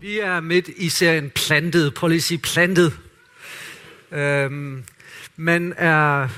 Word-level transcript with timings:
Vi 0.00 0.18
er 0.18 0.40
midt 0.40 0.68
i 0.76 0.88
serien 0.88 1.30
Plantet. 1.30 1.94
Prøv 1.94 2.08
lige 2.08 2.16
at 2.16 2.22
sige 2.22 2.38
plantet. 2.38 2.98
Øhm, 4.12 4.84
man 5.36 5.74
er 5.76 6.28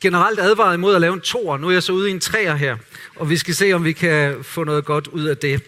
generelt 0.00 0.40
advaret 0.40 0.74
imod 0.74 0.94
at 0.94 1.00
lave 1.00 1.14
en 1.14 1.20
toer. 1.20 1.56
Nu 1.56 1.68
er 1.68 1.72
jeg 1.72 1.82
så 1.82 1.92
ude 1.92 2.08
i 2.08 2.12
en 2.12 2.20
træer 2.20 2.54
her, 2.54 2.76
og 3.16 3.30
vi 3.30 3.36
skal 3.36 3.54
se, 3.54 3.72
om 3.72 3.84
vi 3.84 3.92
kan 3.92 4.44
få 4.44 4.64
noget 4.64 4.84
godt 4.84 5.06
ud 5.06 5.24
af 5.24 5.36
det. 5.36 5.62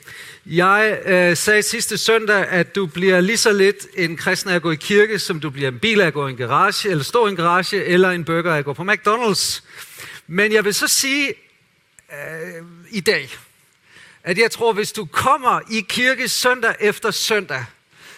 Jeg 0.47 1.01
øh, 1.07 1.37
sagde 1.37 1.63
sidste 1.63 1.99
søndag, 1.99 2.47
at 2.47 2.75
du 2.75 2.87
bliver 2.87 3.21
lige 3.21 3.37
så 3.37 3.53
lidt 3.53 3.87
en 3.97 4.17
kristen 4.17 4.51
af 4.51 4.55
at 4.55 4.63
gå 4.63 4.71
i 4.71 4.77
kirke, 4.77 5.19
som 5.19 5.41
du 5.41 5.51
bliver 5.51 5.69
en 5.69 5.79
bil 5.79 6.01
af 6.01 6.07
at 6.07 6.13
gå 6.13 6.27
i 6.27 6.31
en 6.31 6.37
garage, 6.37 6.91
eller 6.91 7.05
stå 7.05 7.27
i 7.27 7.31
en 7.31 7.37
garage, 7.37 7.85
eller 7.85 8.11
en 8.11 8.25
burger 8.25 8.55
af 8.55 8.59
at 8.59 8.65
gå 8.65 8.73
på 8.73 8.83
McDonald's. 8.83 9.63
Men 10.27 10.53
jeg 10.53 10.65
vil 10.65 10.75
så 10.75 10.89
sige 10.89 11.29
øh, 12.13 12.65
i 12.91 13.01
dag, 13.01 13.31
at 14.25 14.39
jeg 14.39 14.51
tror, 14.51 14.73
hvis 14.73 14.93
du 14.93 15.05
kommer 15.05 15.61
i 15.71 15.81
kirke 15.89 16.29
søndag 16.29 16.75
efter 16.81 17.11
søndag, 17.11 17.65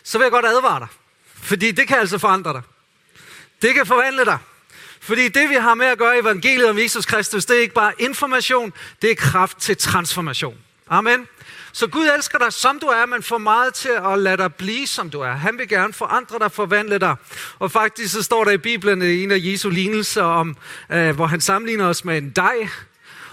så 0.02 0.18
vil 0.18 0.24
jeg 0.24 0.32
godt 0.32 0.46
advare 0.46 0.80
dig. 0.80 0.88
Fordi 1.34 1.70
det 1.70 1.88
kan 1.88 1.98
altså 1.98 2.18
forandre 2.18 2.52
dig. 2.52 2.62
Det 3.62 3.74
kan 3.74 3.86
forvandle 3.86 4.24
dig. 4.24 4.38
Fordi 5.00 5.28
det, 5.28 5.48
vi 5.48 5.54
har 5.54 5.74
med 5.74 5.86
at 5.86 5.98
gøre 5.98 6.16
i 6.16 6.20
evangeliet 6.20 6.70
om 6.70 6.78
Jesus 6.78 7.06
Kristus, 7.06 7.44
det 7.44 7.56
er 7.56 7.60
ikke 7.60 7.74
bare 7.74 7.92
information, 7.98 8.72
det 9.02 9.10
er 9.10 9.14
kraft 9.14 9.58
til 9.58 9.76
transformation. 9.76 10.56
Amen. 10.88 11.28
Så 11.72 11.86
Gud 11.86 12.08
elsker 12.16 12.38
dig, 12.38 12.52
som 12.52 12.78
du 12.78 12.86
er, 12.86 13.06
men 13.06 13.22
får 13.22 13.38
meget 13.38 13.74
til 13.74 13.88
at 13.88 14.18
lade 14.18 14.36
dig 14.36 14.54
blive, 14.54 14.86
som 14.86 15.10
du 15.10 15.20
er. 15.20 15.32
Han 15.32 15.58
vil 15.58 15.68
gerne 15.68 15.92
forandre 15.92 16.38
dig, 16.38 16.52
forvandle 16.52 16.98
dig. 16.98 17.16
Og 17.58 17.72
faktisk 17.72 18.12
så 18.12 18.22
står 18.22 18.44
der 18.44 18.50
i 18.50 18.58
Bibelen 18.58 19.02
en 19.02 19.30
af 19.30 19.38
Jesu 19.40 19.70
lignelser, 19.70 20.22
om, 20.22 20.56
øh, 20.90 21.14
hvor 21.14 21.26
han 21.26 21.40
sammenligner 21.40 21.86
os 21.86 22.04
med 22.04 22.18
en 22.18 22.30
dej, 22.30 22.68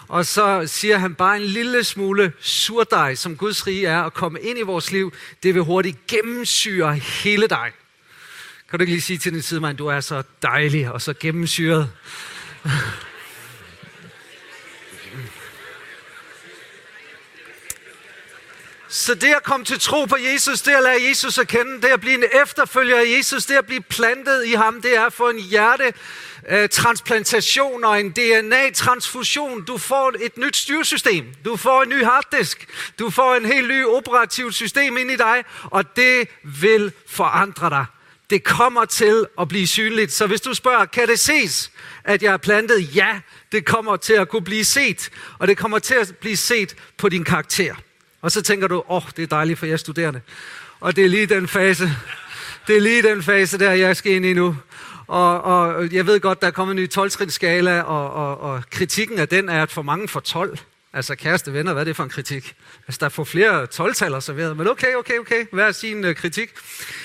og 0.09 0.26
så 0.26 0.63
siger 0.66 0.98
han 0.98 1.16
bare 1.16 1.36
en 1.36 1.44
lille 1.44 1.84
smule 1.84 2.34
surdej, 2.40 3.16
som 3.16 3.38
Guds 3.38 3.68
rige 3.68 3.88
er, 3.88 4.02
at 4.02 4.13
komme 4.13 4.41
ind 4.41 4.59
i 4.59 4.62
vores 4.62 4.91
liv, 4.91 5.13
det 5.44 5.54
vil 5.54 5.62
hurtigt 5.62 6.08
gennemsyre 6.08 6.95
hele 6.95 7.48
dig. 7.48 7.72
Kan 8.70 8.80
du 8.80 8.84
ikke 8.84 8.94
lige 8.94 9.02
sige 9.02 9.18
til 9.18 9.34
din 9.34 9.41
sidemand, 9.41 9.77
du 9.77 9.87
er 9.87 9.99
så 9.99 10.24
dejlig 10.41 10.91
og 10.91 11.02
så 11.02 11.13
gennemsyret? 11.20 11.91
Så 18.91 19.15
det 19.15 19.34
at 19.34 19.43
komme 19.43 19.65
til 19.65 19.80
tro 19.80 20.05
på 20.05 20.18
Jesus, 20.34 20.62
det 20.62 20.71
at 20.71 20.84
lade 20.84 21.10
Jesus 21.10 21.37
at 21.37 21.48
kende, 21.48 21.82
det 21.82 21.87
at 21.87 22.02
blive 22.02 22.13
en 22.13 22.24
efterfølger 22.43 22.98
af 22.98 23.18
Jesus, 23.18 23.46
det 23.46 23.55
at 23.55 23.65
blive 23.65 23.82
plantet 23.82 24.46
i 24.46 24.54
ham, 24.54 24.82
det 24.82 24.98
er 24.98 25.05
at 25.05 25.13
få 25.13 25.30
en 25.30 25.40
hjerte 25.40 25.93
øh, 26.50 26.70
transplantation 26.70 27.84
og 27.84 28.00
en 28.00 28.12
DNA-transfusion. 28.12 29.64
Du 29.64 29.78
får 29.78 30.14
et 30.20 30.38
nyt 30.38 30.58
styresystem. 30.58 31.26
Du 31.46 31.55
får 31.55 31.84
en 31.84 31.90
ny 31.90 32.04
harddisk. 32.04 32.68
Du 33.00 33.10
får 33.10 33.36
en 33.36 33.46
helt 33.46 33.68
ny 33.68 33.86
operativt 33.86 34.55
system 34.55 34.98
ind 34.98 35.12
i 35.12 35.16
dig, 35.16 35.44
og 35.64 35.96
det 35.96 36.27
vil 36.44 36.92
forandre 37.08 37.70
dig. 37.70 37.86
Det 38.30 38.44
kommer 38.44 38.86
til 38.86 39.26
at 39.40 39.48
blive 39.48 39.68
synligt. 39.68 40.12
Så 40.12 40.27
hvis 40.27 40.42
du 40.42 40.54
spørger, 40.54 40.86
kan 40.86 41.08
det 41.08 41.20
ses, 41.20 41.72
at 42.04 42.24
jeg 42.24 42.34
er 42.34 42.38
plantet? 42.38 42.96
Ja, 42.96 43.20
det 43.52 43.66
kommer 43.66 43.96
til 43.96 44.14
at 44.14 44.30
kunne 44.30 44.42
blive 44.42 44.66
set. 44.66 45.10
Og 45.40 45.48
det 45.48 45.58
kommer 45.58 45.80
til 45.80 45.96
at 45.96 46.16
blive 46.22 46.38
set 46.38 46.76
på 46.98 47.10
din 47.10 47.24
karakter. 47.24 47.76
Og 48.22 48.32
så 48.32 48.42
tænker 48.42 48.68
du, 48.68 48.76
åh, 48.76 48.84
oh, 48.88 49.04
det 49.16 49.24
er 49.24 49.27
dejligt 49.27 49.60
for 49.60 49.66
jer 49.66 49.77
studerende. 49.77 50.22
Og 50.80 50.96
det 50.96 51.05
er 51.05 51.10
lige 51.10 51.26
den 51.26 51.48
fase, 51.48 51.96
det 52.68 52.77
er 52.77 52.82
lige 52.82 53.02
den 53.02 53.24
fase 53.24 53.58
der, 53.58 53.72
jeg 53.72 53.98
skal 53.98 54.12
ind 54.12 54.26
i 54.26 54.34
nu. 54.34 54.55
Og, 55.10 55.41
og 55.41 55.91
jeg 55.93 56.07
ved 56.07 56.20
godt, 56.20 56.41
der 56.41 56.48
er 56.48 56.52
kommet 56.52 56.74
en 56.74 56.82
ny 56.82 56.90
12 56.90 57.29
skala 57.29 57.82
og, 57.82 58.13
og, 58.13 58.40
og 58.40 58.63
kritikken 58.71 59.20
af 59.20 59.27
den 59.27 59.49
er, 59.49 59.63
at 59.63 59.71
for 59.71 59.82
mange 59.82 60.07
får 60.07 60.20
12. 60.20 60.57
Altså 60.93 61.15
kæreste 61.15 61.54
venner, 61.54 61.74
hvad 61.74 61.84
er 61.84 61.85
det 61.85 61.96
for 61.96 62.04
en 62.04 62.10
kritik? 62.10 62.55
Altså 62.88 62.99
der 63.02 63.10
får 63.10 63.24
flere 63.24 63.68
12-taller 63.74 64.19
serveret, 64.19 64.57
men 64.57 64.68
okay, 64.68 64.96
okay, 64.96 65.19
okay, 65.19 65.46
hvad 65.52 65.68
er 65.68 65.72
sin 65.72 66.06
uh, 66.06 66.13
kritik? 66.13 66.50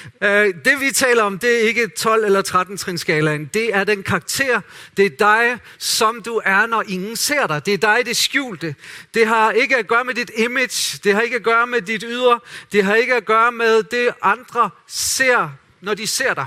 Uh, 0.04 0.28
det 0.28 0.80
vi 0.80 0.90
taler 0.94 1.22
om, 1.22 1.38
det 1.38 1.56
er 1.56 1.68
ikke 1.68 1.88
12 1.88 2.24
eller 2.24 2.42
13 2.42 2.98
skalaen. 2.98 3.50
det 3.54 3.74
er 3.74 3.84
den 3.84 4.02
karakter, 4.02 4.60
det 4.96 5.06
er 5.06 5.10
dig, 5.18 5.58
som 5.78 6.22
du 6.22 6.40
er, 6.44 6.66
når 6.66 6.84
ingen 6.88 7.16
ser 7.16 7.46
dig. 7.46 7.66
Det 7.66 7.74
er 7.74 7.78
dig, 7.78 7.98
det 8.06 8.16
skjulte. 8.16 8.74
Det 9.14 9.26
har 9.26 9.50
ikke 9.50 9.76
at 9.76 9.86
gøre 9.86 10.04
med 10.04 10.14
dit 10.14 10.30
image, 10.36 11.00
det 11.04 11.14
har 11.14 11.20
ikke 11.20 11.36
at 11.36 11.42
gøre 11.42 11.66
med 11.66 11.82
dit 11.82 12.04
ydre, 12.06 12.40
det 12.72 12.84
har 12.84 12.94
ikke 12.94 13.14
at 13.14 13.24
gøre 13.24 13.52
med 13.52 13.82
det, 13.82 14.08
andre 14.22 14.70
ser, 14.86 15.50
når 15.80 15.94
de 15.94 16.06
ser 16.06 16.34
dig. 16.34 16.46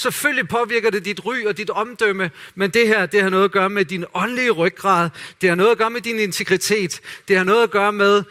Selvfølgelig 0.00 0.48
påvirker 0.48 0.90
det 0.90 1.04
dit 1.04 1.26
ry 1.26 1.44
og 1.46 1.56
dit 1.56 1.70
omdømme, 1.70 2.30
men 2.54 2.70
det 2.70 2.86
her, 2.86 3.06
det 3.06 3.22
har 3.22 3.30
noget 3.30 3.44
at 3.44 3.50
gøre 3.50 3.70
med 3.70 3.84
din 3.84 4.04
åndelige 4.14 4.50
ryggrad. 4.50 5.10
Det 5.40 5.48
har 5.48 5.56
noget 5.56 5.70
at 5.70 5.78
gøre 5.78 5.90
med 5.90 6.00
din 6.00 6.18
integritet. 6.18 7.00
Det 7.28 7.36
har 7.36 7.44
noget 7.44 7.62
at 7.62 7.70
gøre 7.70 7.92
med 7.92 8.24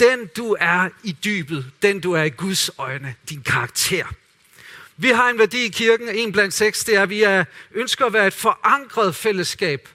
den, 0.00 0.26
du 0.36 0.56
er 0.60 0.88
i 1.02 1.16
dybet. 1.24 1.66
Den, 1.82 2.00
du 2.00 2.12
er 2.12 2.22
i 2.22 2.28
Guds 2.28 2.70
øjne. 2.78 3.14
Din 3.28 3.42
karakter. 3.42 4.04
Vi 4.96 5.08
har 5.08 5.30
en 5.30 5.38
værdi 5.38 5.64
i 5.64 5.68
kirken, 5.68 6.08
en 6.08 6.32
blandt 6.32 6.54
seks, 6.54 6.84
det 6.84 6.96
er, 6.96 7.02
at 7.02 7.10
vi 7.10 7.22
er, 7.22 7.44
ønsker 7.72 8.06
at 8.06 8.12
være 8.12 8.26
et 8.26 8.34
forankret 8.34 9.14
fællesskab 9.14 9.88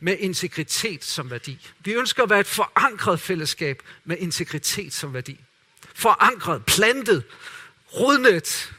med 0.00 0.16
integritet 0.18 1.04
som 1.04 1.30
værdi. 1.30 1.70
Vi 1.84 1.92
ønsker 1.92 2.22
at 2.22 2.30
være 2.30 2.40
et 2.40 2.46
forankret 2.46 3.20
fællesskab 3.20 3.82
med 4.04 4.16
integritet 4.18 4.92
som 4.92 5.14
værdi. 5.14 5.40
Forankret, 5.94 6.64
plantet, 6.64 7.22
rodnet, 7.94 8.72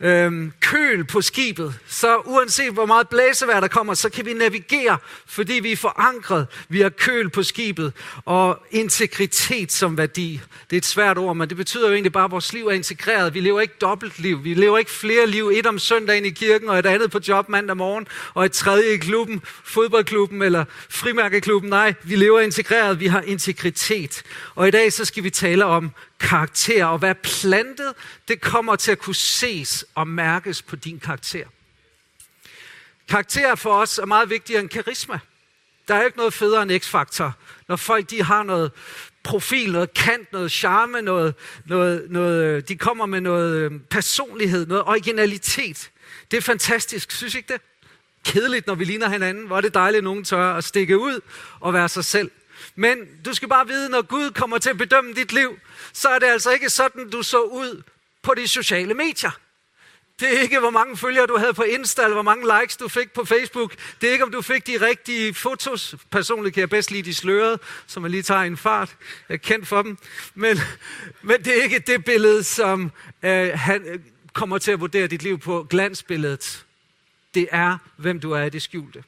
øhm, 0.00 0.52
køl 0.60 1.04
på 1.04 1.20
skibet, 1.20 1.74
så 1.88 2.16
uanset 2.16 2.72
hvor 2.72 2.86
meget 2.86 3.08
blæsevejr 3.08 3.60
der 3.60 3.68
kommer, 3.68 3.94
så 3.94 4.08
kan 4.08 4.26
vi 4.26 4.32
navigere, 4.32 4.98
fordi 5.26 5.52
vi 5.52 5.72
er 5.72 5.76
forankret. 5.76 6.46
Vi 6.68 6.80
har 6.80 6.88
køl 6.88 7.30
på 7.30 7.42
skibet 7.42 7.92
og 8.24 8.58
integritet 8.70 9.72
som 9.72 9.98
værdi. 9.98 10.40
Det 10.70 10.76
er 10.76 10.78
et 10.78 10.84
svært 10.84 11.18
ord, 11.18 11.36
men 11.36 11.48
det 11.48 11.56
betyder 11.56 11.88
jo 11.88 11.92
egentlig 11.92 12.12
bare, 12.12 12.24
at 12.24 12.30
vores 12.30 12.52
liv 12.52 12.66
er 12.66 12.72
integreret. 12.72 13.34
Vi 13.34 13.40
lever 13.40 13.60
ikke 13.60 13.74
dobbeltliv. 13.80 14.44
Vi 14.44 14.54
lever 14.54 14.78
ikke 14.78 14.90
flere 14.90 15.26
liv. 15.26 15.50
Et 15.54 15.66
om 15.66 15.78
søndagen 15.78 16.24
i 16.24 16.30
kirken, 16.30 16.68
og 16.68 16.78
et 16.78 16.86
andet 16.86 17.10
på 17.10 17.20
job 17.28 17.48
mandag 17.48 17.76
morgen, 17.76 18.06
og 18.34 18.44
et 18.44 18.52
tredje 18.52 18.92
i 18.92 18.96
klubben, 18.96 19.42
fodboldklubben 19.64 20.42
eller 20.42 20.64
frimærkeklubben. 20.88 21.70
Nej, 21.70 21.94
vi 22.02 22.16
lever 22.16 22.40
integreret. 22.40 23.00
Vi 23.00 23.06
har 23.06 23.20
integritet. 23.20 24.22
Og 24.54 24.68
i 24.68 24.70
dag 24.70 24.92
så 24.92 25.04
skal 25.04 25.24
vi 25.24 25.30
tale 25.30 25.64
om 25.64 25.90
karakter, 26.20 26.84
og 26.84 26.98
hvad 26.98 27.14
plantet, 27.14 27.94
det 28.28 28.40
kommer 28.40 28.76
til 28.76 28.92
at 28.92 28.98
kunne 28.98 29.14
ses 29.14 29.84
og 29.94 30.08
mærkes 30.08 30.62
på 30.62 30.76
din 30.76 31.00
karakter. 31.00 31.44
Karakter 33.08 33.54
for 33.54 33.72
os 33.72 33.98
er 33.98 34.06
meget 34.06 34.30
vigtigere 34.30 34.60
end 34.60 34.68
karisma. 34.68 35.18
Der 35.88 35.94
er 35.94 35.98
jo 35.98 36.06
ikke 36.06 36.18
noget 36.18 36.34
federe 36.34 36.62
end 36.62 36.80
x-faktor, 36.80 37.36
når 37.68 37.76
folk 37.76 38.10
de 38.10 38.22
har 38.22 38.42
noget 38.42 38.72
profil, 39.22 39.72
noget 39.72 39.94
kant, 39.94 40.32
noget 40.32 40.52
charme, 40.52 41.02
noget, 41.02 41.34
noget, 41.66 42.10
noget, 42.10 42.44
øh, 42.44 42.62
de 42.68 42.76
kommer 42.76 43.06
med 43.06 43.20
noget 43.20 43.56
øh, 43.56 43.80
personlighed, 43.90 44.66
noget 44.66 44.84
originalitet. 44.84 45.90
Det 46.30 46.36
er 46.36 46.40
fantastisk, 46.40 47.12
synes 47.12 47.34
I 47.34 47.36
ikke 47.36 47.52
det? 47.52 47.62
Kedeligt, 48.24 48.66
når 48.66 48.74
vi 48.74 48.84
ligner 48.84 49.08
hinanden. 49.08 49.46
Hvor 49.46 49.56
er 49.56 49.60
det 49.60 49.74
dejligt, 49.74 49.98
at 49.98 50.04
nogen 50.04 50.24
tør 50.24 50.54
at 50.54 50.64
stikke 50.64 50.98
ud 50.98 51.20
og 51.60 51.74
være 51.74 51.88
sig 51.88 52.04
selv. 52.04 52.30
Men 52.74 52.98
du 53.24 53.34
skal 53.34 53.48
bare 53.48 53.66
vide, 53.66 53.88
når 53.88 54.02
Gud 54.02 54.30
kommer 54.30 54.58
til 54.58 54.70
at 54.70 54.78
bedømme 54.78 55.14
dit 55.14 55.32
liv, 55.32 55.58
så 55.92 56.08
er 56.08 56.18
det 56.18 56.26
altså 56.26 56.50
ikke 56.50 56.70
sådan, 56.70 57.10
du 57.10 57.22
så 57.22 57.40
ud 57.40 57.82
på 58.22 58.34
de 58.34 58.48
sociale 58.48 58.94
medier. 58.94 59.30
Det 60.20 60.36
er 60.36 60.40
ikke, 60.40 60.58
hvor 60.58 60.70
mange 60.70 60.96
følgere 60.96 61.26
du 61.26 61.36
havde 61.36 61.54
på 61.54 61.62
Insta, 61.62 62.02
eller 62.02 62.14
hvor 62.14 62.22
mange 62.22 62.60
likes 62.60 62.76
du 62.76 62.88
fik 62.88 63.12
på 63.12 63.24
Facebook. 63.24 63.74
Det 64.00 64.08
er 64.08 64.12
ikke, 64.12 64.24
om 64.24 64.32
du 64.32 64.42
fik 64.42 64.66
de 64.66 64.86
rigtige 64.86 65.34
fotos. 65.34 65.94
Personligt 66.10 66.54
kan 66.54 66.60
jeg 66.60 66.70
bedst 66.70 66.90
lide 66.90 67.02
de 67.02 67.14
slørede, 67.14 67.58
som 67.86 68.02
man 68.02 68.10
lige 68.10 68.22
tager 68.22 68.40
en 68.40 68.56
fart. 68.56 68.96
Jeg 69.28 69.34
er 69.34 69.38
kendt 69.38 69.68
for 69.68 69.82
dem. 69.82 69.98
Men, 70.34 70.58
men 71.22 71.44
det 71.44 71.58
er 71.58 71.62
ikke 71.62 71.78
det 71.78 72.04
billede, 72.04 72.44
som 72.44 72.92
øh, 73.22 73.50
han 73.54 73.82
øh, 73.82 73.98
kommer 74.32 74.58
til 74.58 74.72
at 74.72 74.80
vurdere 74.80 75.06
dit 75.06 75.22
liv 75.22 75.38
på. 75.38 75.66
Glansbilledet. 75.70 76.64
Det 77.34 77.48
er, 77.50 77.78
hvem 77.96 78.20
du 78.20 78.32
er 78.32 78.42
i 78.42 78.50
det 78.50 78.62
skjulte. 78.62 79.04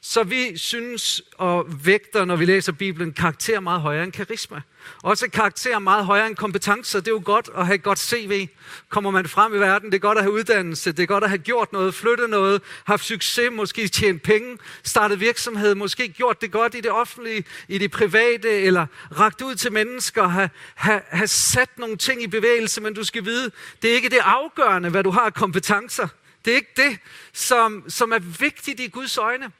Så 0.00 0.22
vi 0.22 0.56
synes 0.56 1.22
og 1.38 1.66
vægter, 1.84 2.24
når 2.24 2.36
vi 2.36 2.44
læser 2.44 2.72
Bibelen, 2.72 3.12
karakter 3.12 3.60
meget 3.60 3.80
højere 3.80 4.04
end 4.04 4.12
karisma. 4.12 4.60
Også 5.02 5.30
karakter 5.30 5.78
meget 5.78 6.04
højere 6.04 6.26
end 6.26 6.36
kompetencer. 6.36 7.00
Det 7.00 7.08
er 7.08 7.12
jo 7.12 7.22
godt 7.24 7.50
at 7.56 7.66
have 7.66 7.74
et 7.74 7.82
godt 7.82 7.98
CV. 7.98 8.48
Kommer 8.88 9.10
man 9.10 9.28
frem 9.28 9.54
i 9.54 9.58
verden, 9.58 9.90
det 9.90 9.94
er 9.94 10.00
godt 10.00 10.18
at 10.18 10.24
have 10.24 10.32
uddannelse, 10.32 10.92
det 10.92 11.02
er 11.02 11.06
godt 11.06 11.24
at 11.24 11.30
have 11.30 11.38
gjort 11.38 11.72
noget, 11.72 11.94
flyttet 11.94 12.30
noget, 12.30 12.62
haft 12.84 13.04
succes, 13.04 13.50
måske 13.52 13.88
tjent 13.88 14.22
penge, 14.22 14.58
startet 14.84 15.20
virksomhed, 15.20 15.74
måske 15.74 16.08
gjort 16.08 16.40
det 16.40 16.52
godt 16.52 16.74
i 16.74 16.80
det 16.80 16.90
offentlige, 16.90 17.44
i 17.68 17.78
det 17.78 17.90
private, 17.90 18.50
eller 18.50 18.86
ragt 19.18 19.42
ud 19.42 19.54
til 19.54 19.72
mennesker, 19.72 20.28
have, 20.28 20.50
have, 20.74 21.00
have 21.08 21.28
sat 21.28 21.78
nogle 21.78 21.96
ting 21.96 22.22
i 22.22 22.26
bevægelse, 22.26 22.80
men 22.80 22.94
du 22.94 23.04
skal 23.04 23.24
vide, 23.24 23.50
det 23.82 23.90
er 23.90 23.94
ikke 23.94 24.08
det 24.08 24.20
afgørende, 24.22 24.88
hvad 24.88 25.04
du 25.04 25.10
har 25.10 25.20
af 25.20 25.34
kompetencer. 25.34 26.08
Det 26.44 26.50
er 26.50 26.56
ikke 26.56 26.72
det, 26.76 26.98
som, 27.32 27.84
som 27.88 28.12
er 28.12 28.18
vigtigt 28.18 28.80
i 28.80 28.88
Guds 28.88 29.18
øjne. 29.18 29.52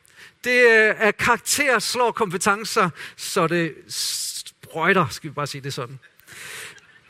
Det 0.44 0.50
øh, 0.50 0.94
er 0.99 1.11
karakter 1.11 1.79
slår 1.79 2.12
kompetencer, 2.12 2.91
så 3.17 3.47
det 3.47 3.75
sprøjter, 3.88 5.09
skal 5.11 5.31
vi 5.31 5.35
bare 5.35 5.47
sige 5.47 5.61
det 5.61 5.75
sådan. 5.75 5.99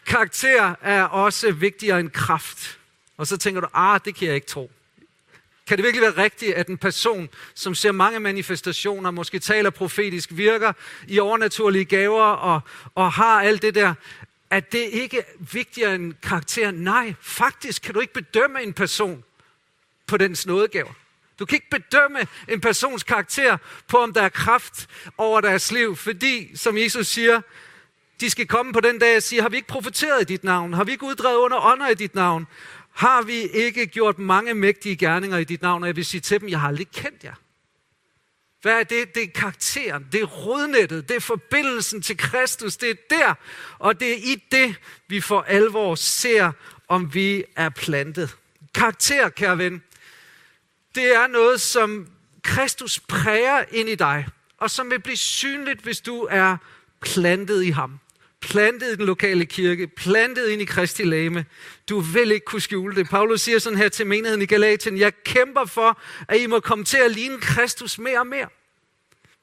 Karakter 0.06 0.74
er 0.82 1.04
også 1.04 1.52
vigtigere 1.52 2.00
end 2.00 2.10
kraft. 2.10 2.78
Og 3.16 3.26
så 3.26 3.36
tænker 3.36 3.60
du, 3.60 3.68
ah, 3.74 4.00
det 4.04 4.14
kan 4.14 4.26
jeg 4.26 4.34
ikke 4.34 4.46
tro. 4.46 4.70
Kan 5.66 5.78
det 5.78 5.84
virkelig 5.84 6.02
være 6.02 6.24
rigtigt, 6.24 6.54
at 6.54 6.68
en 6.68 6.78
person, 6.78 7.28
som 7.54 7.74
ser 7.74 7.92
mange 7.92 8.20
manifestationer, 8.20 9.10
måske 9.10 9.38
taler 9.38 9.70
profetisk, 9.70 10.28
virker 10.32 10.72
i 11.06 11.18
overnaturlige 11.18 11.84
gaver 11.84 12.22
og, 12.22 12.60
og 12.94 13.12
har 13.12 13.42
alt 13.42 13.62
det 13.62 13.74
der, 13.74 13.94
at 14.50 14.72
det 14.72 14.78
ikke 14.78 15.18
er 15.18 15.22
vigtigere 15.38 15.94
end 15.94 16.14
karakter. 16.22 16.70
Nej, 16.70 17.14
faktisk 17.20 17.82
kan 17.82 17.94
du 17.94 18.00
ikke 18.00 18.12
bedømme 18.12 18.62
en 18.62 18.72
person 18.72 19.24
på 20.06 20.16
dens 20.16 20.46
nådegaver. 20.46 20.92
Du 21.38 21.46
kan 21.46 21.56
ikke 21.56 21.70
bedømme 21.70 22.26
en 22.48 22.60
persons 22.60 23.02
karakter 23.02 23.56
på, 23.88 23.98
om 23.98 24.12
der 24.12 24.22
er 24.22 24.28
kraft 24.28 24.88
over 25.18 25.40
deres 25.40 25.72
liv, 25.72 25.96
fordi, 25.96 26.56
som 26.56 26.78
Jesus 26.78 27.06
siger, 27.06 27.40
de 28.20 28.30
skal 28.30 28.46
komme 28.46 28.72
på 28.72 28.80
den 28.80 28.98
dag 28.98 29.16
og 29.16 29.22
sige, 29.22 29.42
har 29.42 29.48
vi 29.48 29.56
ikke 29.56 29.68
profeteret 29.68 30.20
i 30.20 30.24
dit 30.24 30.44
navn? 30.44 30.72
Har 30.72 30.84
vi 30.84 30.92
ikke 30.92 31.04
uddrevet 31.04 31.36
under 31.36 31.66
ånder 31.66 31.88
i 31.88 31.94
dit 31.94 32.14
navn? 32.14 32.46
Har 32.92 33.22
vi 33.22 33.42
ikke 33.42 33.86
gjort 33.86 34.18
mange 34.18 34.54
mægtige 34.54 34.96
gerninger 34.96 35.38
i 35.38 35.44
dit 35.44 35.62
navn? 35.62 35.82
Og 35.82 35.86
jeg 35.86 35.96
vil 35.96 36.04
sige 36.04 36.20
til 36.20 36.40
dem, 36.40 36.48
jeg 36.48 36.60
har 36.60 36.68
aldrig 36.68 36.90
kendt 36.90 37.24
jer. 37.24 37.34
Hvad 38.62 38.80
er 38.80 38.84
det? 38.84 39.14
Det 39.14 39.22
er 39.22 39.26
karakteren, 39.34 40.06
det 40.12 40.20
er 40.20 40.26
rodnettet, 40.26 41.08
det 41.08 41.16
er 41.16 41.20
forbindelsen 41.20 42.02
til 42.02 42.16
Kristus, 42.16 42.76
det 42.76 42.90
er 42.90 42.94
der, 43.10 43.34
og 43.78 44.00
det 44.00 44.12
er 44.12 44.16
i 44.16 44.42
det, 44.52 44.76
vi 45.08 45.20
for 45.20 45.40
alvor 45.40 45.94
ser, 45.94 46.52
om 46.88 47.14
vi 47.14 47.44
er 47.56 47.68
plantet. 47.68 48.36
Karakter, 48.74 49.28
kære 49.28 49.58
ven, 49.58 49.82
det 50.98 51.14
er 51.14 51.26
noget, 51.26 51.60
som 51.60 52.06
Kristus 52.42 53.00
præger 53.00 53.64
ind 53.70 53.88
i 53.88 53.94
dig, 53.94 54.26
og 54.58 54.70
som 54.70 54.90
vil 54.90 55.00
blive 55.00 55.16
synligt, 55.16 55.80
hvis 55.80 56.00
du 56.00 56.26
er 56.30 56.56
plantet 57.00 57.64
i 57.64 57.70
ham. 57.70 57.98
Plantet 58.40 58.92
i 58.92 58.96
den 58.96 59.06
lokale 59.06 59.46
kirke, 59.46 59.86
plantet 59.86 60.48
ind 60.48 60.62
i 60.62 60.64
Kristi 60.64 61.02
lame. 61.02 61.44
Du 61.88 62.00
vil 62.00 62.32
ikke 62.32 62.44
kunne 62.44 62.62
skjule 62.62 62.96
det. 62.96 63.08
Paulus 63.08 63.40
siger 63.40 63.58
sådan 63.58 63.78
her 63.78 63.88
til 63.88 64.06
menigheden 64.06 64.42
i 64.42 64.46
Galatien, 64.46 64.98
jeg 64.98 65.12
kæmper 65.24 65.64
for, 65.64 66.00
at 66.28 66.40
I 66.40 66.46
må 66.46 66.60
komme 66.60 66.84
til 66.84 66.96
at 66.96 67.10
ligne 67.10 67.40
Kristus 67.40 67.98
mere 67.98 68.18
og 68.18 68.26
mere. 68.26 68.48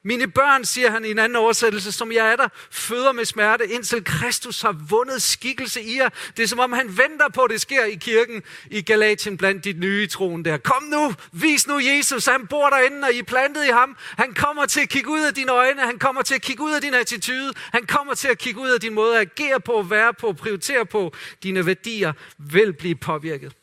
Mine 0.08 0.28
børn, 0.28 0.66
siger 0.66 0.92
han 0.92 1.06
i 1.06 1.12
en 1.12 1.20
anden 1.20 1.36
oversættelse, 1.36 1.92
som 1.92 2.12
jeg 2.12 2.32
er 2.32 2.36
der, 2.36 2.48
føder 2.72 3.12
med 3.12 3.26
smerte, 3.26 3.68
indtil 3.68 4.04
Kristus 4.04 4.62
har 4.62 4.72
vundet 4.90 5.22
skikkelse 5.22 5.82
i 5.82 5.98
jer. 5.98 6.10
Det 6.38 6.44
er 6.44 6.48
som 6.48 6.60
om 6.60 6.74
han 6.74 6.98
venter 6.98 7.30
på, 7.34 7.42
at 7.42 7.52
det 7.52 7.62
sker 7.62 7.86
i 7.86 7.96
kirken 7.96 8.44
i 8.72 8.82
Galatien 8.82 9.38
blandt 9.38 9.64
de 9.64 9.74
nye 9.74 10.08
troen 10.08 10.46
der. 10.46 10.58
Kom 10.58 10.84
nu, 10.84 11.14
vis 11.32 11.68
nu 11.68 11.80
Jesus, 11.80 12.26
han 12.26 12.48
bor 12.48 12.70
derinde, 12.70 13.08
og 13.08 13.14
I 13.14 13.20
er 13.20 13.24
plantet 13.24 13.66
i 13.66 13.72
ham. 13.72 13.98
Han 14.00 14.34
kommer 14.34 14.66
til 14.66 14.82
at 14.82 14.90
kigge 14.90 15.10
ud 15.10 15.22
af 15.22 15.34
dine 15.34 15.52
øjne, 15.52 15.82
han 15.82 16.00
kommer 16.00 16.22
til 16.22 16.36
at 16.36 16.42
kigge 16.42 16.64
ud 16.64 16.72
af 16.72 16.82
din 16.82 16.94
attitude, 16.94 17.54
han 17.58 17.86
kommer 17.86 18.14
til 18.14 18.28
at 18.28 18.38
kigge 18.38 18.60
ud 18.60 18.70
af 18.70 18.80
din 18.80 18.94
måde 18.94 19.20
at 19.20 19.22
agere 19.22 19.60
på, 19.60 19.82
være 19.82 20.14
på, 20.14 20.34
prioritere 20.34 20.86
på. 20.86 21.14
Dine 21.44 21.66
værdier 21.66 22.14
vil 22.38 22.74
blive 22.74 22.96
påvirket. 22.96 23.54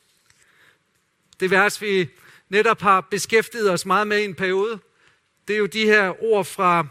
Det 1.41 1.51
vers, 1.51 1.83
vi 1.83 2.09
netop 2.49 2.83
har 2.83 3.01
beskæftiget 3.01 3.71
os 3.71 3.87
meget 3.87 4.07
med 4.07 4.19
i 4.19 4.25
en 4.25 4.35
periode, 4.35 4.79
det 5.49 5.55
er 5.55 5.59
jo 5.59 5.67
de 5.67 5.85
her 5.85 6.23
ord 6.23 6.45
fra... 6.45 6.87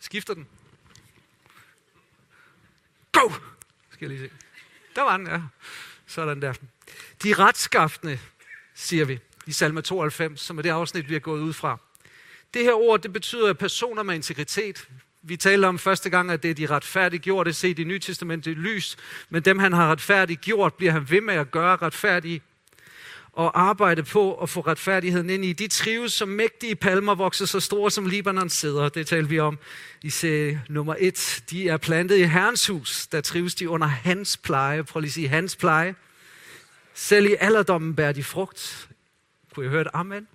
Skifter 0.00 0.34
den? 0.34 0.46
Go! 3.12 3.32
Skal 3.90 4.10
jeg 4.10 4.18
lige 4.18 4.30
se. 4.30 4.36
Der 4.96 5.02
var 5.02 5.16
den, 5.16 5.26
ja. 5.26 5.40
Sådan 6.06 6.42
der. 6.42 6.52
De 7.22 7.34
retskaftende, 7.34 8.18
siger 8.74 9.04
vi 9.04 9.18
i 9.46 9.52
salme 9.52 9.82
92, 9.82 10.40
som 10.40 10.58
er 10.58 10.62
det 10.62 10.70
afsnit, 10.70 11.08
vi 11.08 11.12
har 11.12 11.20
gået 11.20 11.40
ud 11.40 11.52
fra. 11.52 11.78
Det 12.54 12.64
her 12.64 12.72
ord, 12.72 13.02
det 13.02 13.12
betyder 13.12 13.52
personer 13.52 14.02
med 14.02 14.14
integritet. 14.14 14.88
Vi 15.22 15.36
talte 15.36 15.66
om 15.66 15.78
første 15.78 16.10
gang, 16.10 16.30
at 16.30 16.42
det 16.42 16.50
er 16.50 16.54
de 16.54 16.66
retfærdige 16.66 17.20
gjort, 17.20 17.46
det 17.46 17.56
set 17.56 17.78
i 17.78 17.84
Nye 17.84 17.98
Testamentet 17.98 18.56
lys, 18.56 18.96
men 19.28 19.42
dem 19.42 19.58
han 19.58 19.72
har 19.72 19.90
retfærdigt 19.90 20.40
gjort, 20.40 20.74
bliver 20.74 20.92
han 20.92 21.10
ved 21.10 21.20
med 21.20 21.34
at 21.34 21.50
gøre 21.50 21.76
retfærdige 21.76 22.42
og 23.36 23.60
arbejde 23.60 24.02
på 24.02 24.34
at 24.34 24.48
få 24.48 24.60
retfærdigheden 24.60 25.30
ind 25.30 25.44
i. 25.44 25.52
De 25.52 25.68
trives 25.68 26.12
som 26.12 26.28
mægtige 26.28 26.76
palmer, 26.76 27.14
vokser 27.14 27.46
så 27.46 27.60
store 27.60 27.90
som 27.90 28.06
Libanon 28.06 28.48
sidder. 28.48 28.88
Det 28.88 29.06
talte 29.06 29.28
vi 29.28 29.38
om 29.38 29.58
i 30.02 30.10
serie 30.10 30.62
nummer 30.68 30.94
et. 30.98 31.44
De 31.50 31.68
er 31.68 31.76
plantet 31.76 32.16
i 32.16 32.22
Herrens 32.22 32.66
hus. 32.66 33.06
Der 33.06 33.20
trives 33.20 33.54
de 33.54 33.68
under 33.68 33.86
hans 33.86 34.36
pleje. 34.36 34.84
Prøv 34.84 35.00
lige 35.00 35.08
at 35.08 35.12
sige 35.12 35.28
hans 35.28 35.56
pleje. 35.56 35.94
Selv 36.94 37.26
i 37.26 37.34
alderdommen 37.40 37.94
bærer 37.96 38.12
de 38.12 38.24
frugt. 38.24 38.88
Kunne 39.54 39.64
jeg 39.64 39.70
høre 39.70 39.80
et 39.80 39.88
amen? 39.92 40.28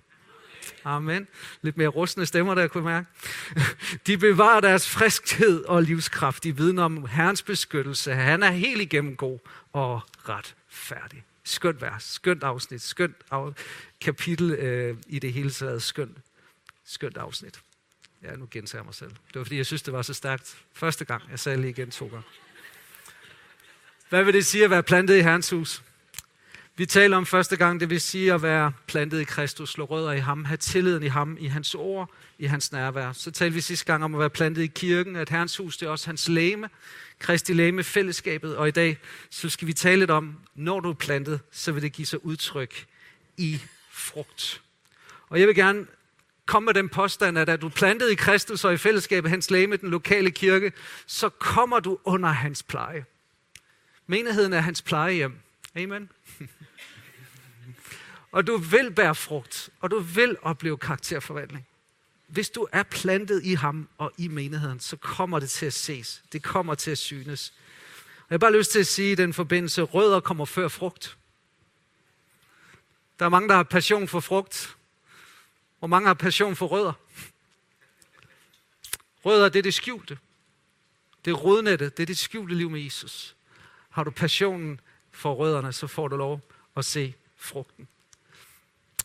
Amen. 0.84 1.28
Lidt 1.62 1.76
mere 1.76 1.88
rustne 1.88 2.26
stemmer, 2.26 2.54
der 2.54 2.68
kunne 2.68 2.84
mærke. 2.84 3.06
De 4.06 4.18
bevarer 4.18 4.60
deres 4.60 4.88
friskhed 4.88 5.64
og 5.64 5.82
livskraft. 5.82 6.44
De 6.44 6.56
vidner 6.56 6.82
om 6.84 7.06
Herrens 7.06 7.42
beskyttelse. 7.42 8.14
Han 8.14 8.42
er 8.42 8.50
helt 8.50 8.80
igennem 8.80 9.16
god 9.16 9.38
og 9.72 10.00
retfærdig. 10.28 11.24
Skønt 11.44 11.80
vers, 11.80 12.04
skønt 12.04 12.42
afsnit, 12.42 12.82
skønt 12.82 13.16
af, 13.30 13.52
kapitel 14.00 14.50
øh, 14.50 14.96
i 15.06 15.18
det 15.18 15.32
hele 15.32 15.50
taget, 15.50 15.82
skønt, 15.82 16.18
skønt 16.84 17.16
afsnit. 17.16 17.60
Ja, 18.22 18.36
nu 18.36 18.48
gentager 18.50 18.80
jeg 18.80 18.84
mig 18.84 18.94
selv. 18.94 19.10
Det 19.10 19.34
var 19.34 19.44
fordi, 19.44 19.56
jeg 19.56 19.66
synes, 19.66 19.82
det 19.82 19.92
var 19.92 20.02
så 20.02 20.14
stærkt. 20.14 20.56
Første 20.72 21.04
gang, 21.04 21.22
jeg 21.30 21.38
sagde 21.38 21.60
lige 21.60 21.70
igen 21.70 21.90
to 21.90 22.06
gange. 22.06 22.24
Hvad 24.08 24.24
vil 24.24 24.34
det 24.34 24.46
sige 24.46 24.64
at 24.64 24.70
være 24.70 24.82
plantet 24.82 25.16
i 25.16 25.20
Herrens 25.20 25.50
hus? 25.50 25.82
Vi 26.76 26.86
taler 26.86 27.16
om 27.16 27.26
første 27.26 27.56
gang, 27.56 27.80
det 27.80 27.90
vil 27.90 28.00
sige 28.00 28.32
at 28.32 28.42
være 28.42 28.72
plantet 28.86 29.20
i 29.20 29.24
Kristus, 29.24 29.70
slå 29.70 29.84
rødder 29.84 30.12
i 30.12 30.18
ham, 30.18 30.44
have 30.44 30.56
tilliden 30.56 31.02
i 31.02 31.06
ham, 31.06 31.36
i 31.40 31.46
hans 31.46 31.74
ord, 31.74 32.10
i 32.38 32.46
hans 32.46 32.72
nærvær. 32.72 33.12
Så 33.12 33.30
talte 33.30 33.54
vi 33.54 33.60
sidste 33.60 33.86
gang 33.86 34.04
om 34.04 34.14
at 34.14 34.20
være 34.20 34.30
plantet 34.30 34.62
i 34.62 34.66
kirken, 34.66 35.16
at 35.16 35.28
Herrens 35.28 35.56
hus, 35.56 35.76
det 35.76 35.86
er 35.86 35.90
også 35.90 36.06
hans 36.06 36.28
læme, 36.28 36.68
Kristi 37.18 37.52
læme, 37.52 37.84
fællesskabet, 37.84 38.56
og 38.56 38.68
i 38.68 38.70
dag 38.70 38.98
så 39.30 39.48
skal 39.48 39.68
vi 39.68 39.72
tale 39.72 39.98
lidt 39.98 40.10
om, 40.10 40.38
når 40.54 40.80
du 40.80 40.90
er 40.90 40.94
plantet, 40.94 41.40
så 41.50 41.72
vil 41.72 41.82
det 41.82 41.92
give 41.92 42.06
sig 42.06 42.24
udtryk 42.24 42.86
i 43.36 43.60
frugt. 43.90 44.62
Og 45.28 45.40
jeg 45.40 45.48
vil 45.48 45.54
gerne 45.54 45.86
komme 46.46 46.66
med 46.66 46.74
den 46.74 46.88
påstand, 46.88 47.38
at 47.38 47.48
er 47.48 47.56
du 47.56 47.68
plantet 47.68 48.10
i 48.10 48.14
Kristus 48.14 48.64
og 48.64 48.74
i 48.74 48.76
fællesskabet, 48.76 49.30
hans 49.30 49.50
læme, 49.50 49.76
den 49.76 49.90
lokale 49.90 50.30
kirke, 50.30 50.72
så 51.06 51.28
kommer 51.28 51.80
du 51.80 51.98
under 52.04 52.28
hans 52.28 52.62
pleje. 52.62 53.04
Menigheden 54.06 54.52
er 54.52 54.60
hans 54.60 54.82
plejehjem. 54.82 55.38
Amen. 55.76 56.10
og 58.32 58.46
du 58.46 58.56
vil 58.56 58.92
bære 58.92 59.14
frugt, 59.14 59.70
og 59.80 59.90
du 59.90 59.98
vil 59.98 60.36
opleve 60.42 60.78
karakterforvandling 60.78 61.66
hvis 62.32 62.50
du 62.50 62.68
er 62.72 62.82
plantet 62.82 63.44
i 63.44 63.54
ham 63.54 63.88
og 63.98 64.12
i 64.18 64.28
menigheden, 64.28 64.80
så 64.80 64.96
kommer 64.96 65.38
det 65.40 65.50
til 65.50 65.66
at 65.66 65.72
ses. 65.72 66.22
Det 66.32 66.42
kommer 66.42 66.74
til 66.74 66.90
at 66.90 66.98
synes. 66.98 67.52
Og 68.18 68.26
jeg 68.30 68.34
har 68.34 68.38
bare 68.38 68.56
lyst 68.56 68.72
til 68.72 68.78
at 68.78 68.86
sige 68.86 69.12
i 69.12 69.14
den 69.14 69.32
forbindelse, 69.32 69.82
rødder 69.82 70.20
kommer 70.20 70.44
før 70.44 70.68
frugt. 70.68 71.16
Der 73.18 73.24
er 73.24 73.28
mange, 73.28 73.48
der 73.48 73.54
har 73.54 73.62
passion 73.62 74.08
for 74.08 74.20
frugt. 74.20 74.76
Og 75.80 75.90
mange 75.90 76.06
har 76.06 76.14
passion 76.14 76.56
for 76.56 76.66
rødder. 76.66 76.92
Rødder, 79.24 79.48
det 79.48 79.58
er 79.58 79.62
det 79.62 79.74
skjulte. 79.74 80.18
Det 81.24 81.30
er 81.30 81.34
rodnettet, 81.34 81.96
det 81.96 82.02
er 82.02 82.06
det 82.06 82.18
skjulte 82.18 82.54
liv 82.54 82.70
med 82.70 82.80
Jesus. 82.80 83.36
Har 83.90 84.04
du 84.04 84.10
passionen 84.10 84.80
for 85.10 85.34
rødderne, 85.34 85.72
så 85.72 85.86
får 85.86 86.08
du 86.08 86.16
lov 86.16 86.40
at 86.76 86.84
se 86.84 87.14
frugten. 87.36 87.88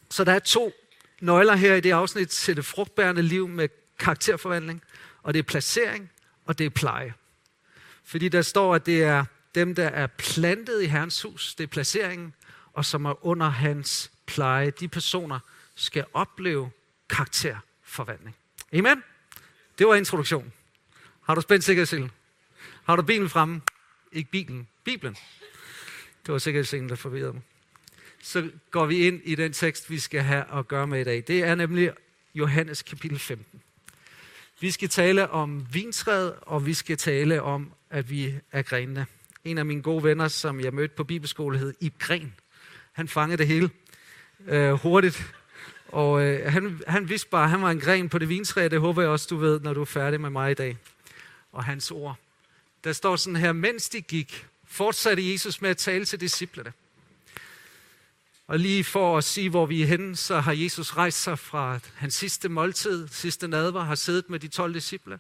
Så 0.10 0.24
der 0.24 0.32
er 0.32 0.40
to 0.40 0.74
nøgler 1.22 1.56
her 1.56 1.76
i 1.76 1.82
det 1.82 1.92
afsnit 1.92 2.30
til 2.30 2.56
det 2.56 2.66
frugtbærende 2.66 3.22
liv 3.22 3.48
med 3.48 3.70
karakterforvandling, 4.00 4.84
og 5.24 5.34
det 5.34 5.40
er 5.40 5.44
placering, 5.44 6.12
og 6.46 6.58
det 6.58 6.66
er 6.66 6.70
pleje. 6.70 7.14
Fordi 8.04 8.30
der 8.30 8.42
står, 8.42 8.76
at 8.76 8.86
det 8.86 9.04
er 9.04 9.26
dem, 9.56 9.76
der 9.76 9.88
er 9.88 10.08
plantet 10.08 10.84
i 10.84 10.86
Herrens 10.86 11.22
hus, 11.22 11.56
det 11.56 11.64
er 11.64 11.68
placeringen, 11.68 12.34
og 12.74 12.86
som 12.86 13.06
er 13.06 13.26
under 13.26 13.50
hans 13.50 14.12
pleje. 14.26 14.70
De 14.70 14.88
personer 14.88 15.40
skal 15.76 16.06
opleve 16.14 16.70
karakterforvandling. 17.10 18.36
Amen? 18.74 19.04
Det 19.78 19.88
var 19.88 19.96
introduktion. 19.96 20.54
Har 21.22 21.36
du 21.36 21.42
spændt 21.42 21.64
sikkerhedsselen? 21.64 22.12
Har 22.84 22.96
du 22.96 23.02
bilen 23.02 23.30
fremme? 23.30 23.62
Ikke 24.12 24.32
bilen, 24.32 24.68
Bibelen. 24.84 25.18
Det 26.26 26.32
var 26.32 26.38
sikkerhedsselen, 26.38 26.90
der 26.90 26.96
forvirrede 26.96 27.34
mig 27.34 27.42
så 28.22 28.50
går 28.72 28.86
vi 28.86 29.08
ind 29.08 29.22
i 29.24 29.36
den 29.36 29.54
tekst, 29.54 29.90
vi 29.90 30.00
skal 30.00 30.22
have 30.22 30.44
at 30.54 30.68
gøre 30.68 30.88
med 30.88 31.02
i 31.02 31.04
dag. 31.04 31.24
Det 31.28 31.44
er 31.44 31.56
nemlig 31.56 31.92
Johannes 32.36 32.82
kapitel 32.82 33.20
15. 33.20 33.62
Vi 34.60 34.72
skal 34.72 34.90
tale 34.90 35.30
om 35.30 35.68
vintræet, 35.74 36.34
og 36.42 36.66
vi 36.66 36.74
skal 36.74 36.98
tale 36.98 37.42
om, 37.42 37.72
at 37.90 38.10
vi 38.10 38.34
er 38.52 38.62
grenene. 38.62 39.06
En 39.44 39.58
af 39.58 39.66
mine 39.66 39.82
gode 39.82 40.04
venner, 40.04 40.28
som 40.28 40.60
jeg 40.60 40.74
mødte 40.74 40.96
på 40.96 41.04
bibelskole, 41.04 41.58
hed 41.58 41.74
Ib 41.80 42.00
Gren. 42.00 42.34
Han 42.92 43.08
fangede 43.08 43.38
det 43.38 43.48
hele 43.48 43.70
øh, 44.48 44.72
hurtigt. 44.72 45.34
Og 45.88 46.22
øh, 46.22 46.52
han, 46.52 46.82
han 46.88 47.10
vidste 47.10 47.30
bare, 47.30 47.44
at 47.44 47.50
han 47.50 47.62
var 47.62 47.72
en 47.72 47.80
gren 47.80 48.10
på 48.10 48.18
det 48.18 48.30
vintræ. 48.30 48.68
Det 48.68 48.80
håber 48.80 49.02
jeg 49.02 49.12
også, 49.12 49.28
du 49.30 49.38
ved, 49.38 49.60
når 49.60 49.74
du 49.74 49.82
er 49.82 49.86
færdig 49.86 50.22
med 50.22 50.30
mig 50.30 50.52
i 50.52 50.54
dag. 50.54 50.78
Og 51.52 51.64
hans 51.64 51.92
ord. 51.92 52.16
Der 52.84 52.94
står 52.94 53.16
sådan 53.16 53.36
her, 53.36 53.52
mens 53.52 53.90
de 53.90 54.02
gik, 54.02 54.46
fortsatte 54.68 55.32
Jesus 55.32 55.62
med 55.62 55.70
at 55.70 55.78
tale 55.78 56.06
til 56.06 56.20
disciplene. 56.20 56.74
Og 58.48 58.60
lige 58.60 58.84
for 58.84 59.18
at 59.18 59.24
sige, 59.24 59.50
hvor 59.50 59.66
vi 59.66 59.82
er 59.82 59.86
henne, 59.86 60.16
så 60.16 60.40
har 60.40 60.52
Jesus 60.52 60.94
rejst 60.94 61.24
sig 61.24 61.40
fra 61.40 61.80
hans 61.96 62.14
sidste 62.14 62.50
måltid, 62.50 63.08
sidste 63.08 63.48
nadver, 63.48 63.84
har 63.84 63.96
siddet 63.96 64.30
med 64.30 64.40
de 64.40 64.48
12 64.48 64.74
disciple. 64.74 65.20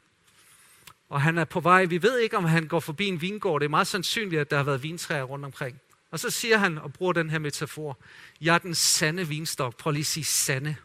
Og 1.09 1.21
han 1.21 1.37
er 1.37 1.45
på 1.45 1.59
vej, 1.59 1.85
vi 1.85 2.01
ved 2.01 2.19
ikke, 2.19 2.37
om 2.37 2.45
han 2.45 2.67
går 2.67 2.79
forbi 2.79 3.07
en 3.07 3.21
vingård. 3.21 3.61
Det 3.61 3.65
er 3.65 3.69
meget 3.69 3.87
sandsynligt, 3.87 4.41
at 4.41 4.51
der 4.51 4.57
har 4.57 4.63
været 4.63 4.83
vintræer 4.83 5.23
rundt 5.23 5.45
omkring. 5.45 5.79
Og 6.11 6.19
så 6.19 6.29
siger 6.29 6.57
han 6.57 6.77
og 6.77 6.93
bruger 6.93 7.13
den 7.13 7.29
her 7.29 7.39
metafor. 7.39 7.97
Jeg 8.41 8.55
er 8.55 8.59
den 8.59 8.75
sande 8.75 9.27
vinstok. 9.27 9.77
Prøv 9.77 9.91
lige 9.91 10.01
at 10.01 10.05
sige 10.05 10.23
sande. 10.23 10.75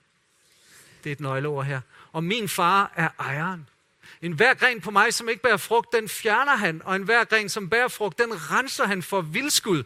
Det 1.04 1.10
er 1.10 1.12
et 1.12 1.20
nøgleord 1.20 1.64
her. 1.64 1.80
Og 2.12 2.24
min 2.24 2.48
far 2.48 2.92
er 2.96 3.08
ejeren. 3.18 3.68
En 4.22 4.32
hver 4.32 4.54
gren 4.54 4.80
på 4.80 4.90
mig, 4.90 5.14
som 5.14 5.28
ikke 5.28 5.42
bærer 5.42 5.56
frugt, 5.56 5.92
den 5.92 6.08
fjerner 6.08 6.56
han, 6.56 6.82
og 6.84 6.96
en 6.96 7.02
hver 7.02 7.24
gren, 7.24 7.48
som 7.48 7.70
bærer 7.70 7.88
frugt, 7.88 8.18
den 8.18 8.50
renser 8.50 8.86
han 8.86 9.02
for 9.02 9.20
vildskud. 9.20 9.82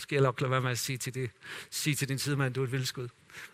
Skal 0.00 0.16
jeg 0.16 0.22
nok 0.22 0.40
lade 0.40 0.50
være 0.50 0.60
med 0.60 0.70
at 0.70 0.78
sige 0.78 0.98
til, 0.98 1.14
det, 1.14 1.30
sige 1.70 1.94
til 1.94 2.08
din 2.08 2.18
sidemand, 2.18 2.54
du 2.54 2.60
er 2.60 2.64
et 2.64 2.72
vildskud. 2.72 3.08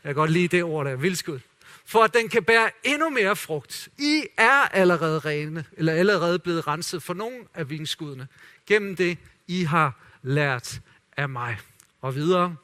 Jeg 0.04 0.08
kan 0.08 0.14
godt 0.14 0.30
lide 0.30 0.48
det 0.48 0.64
ord 0.64 0.86
der, 0.86 0.96
vildskud. 0.96 1.40
For 1.84 2.04
at 2.04 2.14
den 2.14 2.28
kan 2.28 2.44
bære 2.44 2.70
endnu 2.84 3.10
mere 3.10 3.36
frugt. 3.36 3.88
I 3.98 4.22
er 4.36 4.68
allerede 4.72 5.18
rene, 5.18 5.64
eller 5.72 5.92
allerede 5.92 6.38
blevet 6.38 6.66
renset 6.66 7.02
for 7.02 7.14
nogle 7.14 7.36
af 7.54 7.70
vinskuddene. 7.70 8.28
Gennem 8.66 8.96
det, 8.96 9.18
I 9.46 9.64
har 9.64 10.00
lært 10.22 10.80
af 11.16 11.28
mig. 11.28 11.58
Og 12.00 12.14
videre. 12.14 12.56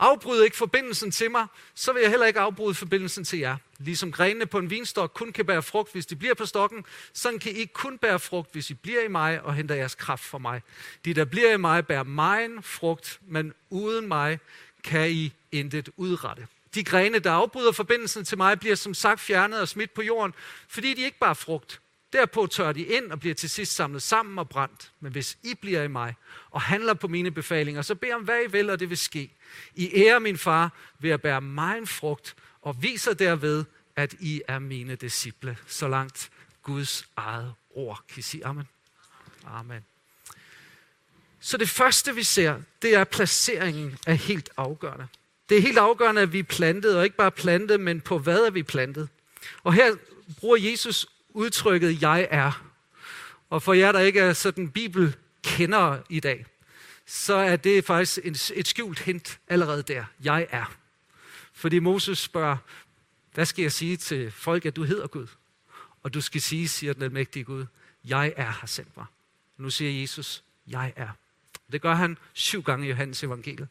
Afbryd 0.00 0.42
ikke 0.42 0.56
forbindelsen 0.56 1.10
til 1.10 1.30
mig, 1.30 1.46
så 1.74 1.92
vil 1.92 2.00
jeg 2.00 2.10
heller 2.10 2.26
ikke 2.26 2.40
afbryde 2.40 2.74
forbindelsen 2.74 3.24
til 3.24 3.38
jer. 3.38 3.56
Ligesom 3.78 4.12
grenene 4.12 4.46
på 4.46 4.58
en 4.58 4.70
vinstok 4.70 5.14
kun 5.14 5.32
kan 5.32 5.46
bære 5.46 5.62
frugt, 5.62 5.92
hvis 5.92 6.06
de 6.06 6.16
bliver 6.16 6.34
på 6.34 6.46
stokken, 6.46 6.84
sådan 7.12 7.38
kan 7.38 7.56
I 7.56 7.64
kun 7.64 7.98
bære 7.98 8.18
frugt, 8.18 8.52
hvis 8.52 8.70
I 8.70 8.74
bliver 8.74 9.00
i 9.00 9.08
mig 9.08 9.42
og 9.42 9.54
henter 9.54 9.74
jeres 9.74 9.94
kraft 9.94 10.24
fra 10.24 10.38
mig. 10.38 10.62
De, 11.04 11.14
der 11.14 11.24
bliver 11.24 11.52
i 11.52 11.56
mig, 11.56 11.86
bærer 11.86 12.02
mig 12.02 12.48
frugt, 12.62 13.20
men 13.26 13.52
uden 13.70 14.08
mig 14.08 14.38
kan 14.84 15.10
I 15.10 15.32
intet 15.52 15.88
udrette. 15.96 16.46
De 16.74 16.84
grene, 16.84 17.18
der 17.18 17.32
afbryder 17.32 17.72
forbindelsen 17.72 18.24
til 18.24 18.38
mig, 18.38 18.60
bliver 18.60 18.74
som 18.74 18.94
sagt 18.94 19.20
fjernet 19.20 19.60
og 19.60 19.68
smidt 19.68 19.94
på 19.94 20.02
jorden, 20.02 20.34
fordi 20.68 20.94
de 20.94 21.02
ikke 21.02 21.18
bare 21.18 21.34
frugt. 21.34 21.79
Derpå 22.12 22.46
tør 22.46 22.72
de 22.72 22.82
ind 22.82 23.12
og 23.12 23.20
bliver 23.20 23.34
til 23.34 23.50
sidst 23.50 23.74
samlet 23.74 24.02
sammen 24.02 24.38
og 24.38 24.48
brændt. 24.48 24.92
Men 25.00 25.12
hvis 25.12 25.38
I 25.42 25.54
bliver 25.54 25.82
i 25.82 25.88
mig 25.88 26.14
og 26.50 26.60
handler 26.60 26.94
på 26.94 27.08
mine 27.08 27.30
befalinger, 27.30 27.82
så 27.82 27.94
bed 27.94 28.12
om 28.12 28.22
hvad 28.22 28.42
I 28.42 28.50
vil, 28.50 28.70
og 28.70 28.80
det 28.80 28.90
vil 28.90 28.98
ske. 28.98 29.30
I 29.74 29.90
ærer 29.94 30.18
min 30.18 30.38
far 30.38 30.72
ved 30.98 31.10
at 31.10 31.22
bære 31.22 31.40
mig 31.40 31.78
en 31.78 31.86
frugt, 31.86 32.36
og 32.62 32.82
viser 32.82 33.14
derved, 33.14 33.64
at 33.96 34.14
I 34.20 34.42
er 34.48 34.58
mine 34.58 34.94
disciple. 34.94 35.56
Så 35.66 35.88
langt 35.88 36.30
Guds 36.62 37.08
eget 37.16 37.54
ord. 37.70 38.04
Kan 38.08 38.18
I 38.18 38.22
sige 38.22 38.46
amen? 38.46 38.68
Amen. 39.46 39.84
Så 41.40 41.56
det 41.56 41.68
første, 41.68 42.14
vi 42.14 42.22
ser, 42.22 42.60
det 42.82 42.94
er 42.94 43.04
placeringen 43.04 43.98
er 44.06 44.14
helt 44.14 44.50
afgørende. 44.56 45.08
Det 45.48 45.58
er 45.58 45.62
helt 45.62 45.78
afgørende, 45.78 46.22
at 46.22 46.32
vi 46.32 46.38
er 46.38 46.42
plantet, 46.42 46.96
og 46.96 47.04
ikke 47.04 47.16
bare 47.16 47.30
plantet, 47.30 47.80
men 47.80 48.00
på 48.00 48.18
hvad 48.18 48.40
er 48.40 48.50
vi 48.50 48.62
plantet. 48.62 49.08
Og 49.62 49.72
her 49.72 49.96
bruger 50.40 50.56
Jesus 50.56 51.06
udtrykket, 51.34 52.02
jeg 52.02 52.28
er. 52.30 52.64
Og 53.50 53.62
for 53.62 53.72
jer, 53.72 53.92
der 53.92 54.00
ikke 54.00 54.20
er 54.20 54.32
sådan 54.32 54.70
bibelkendere 54.70 56.02
i 56.08 56.20
dag, 56.20 56.46
så 57.06 57.34
er 57.34 57.56
det 57.56 57.84
faktisk 57.84 58.18
et, 58.24 58.52
et 58.54 58.68
skjult 58.68 58.98
hint 58.98 59.40
allerede 59.48 59.82
der. 59.82 60.04
Jeg 60.24 60.46
er. 60.50 60.76
Fordi 61.52 61.78
Moses 61.78 62.18
spørger, 62.18 62.56
hvad 63.34 63.46
skal 63.46 63.62
jeg 63.62 63.72
sige 63.72 63.96
til 63.96 64.30
folk, 64.30 64.66
at 64.66 64.76
du 64.76 64.84
hedder 64.84 65.06
Gud? 65.06 65.26
Og 66.02 66.14
du 66.14 66.20
skal 66.20 66.40
sige, 66.40 66.68
siger 66.68 66.92
den 66.92 67.02
almægtige 67.02 67.44
Gud, 67.44 67.66
jeg 68.04 68.32
er 68.36 68.50
har 68.50 68.66
sendt 68.66 68.96
mig. 68.96 69.06
Nu 69.58 69.70
siger 69.70 70.00
Jesus, 70.00 70.44
jeg 70.66 70.92
er. 70.96 71.08
Det 71.72 71.82
gør 71.82 71.94
han 71.94 72.18
syv 72.32 72.62
gange 72.62 72.86
i 72.86 72.88
Johannes 72.88 73.22
evangeliet. 73.24 73.68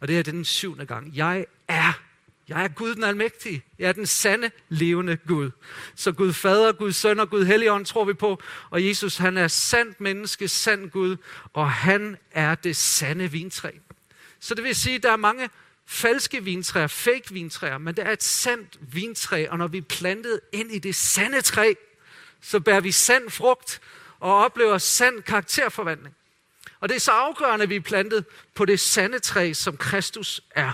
Og 0.00 0.08
det 0.08 0.18
er 0.18 0.22
den 0.22 0.44
syvende 0.44 0.86
gang. 0.86 1.16
Jeg 1.16 1.46
er. 1.68 2.09
Jeg 2.50 2.64
er 2.64 2.68
Gud 2.68 2.94
den 2.94 3.04
almægtige. 3.04 3.64
Jeg 3.78 3.88
er 3.88 3.92
den 3.92 4.06
sande, 4.06 4.50
levende 4.68 5.16
Gud. 5.16 5.50
Så 5.94 6.12
Gud 6.12 6.32
Fader, 6.32 6.72
Gud 6.72 6.92
Søn 6.92 7.20
og 7.20 7.30
Gud 7.30 7.44
Helligånd 7.44 7.86
tror 7.86 8.04
vi 8.04 8.14
på. 8.14 8.42
Og 8.70 8.86
Jesus, 8.86 9.16
han 9.16 9.38
er 9.38 9.48
sandt 9.48 10.00
menneske, 10.00 10.48
sand 10.48 10.90
Gud, 10.90 11.16
og 11.52 11.70
han 11.70 12.16
er 12.30 12.54
det 12.54 12.76
sande 12.76 13.30
vintræ. 13.30 13.70
Så 14.40 14.54
det 14.54 14.64
vil 14.64 14.74
sige, 14.74 14.96
at 14.96 15.02
der 15.02 15.12
er 15.12 15.16
mange 15.16 15.50
falske 15.86 16.44
vintræer, 16.44 16.86
fake 16.86 17.32
vintræer, 17.32 17.78
men 17.78 17.96
det 17.96 18.06
er 18.06 18.10
et 18.10 18.22
sandt 18.22 18.78
vintræ, 18.80 19.46
og 19.50 19.58
når 19.58 19.68
vi 19.68 19.78
er 19.78 19.82
plantet 19.82 20.40
ind 20.52 20.72
i 20.72 20.78
det 20.78 20.94
sande 20.94 21.40
træ, 21.40 21.74
så 22.40 22.60
bærer 22.60 22.80
vi 22.80 22.92
sand 22.92 23.30
frugt 23.30 23.80
og 24.20 24.36
oplever 24.36 24.78
sand 24.78 25.22
karakterforvandling. 25.22 26.14
Og 26.80 26.88
det 26.88 26.94
er 26.94 27.00
så 27.00 27.10
afgørende, 27.10 27.62
at 27.62 27.68
vi 27.68 27.76
er 27.76 27.80
plantet 27.80 28.24
på 28.54 28.64
det 28.64 28.80
sande 28.80 29.18
træ, 29.18 29.52
som 29.52 29.76
Kristus 29.76 30.40
er. 30.50 30.72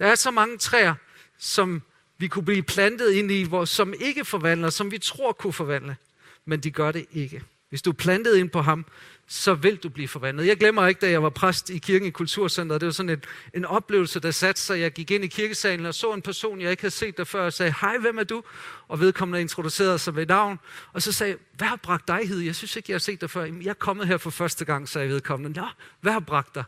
Der 0.00 0.06
er 0.06 0.14
så 0.14 0.30
mange 0.30 0.58
træer, 0.58 0.94
som 1.38 1.82
vi 2.18 2.28
kunne 2.28 2.44
blive 2.44 2.62
plantet 2.62 3.12
ind 3.12 3.30
i, 3.30 3.42
hvor, 3.42 3.64
som 3.64 3.94
ikke 4.00 4.24
forvandler, 4.24 4.70
som 4.70 4.90
vi 4.90 4.98
tror 4.98 5.32
kunne 5.32 5.52
forvandle, 5.52 5.96
men 6.44 6.60
de 6.60 6.70
gør 6.70 6.92
det 6.92 7.06
ikke. 7.12 7.42
Hvis 7.68 7.82
du 7.82 7.90
er 7.90 7.94
plantet 7.94 8.36
ind 8.36 8.50
på 8.50 8.62
ham, 8.62 8.86
så 9.28 9.54
vil 9.54 9.76
du 9.76 9.88
blive 9.88 10.08
forvandlet. 10.08 10.46
Jeg 10.46 10.56
glemmer 10.56 10.86
ikke, 10.86 11.00
da 11.00 11.10
jeg 11.10 11.22
var 11.22 11.30
præst 11.30 11.70
i 11.70 11.78
kirken 11.78 12.08
i 12.08 12.10
Kulturcenteret. 12.10 12.80
Det 12.80 12.86
var 12.86 12.92
sådan 12.92 13.10
en, 13.10 13.22
en 13.54 13.64
oplevelse, 13.64 14.20
der 14.20 14.30
satte 14.30 14.60
sig. 14.60 14.80
Jeg 14.80 14.92
gik 14.92 15.10
ind 15.10 15.24
i 15.24 15.26
kirkesalen 15.26 15.86
og 15.86 15.94
så 15.94 16.12
en 16.12 16.22
person, 16.22 16.60
jeg 16.60 16.70
ikke 16.70 16.82
havde 16.82 16.94
set 16.94 17.16
der 17.16 17.24
før, 17.24 17.44
og 17.44 17.52
sagde, 17.52 17.74
hej, 17.80 17.98
hvem 17.98 18.18
er 18.18 18.24
du? 18.24 18.42
Og 18.88 19.00
vedkommende 19.00 19.40
introducerede 19.40 19.98
sig 19.98 20.16
ved 20.16 20.26
navn. 20.26 20.58
Og 20.92 21.02
så 21.02 21.12
sagde 21.12 21.36
hvad 21.52 21.68
har 21.68 21.76
bragt 21.76 22.08
dig 22.08 22.28
hid? 22.28 22.40
Jeg 22.40 22.54
synes 22.54 22.76
ikke, 22.76 22.90
jeg 22.90 22.94
har 22.94 23.00
set 23.00 23.20
dig 23.20 23.30
før. 23.30 23.44
Jeg 23.44 23.66
er 23.66 23.74
kommet 23.74 24.06
her 24.06 24.16
for 24.16 24.30
første 24.30 24.64
gang, 24.64 24.88
sagde 24.88 25.06
jeg 25.06 25.14
vedkommende. 25.14 25.60
Nå, 25.60 25.66
hvad 26.00 26.12
har 26.12 26.20
bragt 26.20 26.54
dig? 26.54 26.64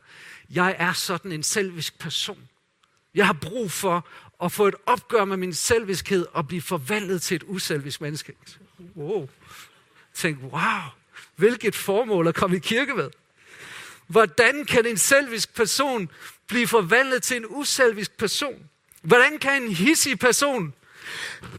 Jeg 0.51 0.77
er 0.79 0.93
sådan 0.93 1.33
en 1.33 1.43
selvisk 1.43 1.99
person. 1.99 2.49
Jeg 3.15 3.27
har 3.27 3.33
brug 3.33 3.71
for 3.71 4.07
at 4.45 4.53
få 4.53 4.69
et 4.69 4.75
opgør 4.87 5.25
med 5.25 5.37
min 5.37 5.55
selviskhed 5.55 6.27
og 6.33 6.49
blive 6.49 6.63
forvandlet 6.63 7.23
til 7.23 7.35
et 7.35 7.45
uselvisk 7.47 8.01
menneske. 8.01 8.33
Wow. 8.97 9.29
Tænk, 10.15 10.39
wow, 10.43 10.81
hvilket 11.37 11.75
formål 11.75 12.27
at 12.27 12.35
komme 12.35 12.57
i 12.57 12.61
kirke 12.61 12.95
med. 12.95 13.11
Hvordan 14.07 14.65
kan 14.65 14.87
en 14.87 14.99
selvisk 14.99 15.55
person 15.55 16.11
blive 16.47 16.67
forvandlet 16.67 17.23
til 17.23 17.37
en 17.37 17.45
uselvisk 17.49 18.17
person? 18.17 18.69
Hvordan 19.03 19.39
kan 19.39 19.63
en 19.63 19.73
hissig 19.73 20.19
person 20.19 20.75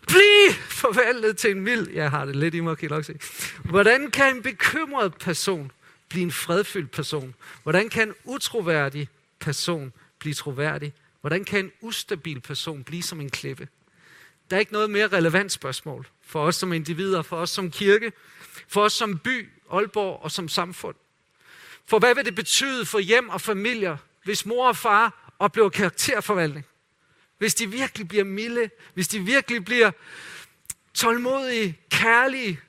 blive 0.07 0.53
forvandlet 0.69 1.37
til 1.37 1.51
en 1.51 1.61
mild? 1.61 1.89
Jeg 1.89 2.09
har 2.09 2.25
det 2.25 2.35
lidt 2.35 2.55
i 2.55 2.59
mig, 2.59 2.77
kan 2.77 2.89
I 2.89 2.89
nok 2.89 3.05
se. 3.05 3.19
Hvordan 3.63 4.11
kan 4.11 4.35
en 4.35 4.41
bekymret 4.41 5.13
person 5.13 5.71
blive 6.09 6.23
en 6.23 6.31
fredfyldt 6.31 6.91
person? 6.91 7.35
Hvordan 7.63 7.89
kan 7.89 8.07
en 8.07 8.13
utroværdig 8.23 9.09
person 9.39 9.93
blive 10.19 10.33
troværdig? 10.33 10.93
Hvordan 11.23 11.43
kan 11.43 11.65
en 11.65 11.71
ustabil 11.81 12.39
person 12.39 12.83
blive 12.83 13.03
som 13.03 13.21
en 13.21 13.29
klippe? 13.29 13.67
Der 14.49 14.55
er 14.55 14.59
ikke 14.59 14.73
noget 14.73 14.89
mere 14.89 15.07
relevant 15.07 15.51
spørgsmål 15.51 16.07
for 16.21 16.45
os 16.45 16.55
som 16.55 16.73
individer, 16.73 17.21
for 17.21 17.37
os 17.37 17.49
som 17.49 17.71
kirke, 17.71 18.11
for 18.67 18.81
os 18.81 18.93
som 18.93 19.17
by, 19.17 19.49
Aalborg 19.71 20.23
og 20.23 20.31
som 20.31 20.47
samfund. 20.47 20.95
For 21.85 21.99
hvad 21.99 22.15
vil 22.15 22.25
det 22.25 22.35
betyde 22.35 22.85
for 22.85 22.99
hjem 22.99 23.29
og 23.29 23.41
familier, 23.41 23.97
hvis 24.23 24.45
mor 24.45 24.67
og 24.67 24.77
far 24.77 25.33
oplever 25.39 25.69
karakterforvandling? 25.69 26.65
Hvis 27.37 27.55
de 27.55 27.71
virkelig 27.71 28.07
bliver 28.07 28.23
milde, 28.23 28.69
hvis 28.93 29.07
de 29.07 29.19
virkelig 29.19 29.65
bliver 29.65 29.91
tålmodige, 30.93 31.79
kærlige, 31.89 32.59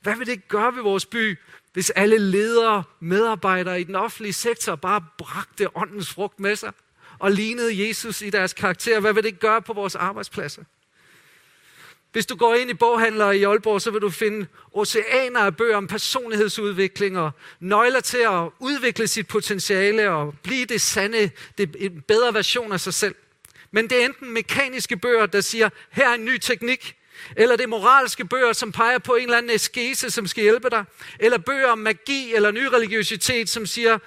hvad 0.00 0.16
vil 0.16 0.26
det 0.26 0.48
gøre 0.48 0.76
ved 0.76 0.82
vores 0.82 1.06
by, 1.06 1.38
hvis 1.72 1.90
alle 1.90 2.18
ledere, 2.18 2.84
medarbejdere 3.00 3.80
i 3.80 3.84
den 3.84 3.94
offentlige 3.94 4.32
sektor 4.32 4.76
bare 4.76 5.04
bragte 5.18 5.76
åndens 5.76 6.10
frugt 6.10 6.40
med 6.40 6.56
sig 6.56 6.72
og 7.18 7.30
lignede 7.30 7.88
Jesus 7.88 8.22
i 8.22 8.30
deres 8.30 8.52
karakter? 8.52 9.00
Hvad 9.00 9.12
vil 9.12 9.24
det 9.24 9.40
gøre 9.40 9.62
på 9.62 9.72
vores 9.72 9.94
arbejdspladser? 9.94 10.62
Hvis 12.12 12.26
du 12.26 12.36
går 12.36 12.54
ind 12.54 12.70
i 12.70 12.74
boghandlere 12.74 13.38
i 13.38 13.44
Aalborg, 13.44 13.82
så 13.82 13.90
vil 13.90 14.00
du 14.00 14.10
finde 14.10 14.46
oceaner 14.72 15.40
af 15.40 15.56
bøger 15.56 15.76
om 15.76 15.86
personlighedsudvikling 15.86 17.18
og 17.18 17.30
nøgler 17.60 18.00
til 18.00 18.18
at 18.18 18.48
udvikle 18.58 19.06
sit 19.06 19.28
potentiale 19.28 20.10
og 20.10 20.34
blive 20.42 20.64
det 20.64 20.80
sande, 20.80 21.30
det, 21.58 21.76
en 21.78 22.00
bedre 22.08 22.34
version 22.34 22.72
af 22.72 22.80
sig 22.80 22.94
selv. 22.94 23.14
Men 23.70 23.90
det 23.90 24.00
er 24.00 24.04
enten 24.04 24.30
mekaniske 24.30 24.96
bøger, 24.96 25.26
der 25.26 25.40
siger, 25.40 25.68
her 25.90 26.08
er 26.08 26.14
en 26.14 26.24
ny 26.24 26.38
teknik, 26.38 26.96
eller 27.36 27.56
det 27.56 27.64
er 27.64 27.68
moralske 27.68 28.24
bøger, 28.24 28.52
som 28.52 28.72
peger 28.72 28.98
på 28.98 29.14
en 29.14 29.22
eller 29.22 29.38
anden 29.38 29.56
eskese, 29.56 30.10
som 30.10 30.26
skal 30.26 30.42
hjælpe 30.42 30.70
dig, 30.70 30.84
eller 31.20 31.38
bøger 31.38 31.68
om 31.68 31.78
magi 31.78 32.34
eller 32.34 32.50
ny 32.50 32.66
religiøsitet, 32.66 33.48
som 33.48 33.66
siger, 33.66 33.98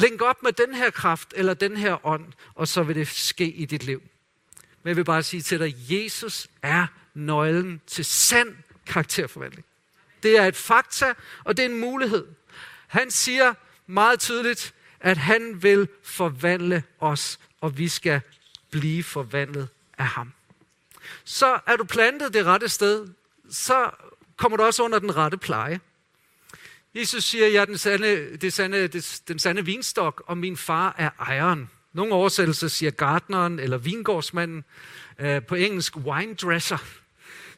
link 0.00 0.22
op 0.22 0.42
med 0.42 0.52
den 0.52 0.74
her 0.74 0.90
kraft 0.90 1.34
eller 1.36 1.54
den 1.54 1.76
her 1.76 2.06
ånd, 2.06 2.32
og 2.54 2.68
så 2.68 2.82
vil 2.82 2.96
det 2.96 3.08
ske 3.08 3.44
i 3.44 3.64
dit 3.64 3.84
liv. 3.84 4.02
Men 4.82 4.88
jeg 4.88 4.96
vil 4.96 5.04
bare 5.04 5.22
sige 5.22 5.42
til 5.42 5.60
dig, 5.60 5.74
Jesus 5.90 6.48
er 6.62 6.86
nøglen 7.14 7.80
til 7.86 8.04
sand 8.04 8.56
karakterforvandling. 8.86 9.64
Det 10.22 10.38
er 10.38 10.44
et 10.44 10.56
fakta, 10.56 11.14
og 11.44 11.56
det 11.56 11.64
er 11.64 11.68
en 11.68 11.80
mulighed. 11.80 12.26
Han 12.86 13.10
siger 13.10 13.54
meget 13.86 14.20
tydeligt, 14.20 14.74
at 15.00 15.16
han 15.16 15.62
vil 15.62 15.88
forvandle 16.02 16.82
os, 17.00 17.38
og 17.60 17.78
vi 17.78 17.88
skal 17.88 18.20
blive 18.70 19.02
forvandlet 19.02 19.68
af 19.98 20.06
ham. 20.06 20.32
Så 21.24 21.58
er 21.66 21.76
du 21.76 21.84
plantet 21.84 22.34
det 22.34 22.44
rette 22.46 22.68
sted, 22.68 23.08
så 23.50 23.90
kommer 24.36 24.56
du 24.56 24.62
også 24.62 24.82
under 24.82 24.98
den 24.98 25.16
rette 25.16 25.36
pleje. 25.36 25.80
Jesus 26.96 27.24
siger, 27.24 27.46
jeg 27.46 27.60
er 27.60 27.64
den 27.64 27.78
sande, 27.78 28.36
det 28.36 28.52
sande, 28.52 28.88
det, 28.88 29.22
den 29.28 29.38
sande 29.38 29.64
vinstok, 29.64 30.22
og 30.26 30.38
min 30.38 30.56
far 30.56 30.94
er 30.98 31.10
ejeren. 31.18 31.70
Nogle 31.92 32.14
oversættelser 32.14 32.68
siger 32.68 32.90
gardneren 32.90 33.58
eller 33.58 33.78
vingårdsmanden. 33.78 34.64
Øh, 35.18 35.42
på 35.42 35.54
engelsk 35.54 35.96
wine 35.96 36.34
dresser. 36.34 36.78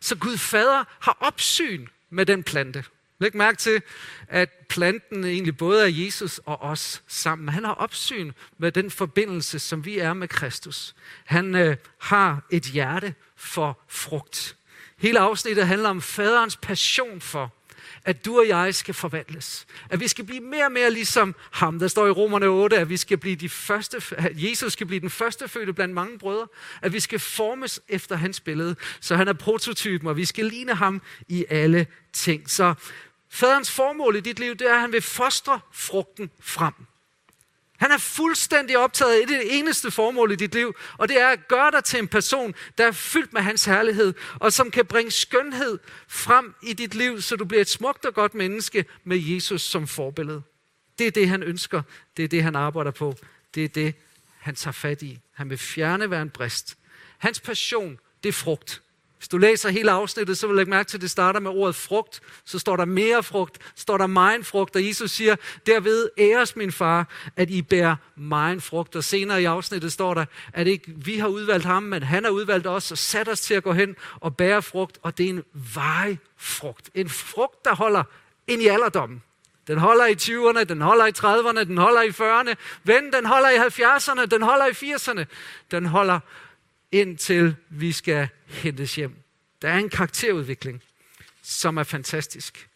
Så 0.01 0.17
Gud 0.17 0.37
fader 0.37 0.85
har 1.01 1.17
opsyn 1.21 1.87
med 2.11 2.27
den 2.27 2.43
plante. 2.43 2.85
Læg 3.19 3.37
mærke 3.37 3.59
til, 3.59 3.83
at 4.29 4.51
planten 4.69 5.25
egentlig 5.25 5.57
både 5.57 5.83
er 5.83 6.05
Jesus 6.05 6.39
og 6.39 6.63
os 6.63 7.03
sammen. 7.09 7.49
Han 7.49 7.65
har 7.65 7.75
opsyn 7.75 8.33
med 8.59 8.73
den 8.73 8.91
forbindelse, 8.91 9.59
som 9.59 9.85
vi 9.85 9.99
er 9.99 10.13
med 10.13 10.29
Kristus. 10.29 10.95
Han 11.25 11.55
øh, 11.55 11.77
har 11.99 12.43
et 12.51 12.63
hjerte 12.63 13.15
for 13.37 13.81
frugt. 13.89 14.57
Hele 14.99 15.19
afsnittet 15.19 15.67
handler 15.67 15.89
om 15.89 16.03
faderens 16.03 16.57
passion 16.57 17.21
for, 17.21 17.55
at 18.05 18.25
du 18.25 18.39
og 18.39 18.49
jeg 18.49 18.75
skal 18.75 18.95
forvandles. 18.95 19.67
At 19.91 20.01
vi 20.01 20.09
skal 20.09 20.25
blive 20.25 20.41
mere 20.41 20.65
og 20.65 20.73
mere 20.73 20.91
ligesom 20.91 21.35
ham. 21.51 21.79
Der 21.79 21.89
står 21.89 22.07
i 22.07 22.11
Romerne 22.11 22.47
8, 22.47 22.79
at 22.79 22.89
vi 22.89 22.97
skal 22.97 23.19
blive 23.19 23.37
de 23.37 23.49
første, 23.49 24.03
at 24.17 24.33
Jesus 24.35 24.73
skal 24.73 24.87
blive 24.87 25.01
den 25.01 25.11
første 25.11 25.49
fødte 25.49 25.73
blandt 25.73 25.95
mange 25.95 26.19
brødre. 26.19 26.47
At 26.83 26.93
vi 26.93 27.01
skal 27.01 27.19
formes 27.19 27.81
efter 27.89 28.17
hans 28.17 28.41
billede. 28.41 28.77
Så 29.01 29.17
han 29.17 29.29
er 29.29 29.33
prototypen, 29.33 30.09
og 30.09 30.17
vi 30.17 30.25
skal 30.25 30.45
ligne 30.45 30.75
ham 30.75 31.03
i 31.29 31.45
alle 31.51 31.87
ting. 32.13 32.51
Så 32.51 32.75
faderens 33.31 33.71
formål 33.71 34.17
i 34.17 34.21
dit 34.21 34.39
liv, 34.39 34.57
det 34.57 34.71
er, 34.71 34.75
at 34.75 34.81
han 34.81 34.93
vil 34.93 35.03
fostre 35.03 35.61
frugten 35.73 36.31
frem. 36.41 36.75
Han 37.79 37.91
er 37.91 37.99
fuldstændig 37.99 38.79
optaget 38.79 39.21
af 39.21 39.27
det 39.27 39.59
eneste 39.59 39.91
formål 39.91 40.33
i 40.33 40.37
dit 40.37 40.55
liv, 40.55 40.77
og 40.99 41.09
det 41.09 41.21
er 41.21 41.29
at 41.29 41.49
gøre 41.49 41.71
dig 41.71 41.85
til 41.85 41.99
en 41.99 42.09
person, 42.09 42.55
der 42.79 42.87
er 42.87 42.93
fyldt 42.93 43.33
med 43.33 43.43
hans 43.43 43.65
herlighed, 43.65 44.15
og 44.35 44.53
som 44.53 44.71
kan 44.71 44.87
bringe 44.87 45.11
skønhed 45.11 45.79
frem 46.09 46.55
i 46.63 46.73
dit 46.73 46.95
liv, 46.95 47.23
så 47.23 47.37
du 47.37 47.45
bliver 47.45 47.61
et 47.61 47.69
smukt 47.69 48.05
og 48.05 48.15
godt 48.15 48.35
menneske 48.35 48.85
med 49.05 49.19
Jesus 49.19 49.63
som 49.63 49.87
forbillede. 49.87 50.43
Det 50.99 51.07
er 51.07 51.11
det, 51.11 51.29
han 51.29 51.43
ønsker. 51.43 51.83
Det 52.17 52.25
er 52.25 52.29
det, 52.29 52.43
han 52.43 52.57
arbejder 52.57 52.91
på. 52.91 53.15
Det 53.55 53.65
er 53.65 53.69
det, 53.69 53.95
han 54.39 54.55
tager 54.55 54.73
fat 54.73 55.03
i. 55.03 55.19
Han 55.33 55.51
vil 55.51 55.59
fjerne 55.59 56.07
hver 56.07 56.23
en 56.23 56.31
brist. 56.31 56.77
Hans 57.19 57.41
passion, 57.41 57.99
det 58.23 58.29
er 58.29 58.33
frugt. 58.33 58.83
Hvis 59.19 59.29
du 59.29 59.39
læser 59.39 59.71
hele 59.71 59.91
afsnittet, 59.91 60.39
så 60.39 60.47
vil 60.47 60.53
du 60.53 60.57
lægge 60.57 60.71
mærke 60.71 60.89
til, 60.89 60.97
at 60.97 61.01
det 61.01 61.11
starter 61.11 61.41
med 61.41 61.51
ordet 61.51 61.75
frugt. 61.75 62.21
Så 62.45 62.59
står 62.59 62.77
der 62.77 62.85
mere 62.85 63.23
frugt, 63.23 63.59
står 63.77 63.99
der 63.99 64.07
meget 64.07 64.47
frugt, 64.47 64.77
og 64.77 64.87
Jesus 64.87 65.11
siger, 65.11 65.37
derved 65.67 66.09
æres 66.19 66.57
min 66.57 66.73
far, 66.73 67.09
at 67.37 67.51
I 67.51 67.63
bærer 67.63 67.97
meget 68.17 68.63
frugt. 68.63 68.97
Og 68.97 69.05
senere 69.05 69.43
i 69.43 69.45
afsnittet 69.45 69.93
står 69.93 70.15
der, 70.15 70.25
at 70.53 70.67
ikke 70.67 70.93
vi 70.97 71.19
har 71.19 71.29
udvalgt 71.29 71.65
ham, 71.65 71.83
men 71.83 72.03
han 72.03 72.25
har 72.25 72.31
udvalgt 72.31 72.67
os 72.67 72.93
og 72.93 72.99
sat 72.99 73.29
os 73.29 73.41
til 73.41 73.55
at 73.55 73.63
gå 73.63 73.73
hen 73.73 73.97
og 74.21 74.37
bære 74.37 74.63
frugt, 74.63 74.99
og 75.03 75.19
det 75.19 75.27
er 75.27 75.31
en 75.31 75.45
varig 75.75 76.19
frugt. 76.37 76.91
En 76.95 77.09
frugt, 77.09 77.65
der 77.65 77.75
holder 77.75 78.03
ind 78.47 78.63
i 78.63 78.67
alderdommen. 78.67 79.23
Den 79.69 79.79
holder 79.79 80.07
i 80.07 80.13
20'erne, 80.13 80.65
den 80.65 80.81
holder 80.81 81.07
i 81.07 81.13
30'erne, 81.19 81.65
den 81.65 81.79
holder 81.79 82.03
i 82.03 82.09
40'erne. 82.09 82.55
Ven, 82.85 83.13
den 83.13 83.27
holder 83.27 83.51
i 83.51 83.57
70'erne, 83.57 84.27
den 84.27 84.43
holder 84.43 84.67
i 84.67 84.71
80'erne. 84.71 85.25
Den 85.71 85.87
holder 85.87 86.21
indtil 86.93 87.57
vi 87.69 87.93
skal 87.93 88.29
hentes 88.47 88.95
hjem. 88.95 89.17
Der 89.63 89.69
er 89.69 89.79
en 89.79 89.91
karakterudvikling, 89.91 90.83
som 91.43 91.77
er 91.77 91.83
fantastisk. 91.83 92.69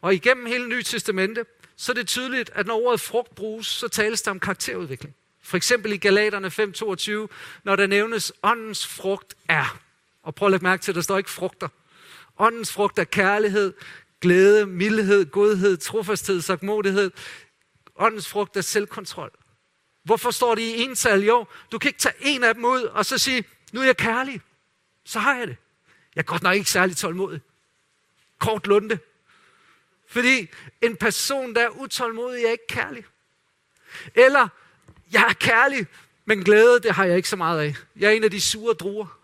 Og 0.00 0.14
igennem 0.14 0.46
hele 0.46 0.68
Nye 0.68 0.82
Testamente, 0.82 1.44
så 1.76 1.92
er 1.92 1.94
det 1.94 2.06
tydeligt, 2.06 2.50
at 2.54 2.66
når 2.66 2.86
ordet 2.86 3.00
frugt 3.00 3.34
bruges, 3.34 3.66
så 3.66 3.88
tales 3.88 4.22
der 4.22 4.30
om 4.30 4.40
karakterudvikling. 4.40 5.14
For 5.42 5.56
eksempel 5.56 5.92
i 5.92 5.96
Galaterne 5.96 6.50
5:22, 6.50 7.28
når 7.64 7.76
der 7.76 7.86
nævnes, 7.86 8.32
åndens 8.42 8.86
frugt 8.86 9.34
er. 9.48 9.80
Og 10.22 10.34
prøv 10.34 10.46
at 10.46 10.50
lægge 10.50 10.64
mærke 10.64 10.82
til, 10.82 10.92
at 10.92 10.96
der 10.96 11.02
står 11.02 11.18
ikke 11.18 11.30
frugter. 11.30 11.68
Åndens 12.38 12.72
frugt 12.72 12.98
er 12.98 13.04
kærlighed, 13.04 13.72
glæde, 14.20 14.66
mildhed, 14.66 15.26
godhed, 15.26 15.76
trofasthed, 15.76 16.40
sagmodighed. 16.40 17.10
Åndens 17.96 18.28
frugt 18.28 18.56
er 18.56 18.60
selvkontrol. 18.60 19.30
Hvorfor 20.08 20.30
står 20.30 20.54
de 20.54 20.62
i 20.62 20.82
ental? 20.82 21.24
Jo, 21.24 21.46
du 21.72 21.78
kan 21.78 21.88
ikke 21.88 21.98
tage 21.98 22.14
en 22.20 22.44
af 22.44 22.54
dem 22.54 22.64
ud 22.64 22.82
og 22.82 23.06
så 23.06 23.18
sige, 23.18 23.44
nu 23.72 23.80
er 23.80 23.84
jeg 23.84 23.96
kærlig. 23.96 24.40
Så 25.04 25.18
har 25.18 25.34
jeg 25.34 25.48
det. 25.48 25.56
Jeg 26.14 26.20
er 26.20 26.24
godt 26.24 26.42
nok 26.42 26.54
ikke 26.54 26.70
særlig 26.70 26.96
tålmodig. 26.96 27.40
Kort 28.38 28.66
lunde. 28.66 28.98
Fordi 30.06 30.48
en 30.82 30.96
person, 30.96 31.54
der 31.54 31.64
er 31.64 31.68
utålmodig, 31.68 32.44
er 32.44 32.50
ikke 32.50 32.66
kærlig. 32.66 33.04
Eller, 34.14 34.48
jeg 35.12 35.24
er 35.28 35.32
kærlig, 35.32 35.86
men 36.24 36.44
glæde, 36.44 36.80
det 36.80 36.94
har 36.94 37.04
jeg 37.04 37.16
ikke 37.16 37.28
så 37.28 37.36
meget 37.36 37.60
af. 37.60 37.74
Jeg 37.96 38.06
er 38.06 38.16
en 38.16 38.24
af 38.24 38.30
de 38.30 38.40
sure 38.40 38.74
druer. 38.74 39.17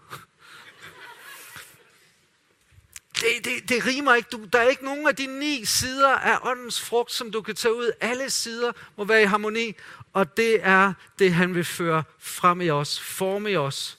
Det, 3.25 3.45
det, 3.45 3.69
det 3.69 3.87
rimer 3.87 4.15
ikke. 4.15 4.29
Du, 4.33 4.45
der 4.53 4.59
er 4.59 4.69
ikke 4.69 4.85
nogen 4.85 5.09
af 5.09 5.17
de 5.17 5.27
ni 5.27 5.65
sider 5.65 6.09
af 6.09 6.39
åndens 6.43 6.81
frugt, 6.81 7.13
som 7.13 7.31
du 7.31 7.43
kan 7.43 7.55
tage 7.55 7.75
ud. 7.75 7.93
Alle 8.01 8.31
sider 8.31 8.73
må 8.97 9.05
være 9.05 9.23
i 9.23 9.25
harmoni, 9.25 9.75
og 10.13 10.37
det 10.37 10.59
er 10.63 10.93
det, 11.19 11.35
han 11.35 11.55
vil 11.55 11.65
føre 11.65 12.03
frem 12.19 12.61
i 12.61 12.71
os, 12.71 13.01
forme 13.01 13.51
i 13.51 13.57
os. 13.57 13.99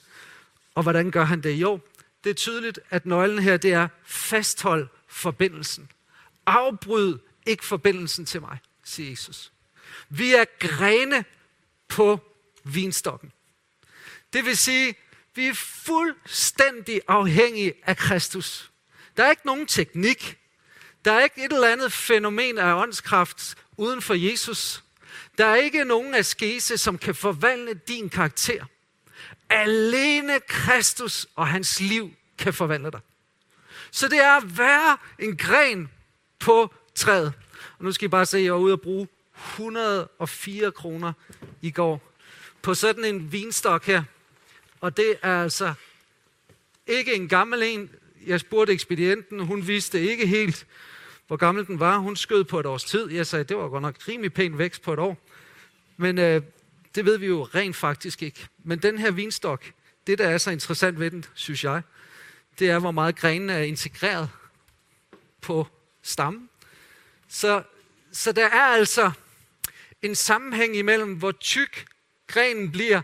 Og 0.74 0.82
hvordan 0.82 1.10
gør 1.10 1.24
han 1.24 1.40
det? 1.40 1.50
Jo, 1.52 1.80
det 2.24 2.30
er 2.30 2.34
tydeligt, 2.34 2.80
at 2.90 3.06
nøglen 3.06 3.38
her, 3.38 3.56
det 3.56 3.72
er 3.72 3.88
fasthold 4.04 4.88
forbindelsen. 5.08 5.90
Afbryd 6.46 7.18
ikke 7.46 7.64
forbindelsen 7.64 8.26
til 8.26 8.40
mig, 8.40 8.58
siger 8.84 9.10
Jesus. 9.10 9.52
Vi 10.08 10.34
er 10.34 10.44
grene 10.58 11.24
på 11.88 12.20
vinstokken. 12.64 13.32
Det 14.32 14.44
vil 14.44 14.56
sige, 14.56 14.94
vi 15.34 15.46
er 15.46 15.54
fuldstændig 15.54 17.00
afhængige 17.08 17.72
af 17.82 17.96
Kristus. 17.96 18.70
Der 19.16 19.24
er 19.24 19.30
ikke 19.30 19.46
nogen 19.46 19.66
teknik. 19.66 20.38
Der 21.04 21.12
er 21.12 21.24
ikke 21.24 21.44
et 21.44 21.52
eller 21.52 21.68
andet 21.68 21.92
fænomen 21.92 22.58
af 22.58 22.74
åndskraft 22.74 23.54
uden 23.76 24.02
for 24.02 24.14
Jesus. 24.14 24.84
Der 25.38 25.46
er 25.46 25.54
ikke 25.54 25.84
nogen 25.84 26.14
askese, 26.14 26.78
som 26.78 26.98
kan 26.98 27.14
forvandle 27.14 27.74
din 27.74 28.08
karakter. 28.08 28.64
Alene 29.50 30.40
Kristus 30.48 31.26
og 31.34 31.48
hans 31.48 31.80
liv 31.80 32.10
kan 32.38 32.54
forvandle 32.54 32.90
dig. 32.90 33.00
Så 33.90 34.08
det 34.08 34.18
er 34.18 34.36
at 34.36 34.58
være 34.58 34.96
en 35.18 35.36
gren 35.36 35.90
på 36.38 36.74
træet. 36.94 37.32
Og 37.78 37.84
nu 37.84 37.92
skal 37.92 38.04
I 38.04 38.08
bare 38.08 38.26
se, 38.26 38.38
at 38.38 38.44
jeg 38.44 38.52
var 38.52 38.58
ude 38.58 38.72
og 38.72 38.80
bruge 38.80 39.08
104 39.36 40.72
kroner 40.72 41.12
i 41.62 41.70
går 41.70 42.12
på 42.62 42.74
sådan 42.74 43.04
en 43.04 43.32
vinstok 43.32 43.84
her. 43.84 44.02
Og 44.80 44.96
det 44.96 45.18
er 45.22 45.42
altså 45.42 45.74
ikke 46.86 47.14
en 47.14 47.28
gammel 47.28 47.62
en. 47.62 47.90
Jeg 48.26 48.40
spurgte 48.40 48.72
ekspedienten, 48.72 49.40
hun 49.40 49.66
vidste 49.66 50.00
ikke 50.00 50.26
helt, 50.26 50.66
hvor 51.26 51.36
gammel 51.36 51.66
den 51.66 51.80
var. 51.80 51.98
Hun 51.98 52.16
skød 52.16 52.44
på 52.44 52.60
et 52.60 52.66
års 52.66 52.84
tid. 52.84 53.10
Jeg 53.10 53.26
sagde, 53.26 53.44
det 53.44 53.56
var 53.56 53.68
godt 53.68 53.82
nok 53.82 53.96
rimelig 54.08 54.32
pæn 54.32 54.58
vækst 54.58 54.82
på 54.82 54.92
et 54.92 54.98
år. 54.98 55.16
Men 55.96 56.18
øh, 56.18 56.42
det 56.94 57.04
ved 57.04 57.18
vi 57.18 57.26
jo 57.26 57.44
rent 57.44 57.76
faktisk 57.76 58.22
ikke. 58.22 58.48
Men 58.64 58.78
den 58.78 58.98
her 58.98 59.10
vinstok, 59.10 59.64
det 60.06 60.18
der 60.18 60.28
er 60.28 60.38
så 60.38 60.50
interessant 60.50 61.00
ved 61.00 61.10
den, 61.10 61.24
synes 61.34 61.64
jeg, 61.64 61.82
det 62.58 62.70
er, 62.70 62.78
hvor 62.78 62.90
meget 62.90 63.16
grenene 63.16 63.52
er 63.52 63.62
integreret 63.62 64.30
på 65.40 65.66
stammen. 66.02 66.48
Så, 67.28 67.62
så 68.12 68.32
der 68.32 68.46
er 68.46 68.66
altså 68.66 69.10
en 70.02 70.14
sammenhæng 70.14 70.76
imellem, 70.76 71.14
hvor 71.14 71.32
tyk 71.32 71.86
grenen 72.26 72.72
bliver, 72.72 73.02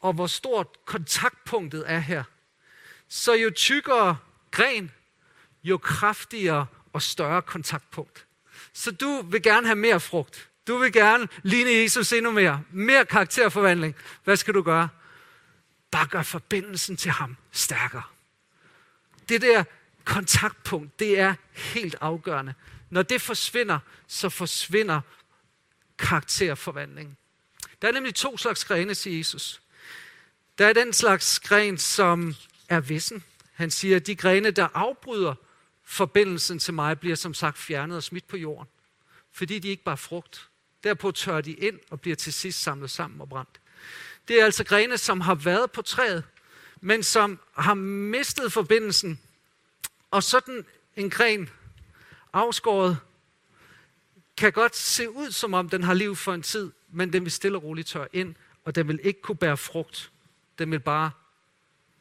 og 0.00 0.12
hvor 0.12 0.26
stort 0.26 0.66
kontaktpunktet 0.84 1.84
er 1.86 1.98
her. 1.98 2.24
Så 3.08 3.34
jo 3.34 3.50
tykkere 3.50 4.16
gren, 4.52 4.90
jo 5.64 5.78
kraftigere 5.78 6.66
og 6.92 7.02
større 7.02 7.42
kontaktpunkt. 7.42 8.26
Så 8.72 8.90
du 8.90 9.22
vil 9.22 9.42
gerne 9.42 9.66
have 9.66 9.76
mere 9.76 10.00
frugt. 10.00 10.48
Du 10.66 10.76
vil 10.76 10.92
gerne 10.92 11.28
ligne 11.42 11.70
Jesus 11.70 12.12
endnu 12.12 12.30
mere. 12.30 12.62
Mere 12.70 13.06
karakterforvandling. 13.06 13.94
Hvad 14.24 14.36
skal 14.36 14.54
du 14.54 14.62
gøre? 14.62 14.88
Bare 15.90 16.06
gør 16.06 16.22
forbindelsen 16.22 16.96
til 16.96 17.10
ham 17.10 17.36
stærkere. 17.52 18.02
Det 19.28 19.42
der 19.42 19.64
kontaktpunkt, 20.04 20.98
det 20.98 21.18
er 21.18 21.34
helt 21.52 21.96
afgørende. 22.00 22.54
Når 22.90 23.02
det 23.02 23.22
forsvinder, 23.22 23.78
så 24.06 24.28
forsvinder 24.28 25.00
karakterforvandlingen. 25.98 27.16
Der 27.82 27.88
er 27.88 27.92
nemlig 27.92 28.14
to 28.14 28.36
slags 28.36 28.64
grene, 28.64 28.94
siger 28.94 29.16
Jesus. 29.16 29.60
Der 30.58 30.66
er 30.66 30.72
den 30.72 30.92
slags 30.92 31.40
gren, 31.40 31.78
som 31.78 32.34
er 32.68 32.80
vissen. 32.80 33.24
Han 33.62 33.70
siger, 33.70 33.96
at 33.96 34.06
de 34.06 34.16
grene, 34.16 34.50
der 34.50 34.68
afbryder 34.74 35.34
forbindelsen 35.84 36.58
til 36.58 36.74
mig, 36.74 37.00
bliver 37.00 37.16
som 37.16 37.34
sagt 37.34 37.58
fjernet 37.58 37.96
og 37.96 38.02
smidt 38.02 38.28
på 38.28 38.36
jorden. 38.36 38.68
Fordi 39.32 39.58
de 39.58 39.68
ikke 39.68 39.82
bare 39.82 39.96
frugt. 39.96 40.48
Derpå 40.84 41.10
tør 41.10 41.40
de 41.40 41.52
ind 41.52 41.78
og 41.90 42.00
bliver 42.00 42.16
til 42.16 42.32
sidst 42.32 42.62
samlet 42.62 42.90
sammen 42.90 43.20
og 43.20 43.28
brændt. 43.28 43.60
Det 44.28 44.40
er 44.40 44.44
altså 44.44 44.64
grene, 44.64 44.98
som 44.98 45.20
har 45.20 45.34
været 45.34 45.70
på 45.70 45.82
træet, 45.82 46.24
men 46.80 47.02
som 47.02 47.40
har 47.58 47.74
mistet 47.74 48.52
forbindelsen. 48.52 49.20
Og 50.10 50.22
sådan 50.22 50.64
en 50.96 51.10
gren 51.10 51.50
afskåret 52.32 52.98
kan 54.36 54.52
godt 54.52 54.76
se 54.76 55.10
ud, 55.10 55.30
som 55.30 55.54
om 55.54 55.68
den 55.68 55.82
har 55.82 55.94
liv 55.94 56.16
for 56.16 56.34
en 56.34 56.42
tid, 56.42 56.70
men 56.90 57.12
den 57.12 57.24
vil 57.24 57.32
stille 57.32 57.58
og 57.58 57.62
roligt 57.62 57.88
tørre 57.88 58.08
ind, 58.12 58.34
og 58.64 58.74
den 58.74 58.88
vil 58.88 59.00
ikke 59.02 59.22
kunne 59.22 59.36
bære 59.36 59.56
frugt. 59.56 60.10
Den 60.58 60.70
vil 60.70 60.80
bare 60.80 61.10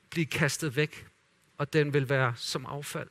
blive 0.10 0.26
kastet 0.26 0.76
væk, 0.76 1.11
og 1.62 1.74
den 1.74 1.93
vil 1.93 2.10
være 2.10 2.34
som 2.38 2.65
affald. 2.65 3.08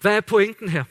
Hvad 0.00 0.16
er 0.16 0.20
pointen 0.20 0.68
her? 0.68 0.84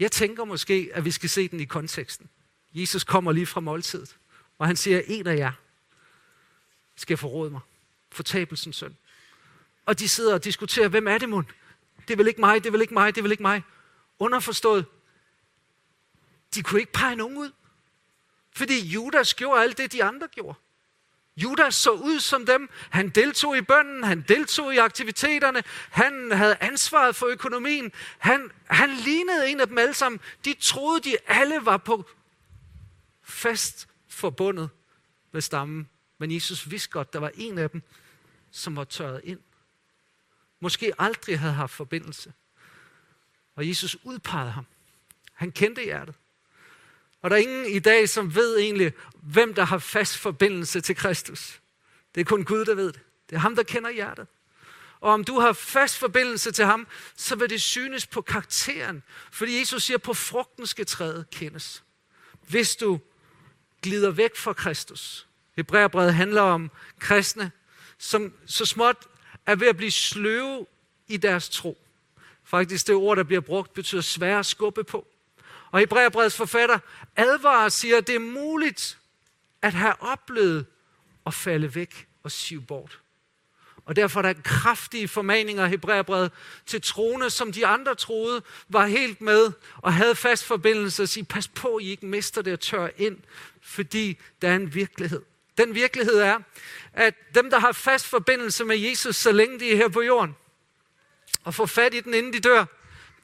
Jeg 0.00 0.12
tænker 0.12 0.44
måske, 0.44 0.90
at 0.94 1.04
vi 1.04 1.10
skal 1.10 1.28
se 1.28 1.48
den 1.48 1.60
i 1.60 1.64
konteksten. 1.64 2.28
Jesus 2.74 3.04
kommer 3.04 3.32
lige 3.32 3.46
fra 3.46 3.60
måltidet, 3.60 4.16
og 4.58 4.66
han 4.66 4.76
siger, 4.76 5.02
en 5.06 5.26
af 5.26 5.36
jer 5.36 5.52
skal 6.96 7.16
forråde 7.16 7.50
mig. 7.50 7.60
Fortabelsens 8.12 8.76
søn. 8.76 8.96
Og 9.86 9.98
de 9.98 10.08
sidder 10.08 10.34
og 10.34 10.44
diskuterer, 10.44 10.88
hvem 10.88 11.08
er 11.08 11.18
det 11.18 11.28
mund? 11.28 11.46
Det 12.08 12.18
vil 12.18 12.26
ikke 12.26 12.40
mig, 12.40 12.64
det 12.64 12.72
vil 12.72 12.80
ikke 12.80 12.94
mig, 12.94 13.14
det 13.14 13.22
vil 13.22 13.30
ikke 13.30 13.42
mig. 13.42 13.62
Underforstået, 14.18 14.86
de 16.54 16.62
kunne 16.62 16.80
ikke 16.80 16.92
pege 16.92 17.16
nogen 17.16 17.36
ud. 17.36 17.50
Fordi 18.52 18.86
Judas 18.86 19.34
gjorde 19.34 19.62
alt 19.62 19.78
det, 19.78 19.92
de 19.92 20.04
andre 20.04 20.28
gjorde. 20.28 20.58
Judas 21.36 21.74
så 21.74 21.90
ud 21.90 22.20
som 22.20 22.46
dem. 22.46 22.68
Han 22.90 23.08
deltog 23.08 23.56
i 23.56 23.60
bønden, 23.60 24.04
han 24.04 24.24
deltog 24.28 24.74
i 24.74 24.76
aktiviteterne, 24.76 25.62
han 25.90 26.32
havde 26.32 26.56
ansvaret 26.60 27.16
for 27.16 27.26
økonomien. 27.26 27.92
Han, 28.18 28.50
han 28.66 28.90
lignede 28.90 29.50
en 29.50 29.60
af 29.60 29.66
dem 29.66 29.78
alle 29.78 29.94
sammen. 29.94 30.20
De 30.44 30.54
troede, 30.54 31.00
de 31.00 31.16
alle 31.26 31.58
var 31.62 31.76
på 31.76 32.04
fast 33.22 33.88
forbundet 34.08 34.70
med 35.32 35.40
stammen. 35.40 35.88
Men 36.18 36.32
Jesus 36.32 36.70
vidste 36.70 36.90
godt, 36.90 37.12
der 37.12 37.18
var 37.18 37.30
en 37.34 37.58
af 37.58 37.70
dem, 37.70 37.82
som 38.50 38.76
var 38.76 38.84
tørret 38.84 39.20
ind. 39.24 39.40
Måske 40.60 40.92
aldrig 40.98 41.38
havde 41.40 41.52
haft 41.52 41.72
forbindelse. 41.72 42.32
Og 43.56 43.68
Jesus 43.68 43.96
udpegede 44.02 44.50
ham. 44.50 44.66
Han 45.32 45.52
kendte 45.52 45.82
hjertet. 45.82 46.14
Og 47.26 47.30
der 47.30 47.36
er 47.36 47.40
ingen 47.40 47.66
i 47.66 47.78
dag, 47.78 48.08
som 48.08 48.34
ved 48.34 48.58
egentlig, 48.58 48.92
hvem 49.22 49.54
der 49.54 49.64
har 49.64 49.78
fast 49.78 50.18
forbindelse 50.18 50.80
til 50.80 50.96
Kristus. 50.96 51.60
Det 52.14 52.20
er 52.20 52.24
kun 52.24 52.44
Gud, 52.44 52.64
der 52.64 52.74
ved 52.74 52.92
det. 52.92 53.00
Det 53.30 53.36
er 53.36 53.40
ham, 53.40 53.56
der 53.56 53.62
kender 53.62 53.90
hjertet. 53.90 54.26
Og 55.00 55.12
om 55.12 55.24
du 55.24 55.40
har 55.40 55.52
fast 55.52 55.98
forbindelse 55.98 56.52
til 56.52 56.64
ham, 56.64 56.86
så 57.16 57.36
vil 57.36 57.50
det 57.50 57.62
synes 57.62 58.06
på 58.06 58.20
karakteren. 58.20 59.02
Fordi 59.32 59.58
Jesus 59.58 59.82
siger, 59.82 59.98
på 59.98 60.14
frugten 60.14 60.66
skal 60.66 60.86
træet 60.86 61.26
kendes. 61.30 61.82
Hvis 62.48 62.76
du 62.76 63.00
glider 63.82 64.10
væk 64.10 64.36
fra 64.36 64.52
Kristus. 64.52 65.26
Hebræerbrevet 65.56 66.14
handler 66.14 66.42
om 66.42 66.70
kristne, 66.98 67.50
som 67.98 68.32
så 68.46 68.64
småt 68.64 68.96
er 69.46 69.56
ved 69.56 69.68
at 69.68 69.76
blive 69.76 69.90
sløve 69.90 70.66
i 71.08 71.16
deres 71.16 71.48
tro. 71.48 71.78
Faktisk 72.44 72.86
det 72.86 72.94
ord, 72.94 73.16
der 73.16 73.24
bliver 73.24 73.40
brugt, 73.40 73.74
betyder 73.74 74.02
svære 74.02 74.38
at 74.38 74.46
skubbe 74.46 74.84
på. 74.84 75.06
Og 75.70 75.80
Hebræerbrevets 75.80 76.36
forfatter 76.36 76.78
advarer 77.16 77.64
og 77.64 77.72
siger, 77.72 77.98
at 77.98 78.06
det 78.06 78.14
er 78.14 78.20
muligt 78.20 78.98
at 79.62 79.72
have 79.72 80.02
oplevet 80.02 80.66
at 81.26 81.34
falde 81.34 81.74
væk 81.74 82.06
og 82.22 82.32
sive 82.32 82.62
bort. 82.62 83.00
Og 83.86 83.96
derfor 83.96 84.20
er 84.20 84.32
der 84.32 84.42
kraftige 84.44 85.08
formaninger 85.08 85.66
i 85.66 85.68
Hebræerbrevet 85.68 86.32
til 86.66 86.82
troende, 86.82 87.30
som 87.30 87.52
de 87.52 87.66
andre 87.66 87.94
troede, 87.94 88.42
var 88.68 88.86
helt 88.86 89.20
med 89.20 89.52
og 89.76 89.94
havde 89.94 90.14
fast 90.14 90.44
forbindelse 90.44 91.02
og 91.02 91.08
sige, 91.08 91.24
pas 91.24 91.48
på, 91.48 91.78
I 91.78 91.90
ikke 91.90 92.06
mister 92.06 92.42
det 92.42 92.52
og 92.52 92.60
tør 92.60 92.88
ind, 92.96 93.18
fordi 93.62 94.18
der 94.42 94.48
er 94.48 94.56
en 94.56 94.74
virkelighed. 94.74 95.22
Den 95.58 95.74
virkelighed 95.74 96.18
er, 96.18 96.38
at 96.92 97.14
dem, 97.34 97.50
der 97.50 97.58
har 97.58 97.72
fast 97.72 98.06
forbindelse 98.06 98.64
med 98.64 98.78
Jesus, 98.78 99.16
så 99.16 99.32
længe 99.32 99.60
de 99.60 99.72
er 99.72 99.76
her 99.76 99.88
på 99.88 100.02
jorden, 100.02 100.36
og 101.44 101.54
får 101.54 101.66
fat 101.66 101.94
i 101.94 102.00
den, 102.00 102.14
inden 102.14 102.32
de 102.32 102.40
dør, 102.40 102.64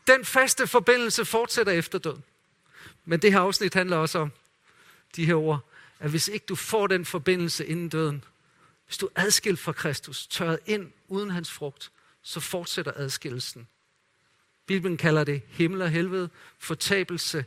den 0.06 0.24
faste 0.24 0.66
forbindelse 0.66 1.24
fortsætter 1.24 1.72
efter 1.72 1.98
døden. 1.98 2.24
Men 3.04 3.22
det 3.22 3.32
her 3.32 3.40
afsnit 3.40 3.74
handler 3.74 3.96
også 3.96 4.18
om 4.18 4.32
de 5.16 5.26
her 5.26 5.34
ord, 5.34 5.60
at 6.00 6.10
hvis 6.10 6.28
ikke 6.28 6.46
du 6.46 6.54
får 6.54 6.86
den 6.86 7.04
forbindelse 7.04 7.66
inden 7.66 7.88
døden, 7.88 8.24
hvis 8.86 8.98
du 8.98 9.06
er 9.06 9.22
adskilt 9.22 9.58
fra 9.58 9.72
Kristus, 9.72 10.26
tørret 10.26 10.58
ind 10.66 10.92
uden 11.08 11.30
hans 11.30 11.50
frugt, 11.50 11.90
så 12.22 12.40
fortsætter 12.40 12.92
adskillelsen. 12.96 13.68
Bibelen 14.66 14.96
kalder 14.96 15.24
det 15.24 15.42
himmel 15.48 15.82
og 15.82 15.90
helvede, 15.90 16.30
fortabelse 16.58 17.44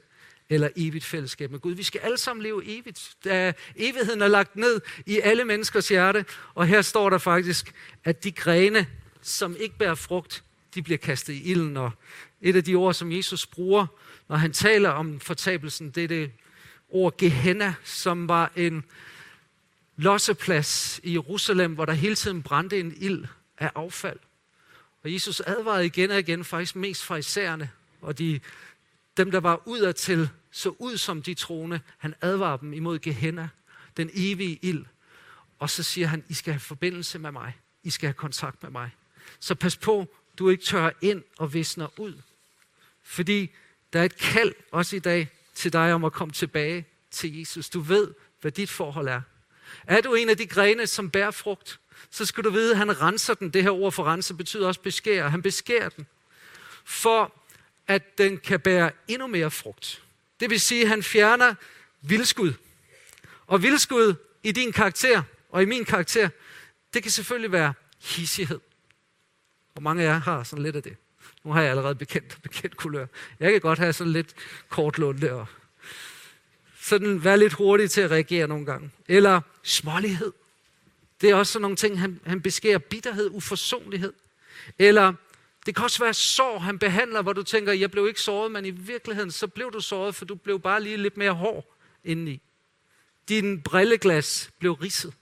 eller 0.49 0.69
evigt 0.75 1.05
fællesskab 1.05 1.51
med 1.51 1.59
Gud. 1.59 1.73
Vi 1.73 1.83
skal 1.83 2.01
alle 2.01 2.17
sammen 2.17 2.43
leve 2.43 2.65
evigt. 2.65 3.15
Da 3.23 3.53
evigheden 3.75 4.21
er 4.21 4.27
lagt 4.27 4.55
ned 4.55 4.81
i 5.05 5.19
alle 5.19 5.45
menneskers 5.45 5.87
hjerte, 5.87 6.25
og 6.55 6.67
her 6.67 6.81
står 6.81 7.09
der 7.09 7.17
faktisk, 7.17 7.73
at 8.03 8.23
de 8.23 8.31
grene, 8.31 8.87
som 9.21 9.55
ikke 9.59 9.77
bærer 9.77 9.95
frugt, 9.95 10.43
de 10.75 10.81
bliver 10.81 10.97
kastet 10.97 11.33
i 11.33 11.43
ilden. 11.43 11.77
Og 11.77 11.91
et 12.41 12.55
af 12.55 12.63
de 12.63 12.75
ord, 12.75 12.93
som 12.93 13.11
Jesus 13.11 13.45
bruger, 13.45 13.87
når 14.29 14.35
han 14.35 14.53
taler 14.53 14.89
om 14.89 15.19
fortabelsen, 15.19 15.91
det 15.91 16.03
er 16.03 16.07
det 16.07 16.31
ord 16.89 17.17
Gehenna, 17.17 17.75
som 17.83 18.27
var 18.27 18.51
en 18.55 18.83
losseplads 19.97 20.99
i 21.03 21.13
Jerusalem, 21.13 21.73
hvor 21.73 21.85
der 21.85 21.93
hele 21.93 22.15
tiden 22.15 22.43
brændte 22.43 22.79
en 22.79 22.93
ild 22.97 23.25
af 23.57 23.71
affald. 23.75 24.19
Og 25.03 25.13
Jesus 25.13 25.39
advarede 25.39 25.85
igen 25.85 26.11
og 26.11 26.19
igen, 26.19 26.43
faktisk 26.43 26.75
mest 26.75 27.03
fra 27.03 27.15
isærne, 27.15 27.69
og 28.01 28.17
de, 28.17 28.39
dem, 29.17 29.31
der 29.31 29.39
var 29.39 29.67
udadtil, 29.67 30.29
så 30.51 30.75
ud 30.79 30.97
som 30.97 31.21
de 31.21 31.33
troende. 31.33 31.79
Han 31.97 32.15
advarer 32.21 32.57
dem 32.57 32.73
imod 32.73 32.99
Gehenna, 32.99 33.49
den 33.97 34.09
evige 34.13 34.59
ild. 34.61 34.85
Og 35.59 35.69
så 35.69 35.83
siger 35.83 36.07
han, 36.07 36.23
I 36.29 36.33
skal 36.33 36.53
have 36.53 36.59
forbindelse 36.59 37.19
med 37.19 37.31
mig. 37.31 37.53
I 37.83 37.89
skal 37.89 38.07
have 38.07 38.13
kontakt 38.13 38.63
med 38.63 38.71
mig. 38.71 38.89
Så 39.39 39.55
pas 39.55 39.77
på, 39.77 40.15
du 40.39 40.49
ikke 40.49 40.63
tør 40.63 40.89
ind 41.01 41.23
og 41.37 41.53
visner 41.53 41.99
ud. 41.99 42.13
Fordi 43.03 43.51
der 43.93 43.99
er 43.99 44.03
et 44.03 44.17
kald 44.17 44.53
også 44.71 44.95
i 44.95 44.99
dag 44.99 45.29
til 45.55 45.73
dig 45.73 45.93
om 45.93 46.05
at 46.05 46.13
komme 46.13 46.33
tilbage 46.33 46.85
til 47.11 47.39
Jesus. 47.39 47.69
Du 47.69 47.79
ved, 47.79 48.13
hvad 48.41 48.51
dit 48.51 48.69
forhold 48.69 49.07
er. 49.07 49.21
Er 49.87 50.01
du 50.01 50.13
en 50.13 50.29
af 50.29 50.37
de 50.37 50.45
grene, 50.45 50.87
som 50.87 51.09
bærer 51.09 51.31
frugt, 51.31 51.79
så 52.11 52.25
skal 52.25 52.43
du 52.43 52.49
vide, 52.49 52.71
at 52.71 52.77
han 52.77 53.01
renser 53.01 53.33
den. 53.33 53.49
Det 53.49 53.63
her 53.63 53.71
ord 53.71 53.91
for 53.91 54.03
rense 54.03 54.33
betyder 54.33 54.67
også 54.67 54.81
beskære. 54.81 55.29
Han 55.29 55.41
beskærer 55.41 55.89
den, 55.89 56.07
for 56.85 57.33
at 57.87 58.17
den 58.17 58.37
kan 58.37 58.59
bære 58.59 58.91
endnu 59.07 59.27
mere 59.27 59.51
frugt. 59.51 60.03
Det 60.39 60.49
vil 60.49 60.59
sige, 60.61 60.81
at 60.81 60.87
han 60.87 61.03
fjerner 61.03 61.55
vildskud. 62.01 62.53
Og 63.47 63.63
vildskud 63.63 64.15
i 64.43 64.51
din 64.51 64.71
karakter 64.71 65.23
og 65.49 65.61
i 65.61 65.65
min 65.65 65.85
karakter, 65.85 66.29
det 66.93 67.03
kan 67.03 67.11
selvfølgelig 67.11 67.51
være 67.51 67.73
hissighed. 68.01 68.59
Hvor 69.75 69.81
mange 69.81 70.03
af 70.03 70.07
jer 70.07 70.19
har 70.19 70.43
sådan 70.43 70.63
lidt 70.63 70.75
af 70.75 70.83
det. 70.83 70.97
Nu 71.43 71.51
har 71.51 71.61
jeg 71.61 71.69
allerede 71.69 71.95
bekendt, 71.95 72.37
bekendt 72.43 72.77
kulør. 72.77 73.05
Jeg 73.39 73.51
kan 73.51 73.61
godt 73.61 73.79
have 73.79 73.93
sådan 73.93 74.13
lidt 74.13 74.35
kortlunde 74.69 75.31
og 75.31 75.45
sådan 76.81 77.23
være 77.23 77.37
lidt 77.37 77.53
hurtig 77.53 77.91
til 77.91 78.01
at 78.01 78.11
reagere 78.11 78.47
nogle 78.47 78.65
gange. 78.65 78.91
Eller 79.07 79.41
smålighed. 79.63 80.31
Det 81.21 81.29
er 81.29 81.35
også 81.35 81.53
sådan 81.53 81.61
nogle 81.61 81.77
ting, 81.77 81.99
han, 81.99 82.19
han 82.25 82.41
beskærer. 82.41 82.77
Bitterhed, 82.77 83.29
uforsonlighed. 83.31 84.13
Eller 84.79 85.13
det 85.65 85.75
kan 85.75 85.83
også 85.83 86.03
være 86.03 86.13
sår, 86.13 86.59
han 86.59 86.79
behandler, 86.79 87.21
hvor 87.21 87.33
du 87.33 87.43
tænker, 87.43 87.73
jeg 87.73 87.91
blev 87.91 88.07
ikke 88.07 88.21
såret, 88.21 88.51
men 88.51 88.65
i 88.65 88.69
virkeligheden 88.69 89.31
så 89.31 89.47
blev 89.47 89.71
du 89.73 89.79
såret, 89.79 90.15
for 90.15 90.25
du 90.25 90.35
blev 90.35 90.59
bare 90.59 90.83
lige 90.83 90.97
lidt 90.97 91.17
mere 91.17 91.31
hård 91.31 91.65
indeni. 92.03 92.41
Din 93.29 93.61
brilleglas 93.61 94.49
blev 94.59 94.73
ridset 94.73 95.13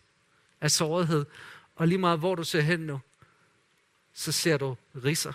af 0.61 0.71
sårethed, 0.71 1.25
og 1.75 1.87
lige 1.87 1.97
meget 1.97 2.19
hvor 2.19 2.35
du 2.35 2.43
ser 2.43 2.61
hen 2.61 2.79
nu, 2.79 2.99
så 4.13 4.31
ser 4.31 4.57
du 4.57 4.75
riser. 5.03 5.33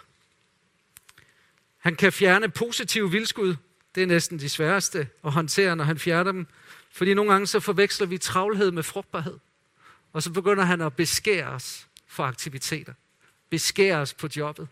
Han 1.79 1.97
kan 1.97 2.13
fjerne 2.13 2.49
positive 2.49 3.11
vildskud. 3.11 3.57
Det 3.95 4.03
er 4.03 4.07
næsten 4.07 4.39
de 4.39 4.49
sværeste 4.49 5.09
at 5.25 5.33
håndtere, 5.33 5.77
når 5.77 5.85
han 5.85 5.99
fjerner 5.99 6.33
dem. 6.33 6.47
Fordi 6.91 7.15
nogle 7.15 7.33
gange 7.33 7.47
så 7.47 7.61
forveksler 7.61 8.07
vi 8.07 8.19
travlhed 8.19 8.71
med 8.71 8.83
frugtbarhed. 8.83 9.39
Og 10.13 10.23
så 10.23 10.33
begynder 10.33 10.65
han 10.65 10.81
at 10.81 10.97
beskære 10.97 11.47
os 11.47 11.89
for 12.07 12.25
aktiviteter. 12.25 12.95
Beskære 13.51 13.97
os 13.97 14.15
på 14.15 14.29
jobbet. 14.37 14.69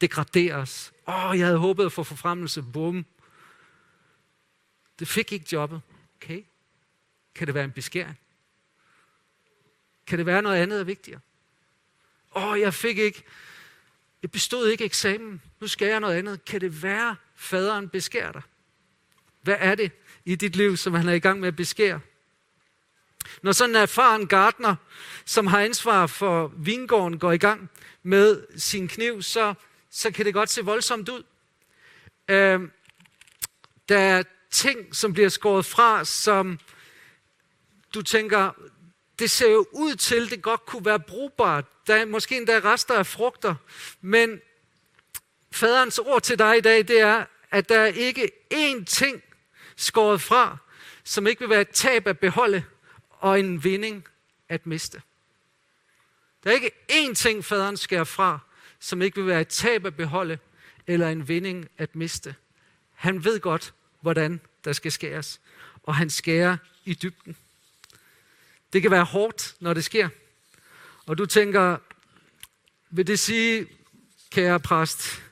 Degradere 0.00 0.54
os. 0.54 0.92
Åh, 1.08 1.30
oh, 1.30 1.38
jeg 1.38 1.46
havde 1.46 1.58
håbet 1.58 1.86
at 1.86 1.92
få 1.92 2.02
forfremmelse. 2.02 2.62
Bum. 2.62 3.06
Det 4.98 5.08
fik 5.08 5.32
ikke 5.32 5.46
jobbet. 5.52 5.80
Okay. 6.16 6.42
Kan 7.34 7.46
det 7.46 7.54
være 7.54 7.64
en 7.64 7.72
beskæring? 7.72 8.18
Kan 10.06 10.18
det 10.18 10.26
være 10.26 10.42
noget 10.42 10.56
andet 10.56 10.80
er 10.80 10.84
vigtigere? 10.84 11.20
Åh, 12.36 12.48
oh, 12.48 12.60
jeg 12.60 12.74
fik 12.74 12.98
ikke 12.98 13.24
jeg 14.22 14.30
bestod 14.30 14.68
ikke 14.68 14.84
eksamen. 14.84 15.42
Nu 15.60 15.66
skal 15.66 15.88
jeg 15.88 16.00
noget 16.00 16.16
andet. 16.16 16.44
Kan 16.44 16.60
det 16.60 16.82
være, 16.82 17.16
faderen 17.36 17.88
beskærer 17.88 18.32
dig? 18.32 18.42
Hvad 19.42 19.56
er 19.58 19.74
det 19.74 19.92
i 20.24 20.34
dit 20.34 20.56
liv, 20.56 20.76
som 20.76 20.94
han 20.94 21.08
er 21.08 21.12
i 21.12 21.18
gang 21.18 21.40
med 21.40 21.48
at 21.48 21.56
beskære? 21.56 22.00
Når 23.42 23.52
sådan 23.52 23.70
en 23.76 23.82
erfaren 23.82 24.26
gartner, 24.26 24.76
som 25.24 25.46
har 25.46 25.60
ansvar 25.60 26.06
for 26.06 26.52
vingården, 26.56 27.18
går 27.18 27.32
i 27.32 27.38
gang 27.38 27.70
med 28.02 28.46
sin 28.58 28.88
kniv, 28.88 29.22
så, 29.22 29.54
så 29.90 30.10
kan 30.10 30.24
det 30.24 30.34
godt 30.34 30.50
se 30.50 30.64
voldsomt 30.64 31.08
ud. 31.08 31.22
Øh, 32.28 32.60
der 33.88 33.98
er 33.98 34.22
ting, 34.50 34.96
som 34.96 35.12
bliver 35.12 35.28
skåret 35.28 35.64
fra, 35.64 36.04
som 36.04 36.58
du 37.94 38.02
tænker, 38.02 38.50
det 39.18 39.30
ser 39.30 39.50
jo 39.50 39.66
ud 39.72 39.94
til, 39.94 40.30
det 40.30 40.42
godt 40.42 40.66
kunne 40.66 40.84
være 40.84 41.00
brugbart. 41.00 41.64
Der 41.86 41.94
er 41.94 42.04
måske 42.04 42.36
endda 42.36 42.58
rester 42.58 42.94
af 42.94 43.06
frugter. 43.06 43.54
Men 44.00 44.40
faderens 45.52 45.98
ord 45.98 46.22
til 46.22 46.38
dig 46.38 46.58
i 46.58 46.60
dag, 46.60 46.88
det 46.88 47.00
er, 47.00 47.24
at 47.50 47.68
der 47.68 47.78
er 47.78 47.86
ikke 47.86 48.30
én 48.54 48.84
ting 48.84 49.22
skåret 49.76 50.22
fra, 50.22 50.56
som 51.04 51.26
ikke 51.26 51.40
vil 51.40 51.50
være 51.50 51.60
et 51.60 51.68
tab 51.68 52.06
at 52.06 52.18
beholde 52.18 52.64
og 53.10 53.40
en 53.40 53.64
vinding 53.64 54.04
at 54.48 54.66
miste. 54.66 55.02
Der 56.44 56.50
er 56.50 56.54
ikke 56.54 56.72
én 56.92 57.14
ting, 57.14 57.44
faderen 57.44 57.76
skærer 57.76 58.04
fra, 58.04 58.38
som 58.80 59.02
ikke 59.02 59.16
vil 59.16 59.26
være 59.26 59.40
et 59.40 59.48
tab 59.48 59.86
at 59.86 59.96
beholde 59.96 60.38
eller 60.86 61.08
en 61.08 61.28
vinding 61.28 61.68
at 61.78 61.96
miste. 61.96 62.34
Han 62.94 63.24
ved 63.24 63.40
godt, 63.40 63.74
hvordan 64.00 64.40
der 64.64 64.72
skal 64.72 64.92
skæres, 64.92 65.40
og 65.82 65.94
han 65.94 66.10
skærer 66.10 66.56
i 66.84 66.94
dybden. 66.94 67.36
Det 68.76 68.82
kan 68.82 68.90
være 68.90 69.04
hårdt, 69.04 69.54
når 69.60 69.74
det 69.74 69.84
sker. 69.84 70.08
Og 71.06 71.18
du 71.18 71.26
tænker, 71.26 71.76
vil 72.90 73.06
det 73.06 73.18
sige, 73.18 73.66
kære 74.30 74.60
præst, 74.60 75.22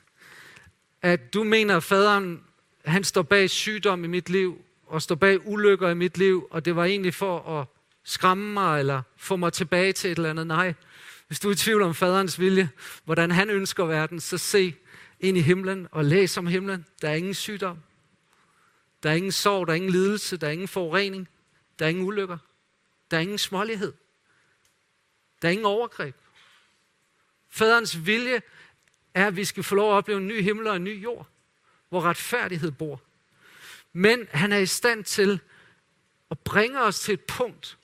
at 1.01 1.33
du 1.33 1.43
mener, 1.43 1.77
at 1.77 1.83
faderen 1.83 2.43
han 2.85 3.03
står 3.03 3.21
bag 3.21 3.49
sygdom 3.49 4.03
i 4.03 4.07
mit 4.07 4.29
liv, 4.29 4.61
og 4.87 5.01
står 5.01 5.15
bag 5.15 5.47
ulykker 5.47 5.89
i 5.89 5.93
mit 5.93 6.17
liv, 6.17 6.47
og 6.51 6.65
det 6.65 6.75
var 6.75 6.85
egentlig 6.85 7.13
for 7.13 7.59
at 7.59 7.67
skræmme 8.03 8.53
mig 8.53 8.79
eller 8.79 9.01
få 9.17 9.35
mig 9.35 9.53
tilbage 9.53 9.93
til 9.93 10.11
et 10.11 10.17
eller 10.17 10.29
andet. 10.29 10.47
Nej, 10.47 10.73
hvis 11.27 11.39
du 11.39 11.47
er 11.47 11.53
i 11.53 11.55
tvivl 11.55 11.81
om 11.81 11.95
faderens 11.95 12.39
vilje, 12.39 12.69
hvordan 13.03 13.31
han 13.31 13.49
ønsker 13.49 13.85
verden, 13.85 14.19
så 14.19 14.37
se 14.37 14.75
ind 15.19 15.37
i 15.37 15.41
himlen 15.41 15.87
og 15.91 16.05
læs 16.05 16.37
om 16.37 16.47
himlen. 16.47 16.85
Der 17.01 17.09
er 17.09 17.15
ingen 17.15 17.33
sygdom. 17.33 17.77
Der 19.03 19.09
er 19.09 19.13
ingen 19.13 19.31
sorg, 19.31 19.67
der 19.67 19.73
er 19.73 19.75
ingen 19.75 19.91
lidelse, 19.91 20.37
der 20.37 20.47
er 20.47 20.51
ingen 20.51 20.67
forurening, 20.67 21.27
der 21.79 21.85
er 21.85 21.89
ingen 21.89 22.05
ulykker, 22.05 22.37
der 23.11 23.17
er 23.17 23.21
ingen 23.21 23.37
smålighed, 23.37 23.93
der 25.41 25.47
er 25.47 25.51
ingen 25.51 25.65
overgreb. 25.65 26.15
Faderens 27.49 28.05
vilje 28.05 28.41
er, 29.13 29.27
at 29.27 29.35
vi 29.35 29.45
skal 29.45 29.63
få 29.63 29.75
lov 29.75 29.91
at 29.91 29.95
opleve 29.95 30.17
en 30.17 30.27
ny 30.27 30.41
himmel 30.41 30.67
og 30.67 30.75
en 30.75 30.83
ny 30.83 31.03
jord, 31.03 31.27
hvor 31.89 32.01
retfærdighed 32.01 32.71
bor. 32.71 33.01
Men 33.93 34.27
han 34.31 34.51
er 34.51 34.57
i 34.57 34.65
stand 34.65 35.03
til 35.03 35.39
at 36.31 36.39
bringe 36.39 36.81
os 36.81 36.99
til 36.99 37.13
et 37.13 37.21
punkt, 37.21 37.77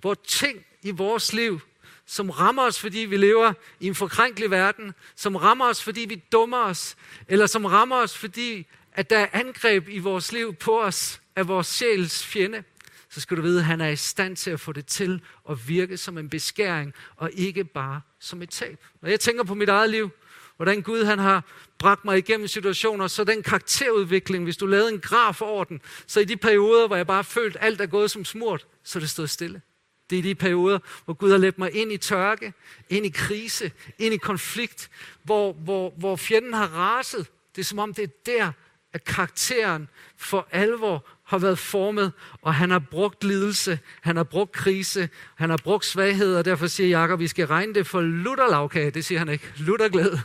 hvor 0.00 0.14
ting 0.14 0.66
i 0.82 0.90
vores 0.90 1.32
liv, 1.32 1.60
som 2.06 2.30
rammer 2.30 2.62
os, 2.62 2.80
fordi 2.80 2.98
vi 2.98 3.16
lever 3.16 3.52
i 3.80 3.86
en 3.86 3.94
forkrænkelig 3.94 4.50
verden, 4.50 4.94
som 5.16 5.36
rammer 5.36 5.66
os, 5.66 5.82
fordi 5.82 6.00
vi 6.00 6.22
dummer 6.32 6.58
os, 6.58 6.96
eller 7.28 7.46
som 7.46 7.64
rammer 7.64 7.96
os, 7.96 8.18
fordi 8.18 8.66
at 8.92 9.10
der 9.10 9.18
er 9.18 9.28
angreb 9.32 9.88
i 9.88 9.98
vores 9.98 10.32
liv 10.32 10.54
på 10.54 10.82
os 10.82 11.20
af 11.36 11.48
vores 11.48 11.66
sjæls 11.66 12.26
fjende, 12.26 12.64
så 13.10 13.20
skal 13.20 13.36
du 13.36 13.42
vide, 13.42 13.58
at 13.58 13.64
han 13.64 13.80
er 13.80 13.88
i 13.88 13.96
stand 13.96 14.36
til 14.36 14.50
at 14.50 14.60
få 14.60 14.72
det 14.72 14.86
til 14.86 15.20
at 15.50 15.68
virke 15.68 15.96
som 15.96 16.18
en 16.18 16.28
beskæring, 16.28 16.94
og 17.16 17.30
ikke 17.32 17.64
bare 17.64 18.00
som 18.20 18.42
et 18.42 18.50
tab. 18.50 18.78
Når 19.02 19.08
jeg 19.08 19.20
tænker 19.20 19.44
på 19.44 19.54
mit 19.54 19.68
eget 19.68 19.90
liv, 19.90 20.10
hvordan 20.56 20.82
Gud 20.82 21.04
han 21.04 21.18
har 21.18 21.44
bragt 21.78 22.04
mig 22.04 22.18
igennem 22.18 22.48
situationer, 22.48 23.06
så 23.06 23.24
den 23.24 23.42
karakterudvikling, 23.42 24.44
hvis 24.44 24.56
du 24.56 24.66
lavede 24.66 24.92
en 24.92 25.00
graf 25.00 25.42
over 25.42 25.64
den, 25.64 25.80
så 26.06 26.20
i 26.20 26.24
de 26.24 26.36
perioder, 26.36 26.86
hvor 26.86 26.96
jeg 26.96 27.06
bare 27.06 27.24
følte, 27.24 27.62
alt 27.62 27.80
er 27.80 27.86
gået 27.86 28.10
som 28.10 28.24
smurt, 28.24 28.66
så 28.82 28.98
er 28.98 29.00
det 29.00 29.10
stået 29.10 29.30
stille. 29.30 29.62
Det 30.10 30.18
er 30.18 30.22
de 30.22 30.34
perioder, 30.34 30.78
hvor 31.04 31.14
Gud 31.14 31.30
har 31.30 31.38
ledt 31.38 31.58
mig 31.58 31.74
ind 31.74 31.92
i 31.92 31.96
tørke, 31.96 32.52
ind 32.88 33.06
i 33.06 33.08
krise, 33.08 33.72
ind 33.98 34.14
i 34.14 34.16
konflikt, 34.16 34.90
hvor, 35.22 35.52
hvor, 35.52 35.94
hvor 35.96 36.16
fjenden 36.16 36.52
har 36.52 36.66
raset. 36.66 37.26
Det 37.56 37.60
er 37.60 37.64
som 37.64 37.78
om, 37.78 37.94
det 37.94 38.02
er 38.02 38.08
der, 38.26 38.52
at 38.92 39.04
karakteren 39.04 39.88
for 40.16 40.48
alvor 40.50 41.06
har 41.26 41.38
været 41.38 41.58
formet, 41.58 42.12
og 42.42 42.54
han 42.54 42.70
har 42.70 42.78
brugt 42.78 43.24
lidelse, 43.24 43.78
han 44.00 44.16
har 44.16 44.24
brugt 44.24 44.52
krise, 44.52 45.08
han 45.34 45.50
har 45.50 45.56
brugt 45.56 45.84
svaghed, 45.84 46.36
og 46.36 46.44
derfor 46.44 46.66
siger 46.66 47.00
Jakob, 47.00 47.20
vi 47.20 47.28
skal 47.28 47.46
regne 47.46 47.74
det 47.74 47.86
for 47.86 48.00
lutterlavkage, 48.00 48.90
det 48.90 49.04
siger 49.04 49.18
han 49.18 49.28
ikke, 49.28 49.52
lutterglæde, 49.56 50.20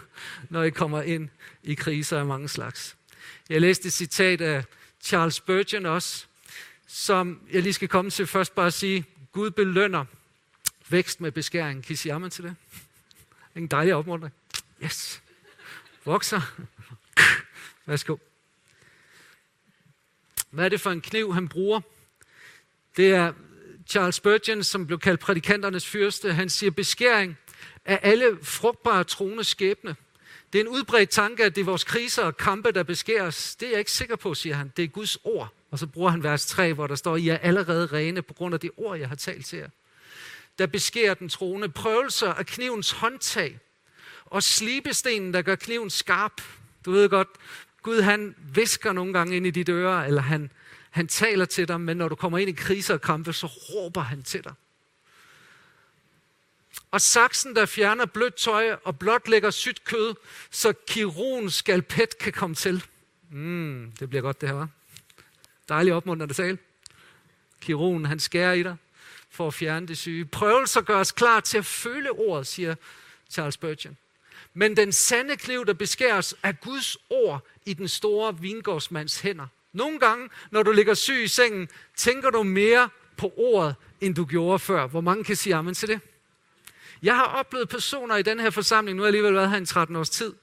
når 0.50 0.64
I 0.64 0.70
kommer 0.70 1.02
ind 1.02 1.30
i 1.64 1.74
kriser 1.74 2.20
af 2.20 2.26
mange 2.26 2.50
slags. 2.50 2.96
Jeg 3.50 3.62
læste 3.62 3.88
et 3.88 3.94
citat 3.94 4.42
af 4.42 4.64
Charles 5.02 5.36
Spurgeon 5.36 5.86
også, 5.86 6.26
som 6.88 7.40
jeg 7.52 7.62
lige 7.62 7.74
skal 7.74 7.88
komme 7.88 8.12
til 8.12 8.28
først 8.28 8.56
bare 8.56 8.68
at 8.68 8.74
sige, 8.74 9.06
Gud 9.32 9.52
belønner 9.52 10.06
vækst 10.90 11.22
med 11.22 11.32
beskæring. 11.32 11.84
Kan 11.84 11.94
I 11.94 11.96
sige 11.96 12.30
til 12.30 12.44
det? 12.44 12.56
En 13.56 13.68
dejlig 13.68 13.96
opmuntring. 13.96 14.34
Yes. 14.84 15.22
Vokser. 16.06 16.42
Værsgo. 17.86 18.18
Hvad 20.52 20.66
er 20.66 20.70
det 20.70 20.82
for 20.82 20.92
en 20.92 21.02
kniv, 21.02 21.34
han 21.34 21.48
bruger? 21.48 21.82
Det 22.98 23.12
er 23.12 23.34
Charles 23.88 24.16
Spurgeon, 24.16 24.64
som 24.64 24.88
blev 24.88 25.00
kaldt 25.00 25.20
prædikanternes 25.20 25.88
fyrste. 25.88 26.34
Han 26.34 26.50
siger, 26.50 26.72
beskæring 26.72 27.38
af 27.86 28.00
alle 28.02 28.38
frugtbare 28.42 29.04
troende 29.04 29.44
skæbne. 29.44 29.96
Det 30.54 30.60
er 30.60 30.64
en 30.64 30.70
udbredt 30.70 31.10
tanke, 31.10 31.44
at 31.44 31.56
det 31.56 31.62
er 31.62 31.66
vores 31.66 31.84
kriser 31.84 32.24
og 32.24 32.38
kampe, 32.38 32.72
der 32.72 32.84
beskæres. 32.84 33.56
Det 33.56 33.66
er 33.66 33.70
jeg 33.70 33.80
ikke 33.80 33.92
sikker 33.92 34.16
på, 34.16 34.34
siger 34.34 34.56
han. 34.56 34.72
Det 34.78 34.84
er 34.84 34.88
Guds 34.88 35.18
ord. 35.24 35.54
Og 35.72 35.80
så 35.80 35.88
bruger 35.88 36.10
han 36.10 36.24
vers 36.24 36.46
3, 36.46 36.74
hvor 36.74 36.88
der 36.88 36.96
står, 36.96 37.16
I 37.16 37.28
er 37.28 37.38
allerede 37.38 37.86
rene 37.86 38.22
på 38.22 38.34
grund 38.34 38.54
af 38.54 38.60
det 38.60 38.72
ord, 38.78 39.00
jeg 39.00 39.08
har 39.08 39.16
talt 39.16 39.46
til 39.46 39.60
jer. 39.60 39.70
Der 40.58 40.68
beskærer 40.68 41.14
den 41.14 41.30
troende 41.30 41.70
prøvelser 41.70 42.34
af 42.34 42.46
knivens 42.46 42.92
håndtag 42.92 43.60
og 44.26 44.44
slibestenen, 44.44 45.34
der 45.34 45.42
gør 45.42 45.56
kniven 45.56 45.90
skarp. 45.90 46.42
Du 46.86 46.92
ved 46.92 47.10
godt, 47.10 47.28
Gud 47.82 48.02
han 48.02 48.36
visker 48.54 48.94
nogle 48.94 49.14
gange 49.14 49.36
ind 49.36 49.48
i 49.48 49.52
dit 49.52 49.70
øre, 49.70 50.08
eller 50.08 50.22
han, 50.22 50.52
han 50.90 51.08
taler 51.08 51.46
til 51.46 51.68
dig, 51.68 51.82
men 51.82 51.98
når 51.98 52.10
du 52.10 52.16
kommer 52.16 52.38
ind 52.38 52.50
i 52.50 52.54
kriser 52.54 52.94
og 52.94 53.02
kampe, 53.02 53.34
så 53.34 53.48
råber 53.48 54.02
han 54.02 54.24
til 54.24 54.44
dig. 54.44 54.54
Og 56.92 57.02
saksen, 57.02 57.56
der 57.56 57.66
fjerner 57.66 58.06
blødt 58.06 58.36
tøj 58.36 58.76
og 58.84 59.00
blot 59.00 59.28
lægger 59.28 59.50
sygt 59.50 59.84
kød, 59.84 60.16
så 60.52 60.74
kirurgens 60.88 61.54
skalpet 61.54 62.18
kan 62.18 62.34
komme 62.34 62.56
til. 62.56 62.86
Mm, 63.30 63.92
det 64.00 64.10
bliver 64.10 64.22
godt 64.22 64.42
det 64.42 64.50
her, 64.50 64.56
var. 64.56 64.70
Dejligt 65.70 65.96
opmuntrende 65.96 66.34
tale. 66.34 66.58
Kirurgen, 67.62 68.06
han 68.06 68.20
skærer 68.20 68.54
i 68.54 68.64
dig 68.64 68.76
for 69.30 69.48
at 69.48 69.54
fjerne 69.54 69.88
det 69.88 69.98
syge. 69.98 70.26
Prøvelser 70.26 70.82
gør 70.82 71.00
os 71.00 71.12
klar 71.12 71.40
til 71.40 71.58
at 71.58 71.66
føle 71.66 72.12
ordet, 72.12 72.48
siger 72.48 72.76
Charles 73.30 73.54
Spurgeon. 73.54 73.98
Men 74.54 74.78
den 74.78 74.92
sande 74.92 75.38
kniv, 75.38 75.66
der 75.66 75.74
beskæres, 75.74 76.36
er 76.44 76.52
Guds 76.52 76.98
ord 77.10 77.48
i 77.66 77.74
den 77.74 77.88
store 77.88 78.40
vingårdsmands 78.40 79.20
hænder. 79.20 79.48
Nogle 79.74 80.00
gange, 80.00 80.30
når 80.52 80.64
du 80.64 80.72
ligger 80.72 80.94
syg 80.94 81.24
i 81.24 81.28
sengen, 81.28 81.70
tænker 81.96 82.30
du 82.30 82.44
mere 82.44 82.90
på 83.18 83.34
ordet, 83.38 83.76
end 84.02 84.16
du 84.16 84.26
gjorde 84.26 84.60
før. 84.60 84.88
Hvor 84.88 85.02
mange 85.02 85.24
kan 85.24 85.36
sige 85.36 85.56
amen 85.56 85.74
til 85.74 85.88
det? 85.88 86.00
Jeg 87.04 87.16
har 87.16 87.24
oplevet 87.24 87.70
personer 87.70 88.16
i 88.16 88.22
den 88.22 88.40
her 88.40 88.50
forsamling, 88.50 88.96
nu 88.96 89.02
har 89.02 89.06
jeg 89.06 89.10
alligevel 89.10 89.34
været 89.34 89.50
her 89.50 89.58
en 89.58 89.66
13 89.66 89.96
års 89.96 90.10
tid, 90.10 90.34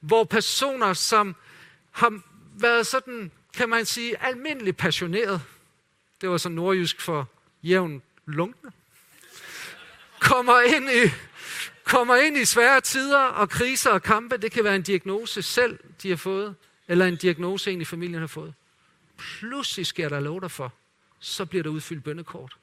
hvor 0.00 0.24
personer, 0.24 0.92
som 0.92 1.36
har 1.90 2.20
været 2.58 2.86
sådan, 2.86 3.30
kan 3.56 3.68
man 3.68 3.84
sige, 3.84 4.22
almindelig 4.22 4.76
passioneret, 4.76 5.42
det 6.20 6.30
var 6.30 6.36
så 6.36 6.48
nordjysk 6.48 7.00
for 7.00 7.28
jævn 7.62 8.02
lunkne, 8.26 8.72
kommer 10.20 10.60
ind 10.60 10.90
i 10.90 11.10
kommer 11.84 12.16
ind 12.16 12.36
i 12.36 12.44
svære 12.44 12.80
tider 12.80 13.18
og 13.18 13.50
kriser 13.50 13.90
og 13.90 14.02
kampe. 14.02 14.36
Det 14.36 14.52
kan 14.52 14.64
være 14.64 14.76
en 14.76 14.82
diagnose 14.82 15.42
selv, 15.42 15.78
de 16.02 16.08
har 16.08 16.16
fået, 16.16 16.54
eller 16.88 17.06
en 17.06 17.16
diagnose, 17.16 17.72
en 17.72 17.80
i 17.80 17.84
familien 17.84 18.20
har 18.20 18.26
fået. 18.26 18.54
Pludselig 19.16 19.86
sker 19.86 20.08
der 20.08 20.20
lov 20.20 20.50
for, 20.50 20.72
så 21.18 21.44
bliver 21.44 21.62
der 21.62 21.70
udfyldt 21.70 22.04
bønnekort. 22.04 22.56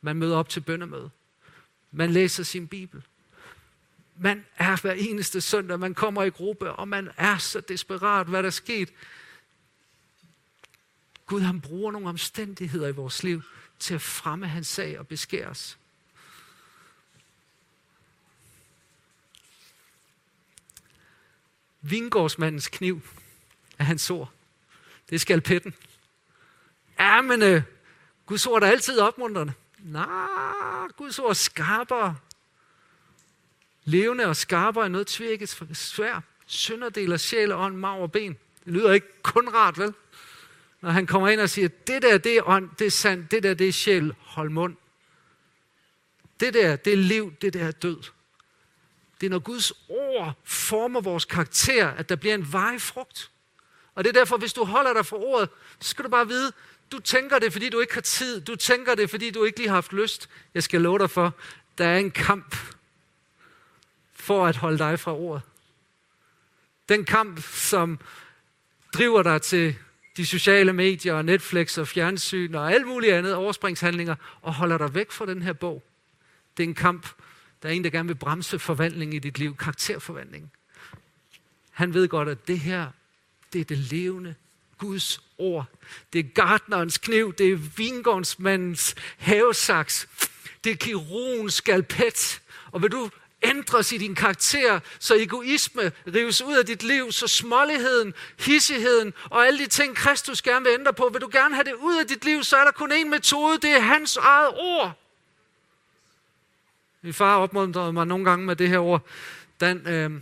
Man 0.00 0.16
møder 0.16 0.36
op 0.36 0.48
til 0.48 0.60
bønnemøde. 0.60 1.10
Man 1.92 2.10
læser 2.10 2.42
sin 2.42 2.68
bibel. 2.68 3.02
Man 4.20 4.44
er 4.56 4.80
hver 4.80 4.92
eneste 4.92 5.40
søndag, 5.40 5.78
man 5.78 5.94
kommer 5.94 6.22
i 6.22 6.30
gruppe, 6.30 6.72
og 6.72 6.88
man 6.88 7.10
er 7.16 7.38
så 7.38 7.60
desperat, 7.60 8.26
hvad 8.26 8.42
der 8.42 8.46
er 8.46 8.50
sket. 8.50 8.92
Gud 11.26 11.40
han 11.40 11.60
bruger 11.60 11.92
nogle 11.92 12.08
omstændigheder 12.08 12.88
i 12.88 12.92
vores 12.92 13.22
liv 13.22 13.42
til 13.78 13.94
at 13.94 14.02
fremme 14.02 14.46
hans 14.46 14.66
sag 14.66 14.98
og 14.98 15.06
beskære 15.06 15.54
Vingårdsmandens 21.90 22.68
kniv 22.68 23.00
er 23.78 23.84
hans 23.84 24.10
ord. 24.10 24.30
Det 25.10 25.14
er 25.14 25.18
skalpetten. 25.18 25.74
Ja, 26.98 27.20
men 27.20 27.42
øh, 27.42 27.62
Guds 28.26 28.46
ord 28.46 28.62
er 28.62 28.66
altid 28.66 28.98
opmuntrende. 28.98 29.52
Nej, 29.78 30.08
Guds 30.96 31.18
ord 31.18 31.30
er 31.30 31.34
skarpere. 31.34 32.16
Levende 33.84 34.26
og 34.26 34.36
skarpere 34.36 34.84
er 34.84 34.88
noget 34.88 35.06
tvirket 35.06 35.48
svær. 35.72 36.20
Sønderdel 36.46 37.12
af 37.12 37.20
sjæl 37.20 37.52
og 37.52 37.60
ånd, 37.60 37.76
mag 37.76 37.98
og 37.98 38.12
ben. 38.12 38.38
Det 38.64 38.72
lyder 38.72 38.92
ikke 38.92 39.22
kun 39.22 39.48
rart, 39.48 39.78
vel? 39.78 39.94
Når 40.80 40.90
han 40.90 41.06
kommer 41.06 41.28
ind 41.28 41.40
og 41.40 41.50
siger, 41.50 41.68
det 41.68 42.02
der, 42.02 42.18
det 42.18 42.36
er 42.36 42.42
ånd, 42.48 42.70
det 42.78 42.86
er 42.86 42.90
sand, 42.90 43.28
det 43.28 43.42
der, 43.42 43.54
det 43.54 43.68
er 43.68 43.72
sjæl, 43.72 44.14
hold 44.18 44.50
mund. 44.50 44.76
Det 46.40 46.54
der, 46.54 46.76
det 46.76 46.92
er 46.92 46.96
liv, 46.96 47.32
det 47.40 47.54
der 47.54 47.64
er 47.64 47.70
død. 47.70 48.02
Det 49.20 49.26
er, 49.26 49.30
når 49.30 49.38
Guds 49.38 49.72
ord 50.18 50.34
former 50.44 51.00
vores 51.00 51.24
karakter, 51.24 51.88
at 51.88 52.08
der 52.08 52.16
bliver 52.16 52.34
en 52.34 52.52
varig 52.52 52.80
frugt. 52.80 53.30
Og 53.94 54.04
det 54.04 54.16
er 54.16 54.20
derfor, 54.20 54.36
hvis 54.36 54.52
du 54.52 54.64
holder 54.64 54.92
dig 54.92 55.06
for 55.06 55.16
ordet, 55.16 55.48
så 55.80 55.88
skal 55.88 56.04
du 56.04 56.08
bare 56.10 56.28
vide, 56.28 56.52
du 56.92 56.98
tænker 56.98 57.38
det, 57.38 57.52
fordi 57.52 57.68
du 57.68 57.80
ikke 57.80 57.94
har 57.94 58.00
tid. 58.00 58.40
Du 58.40 58.56
tænker 58.56 58.94
det, 58.94 59.10
fordi 59.10 59.30
du 59.30 59.44
ikke 59.44 59.58
lige 59.58 59.68
har 59.68 59.74
haft 59.74 59.92
lyst. 59.92 60.28
Jeg 60.54 60.62
skal 60.62 60.80
love 60.80 60.98
dig 60.98 61.10
for, 61.10 61.34
der 61.78 61.88
er 61.88 61.98
en 61.98 62.10
kamp 62.10 62.56
for 64.14 64.46
at 64.46 64.56
holde 64.56 64.78
dig 64.78 65.00
fra 65.00 65.14
ordet. 65.14 65.42
Den 66.88 67.04
kamp, 67.04 67.42
som 67.42 67.98
driver 68.94 69.22
dig 69.22 69.42
til 69.42 69.76
de 70.16 70.26
sociale 70.26 70.72
medier 70.72 71.14
og 71.14 71.24
Netflix 71.24 71.78
og 71.78 71.88
fjernsyn 71.88 72.54
og 72.54 72.72
alt 72.72 72.86
muligt 72.86 73.12
andet 73.12 73.34
overspringshandlinger 73.34 74.14
og 74.42 74.54
holder 74.54 74.78
dig 74.78 74.94
væk 74.94 75.10
fra 75.10 75.26
den 75.26 75.42
her 75.42 75.52
bog. 75.52 75.82
Det 76.56 76.62
er 76.62 76.68
en 76.68 76.74
kamp, 76.74 77.08
der 77.62 77.68
er 77.68 77.72
en, 77.72 77.84
der 77.84 77.90
gerne 77.90 78.06
vil 78.06 78.14
bremse 78.14 78.58
forvandling 78.58 79.14
i 79.14 79.18
dit 79.18 79.38
liv, 79.38 79.56
karakterforvandling. 79.56 80.52
Han 81.70 81.94
ved 81.94 82.08
godt, 82.08 82.28
at 82.28 82.48
det 82.48 82.60
her, 82.60 82.86
det 83.52 83.60
er 83.60 83.64
det 83.64 83.78
levende 83.78 84.34
Guds 84.78 85.20
ord. 85.38 85.66
Det 86.12 86.18
er 86.18 86.28
gardnerens 86.34 86.98
kniv, 86.98 87.32
det 87.32 87.52
er 87.52 87.56
vingårdsmandens 87.56 88.94
havesaks, 89.18 90.08
det 90.64 90.72
er 90.72 90.76
kirurgens 90.76 91.54
skalpet. 91.54 92.40
Og 92.72 92.82
vil 92.82 92.92
du 92.92 93.10
ændres 93.42 93.92
i 93.92 93.98
din 93.98 94.14
karakter, 94.14 94.80
så 94.98 95.14
egoisme 95.14 95.92
rives 96.14 96.42
ud 96.42 96.56
af 96.56 96.66
dit 96.66 96.82
liv, 96.82 97.12
så 97.12 97.26
småligheden, 97.26 98.14
hissigheden 98.38 99.14
og 99.24 99.46
alle 99.46 99.58
de 99.58 99.66
ting, 99.66 99.96
Kristus 99.96 100.42
gerne 100.42 100.64
vil 100.64 100.74
ændre 100.74 100.92
på, 100.92 101.08
vil 101.12 101.20
du 101.20 101.28
gerne 101.32 101.54
have 101.54 101.64
det 101.64 101.74
ud 101.74 101.98
af 102.00 102.06
dit 102.06 102.24
liv, 102.24 102.44
så 102.44 102.56
er 102.56 102.64
der 102.64 102.70
kun 102.70 102.92
én 102.92 103.08
metode, 103.08 103.58
det 103.58 103.70
er 103.70 103.80
hans 103.80 104.16
eget 104.16 104.54
ord. 104.54 105.07
Min 107.02 107.14
far 107.14 107.36
opmuntrede 107.36 107.92
mig 107.92 108.06
nogle 108.06 108.24
gange 108.24 108.46
med 108.46 108.56
det 108.56 108.68
her 108.68 108.78
ord, 108.78 109.06
Dan, 109.60 109.86
øh, 109.86 110.20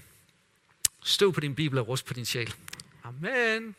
støv 1.04 1.32
på 1.32 1.40
din 1.40 1.54
bibel 1.54 1.78
og 1.78 1.88
rust 1.88 2.06
på 2.06 2.14
din 2.14 2.26
sjæl. 2.26 2.54
Amen. 3.04 3.74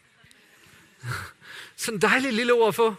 Sådan 1.75 1.97
en 1.97 2.01
dejlig 2.01 2.33
lille 2.33 2.53
ord 2.53 2.67
at 2.67 2.75
få. 2.75 2.95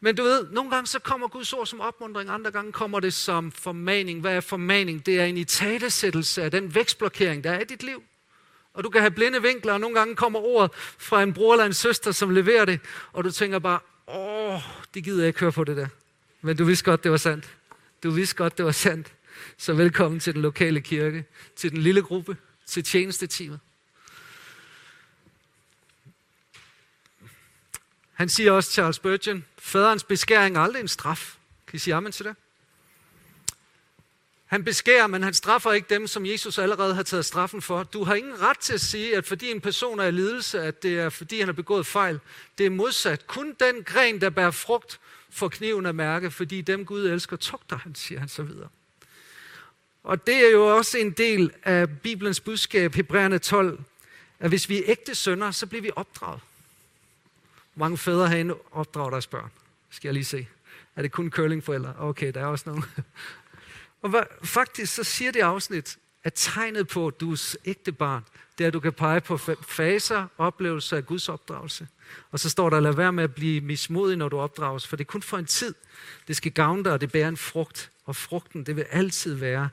Men 0.00 0.16
du 0.16 0.22
ved, 0.22 0.50
nogle 0.50 0.70
gange 0.70 0.86
så 0.86 0.98
kommer 0.98 1.28
Guds 1.28 1.52
ord 1.52 1.66
som 1.66 1.80
opmundring, 1.80 2.30
andre 2.30 2.50
gange 2.50 2.72
kommer 2.72 3.00
det 3.00 3.14
som 3.14 3.52
formaning. 3.52 4.20
Hvad 4.20 4.36
er 4.36 4.40
formaning? 4.40 5.06
Det 5.06 5.20
er 5.20 5.24
en 5.24 5.36
italesættelse 5.36 6.42
af 6.42 6.50
den 6.50 6.74
vækstblokering, 6.74 7.44
der 7.44 7.50
er 7.50 7.60
i 7.60 7.64
dit 7.64 7.82
liv. 7.82 8.02
Og 8.74 8.84
du 8.84 8.90
kan 8.90 9.00
have 9.00 9.10
blinde 9.10 9.42
vinkler, 9.42 9.72
og 9.72 9.80
nogle 9.80 9.98
gange 9.98 10.16
kommer 10.16 10.40
ordet 10.40 10.70
fra 10.98 11.22
en 11.22 11.32
bror 11.32 11.52
eller 11.52 11.64
en 11.64 11.74
søster, 11.74 12.12
som 12.12 12.30
leverer 12.30 12.64
det, 12.64 12.80
og 13.12 13.24
du 13.24 13.30
tænker 13.30 13.58
bare, 13.58 13.78
åh, 14.08 14.60
det 14.94 15.04
gider 15.04 15.18
jeg 15.18 15.26
ikke 15.26 15.40
høre 15.40 15.52
på 15.52 15.64
det 15.64 15.76
der. 15.76 15.86
Men 16.40 16.56
du 16.56 16.64
vidste 16.64 16.84
godt, 16.84 17.02
det 17.02 17.10
var 17.10 17.16
sandt. 17.16 17.50
Du 18.02 18.10
vidste 18.10 18.36
godt, 18.36 18.58
det 18.58 18.64
var 18.64 18.72
sandt. 18.72 19.12
Så 19.58 19.72
velkommen 19.72 20.20
til 20.20 20.34
den 20.34 20.42
lokale 20.42 20.80
kirke, 20.80 21.24
til 21.56 21.70
den 21.70 21.78
lille 21.78 22.02
gruppe, 22.02 22.36
til 22.66 22.84
tjenesteteamet. 22.84 23.60
Han 28.12 28.28
siger 28.28 28.52
også, 28.52 28.70
Charles 28.70 28.96
Spurgeon, 28.96 29.44
faderens 29.58 30.04
beskæring 30.04 30.56
er 30.56 30.60
aldrig 30.60 30.80
en 30.80 30.88
straf. 30.88 31.36
Kan 31.66 31.76
I 31.76 31.78
sige 31.78 31.94
amen 31.94 32.12
til 32.12 32.24
det? 32.24 32.36
Han 34.46 34.64
beskærer, 34.64 35.06
men 35.06 35.22
han 35.22 35.34
straffer 35.34 35.72
ikke 35.72 35.94
dem, 35.94 36.06
som 36.06 36.26
Jesus 36.26 36.58
allerede 36.58 36.94
har 36.94 37.02
taget 37.02 37.24
straffen 37.24 37.62
for. 37.62 37.82
Du 37.82 38.04
har 38.04 38.14
ingen 38.14 38.40
ret 38.40 38.58
til 38.58 38.74
at 38.74 38.80
sige, 38.80 39.16
at 39.16 39.26
fordi 39.26 39.50
en 39.50 39.60
person 39.60 40.00
er 40.00 40.04
i 40.04 40.10
lidelse, 40.10 40.62
at 40.62 40.82
det 40.82 40.98
er 40.98 41.08
fordi 41.08 41.38
han 41.38 41.48
har 41.48 41.52
begået 41.52 41.86
fejl. 41.86 42.20
Det 42.58 42.66
er 42.66 42.70
modsat. 42.70 43.26
Kun 43.26 43.56
den 43.60 43.84
gren, 43.84 44.20
der 44.20 44.30
bærer 44.30 44.50
frugt, 44.50 45.00
får 45.32 45.48
kniven 45.48 45.86
at 45.86 45.94
mærke, 45.94 46.30
fordi 46.30 46.60
dem 46.60 46.84
Gud 46.84 47.06
elsker, 47.06 47.36
tugter 47.36 47.76
han, 47.76 47.94
siger 47.94 48.18
han 48.18 48.28
så 48.28 48.42
videre. 48.42 48.68
Og 50.02 50.26
det 50.26 50.46
er 50.46 50.50
jo 50.50 50.76
også 50.76 50.98
en 50.98 51.10
del 51.10 51.52
af 51.62 52.00
Bibelens 52.00 52.40
budskab, 52.40 52.94
Hebræerne 52.94 53.38
12, 53.38 53.80
at 54.38 54.48
hvis 54.48 54.68
vi 54.68 54.78
er 54.78 54.82
ægte 54.86 55.14
sønner, 55.14 55.50
så 55.50 55.66
bliver 55.66 55.82
vi 55.82 55.90
opdraget. 55.96 56.40
Hvor 57.74 57.84
mange 57.84 57.98
fædre 57.98 58.28
herinde 58.28 58.54
opdrager 58.70 59.10
deres 59.10 59.26
børn? 59.26 59.50
Skal 59.90 60.08
jeg 60.08 60.14
lige 60.14 60.24
se. 60.24 60.46
Er 60.96 61.02
det 61.02 61.12
kun 61.12 61.30
curlingforældre? 61.30 61.94
Okay, 61.98 62.32
der 62.34 62.40
er 62.40 62.46
også 62.46 62.64
nogen. 62.66 62.84
Og 64.02 64.26
faktisk 64.44 64.94
så 64.94 65.04
siger 65.04 65.32
det 65.32 65.40
afsnit, 65.40 65.98
at 66.24 66.32
tegnet 66.34 66.88
på, 66.88 67.06
at 67.06 67.20
du 67.20 67.32
er 67.32 67.54
ægte 67.64 67.92
barn, 67.92 68.24
det 68.58 68.64
er, 68.64 68.68
at 68.68 68.74
du 68.74 68.80
kan 68.80 68.92
pege 68.92 69.20
på 69.20 69.36
faser, 69.68 70.26
oplevelser 70.38 70.96
af 70.96 71.06
Guds 71.06 71.28
opdragelse. 71.28 71.88
Og 72.30 72.40
så 72.40 72.50
står 72.50 72.70
der, 72.70 72.80
lad 72.80 72.92
være 72.92 73.12
med 73.12 73.24
at 73.24 73.34
blive 73.34 73.60
mismodig, 73.60 74.16
når 74.16 74.28
du 74.28 74.38
opdrages, 74.38 74.86
for 74.86 74.96
det 74.96 75.04
er 75.04 75.10
kun 75.10 75.22
for 75.22 75.38
en 75.38 75.46
tid. 75.46 75.74
Det 76.28 76.36
skal 76.36 76.52
gavne 76.52 76.84
dig, 76.84 76.92
og 76.92 77.00
det 77.00 77.12
bærer 77.12 77.28
en 77.28 77.36
frugt. 77.36 77.90
Og 78.04 78.16
frugten, 78.16 78.66
det 78.66 78.76
vil 78.76 78.86
altid 78.90 79.34
være 79.34 79.68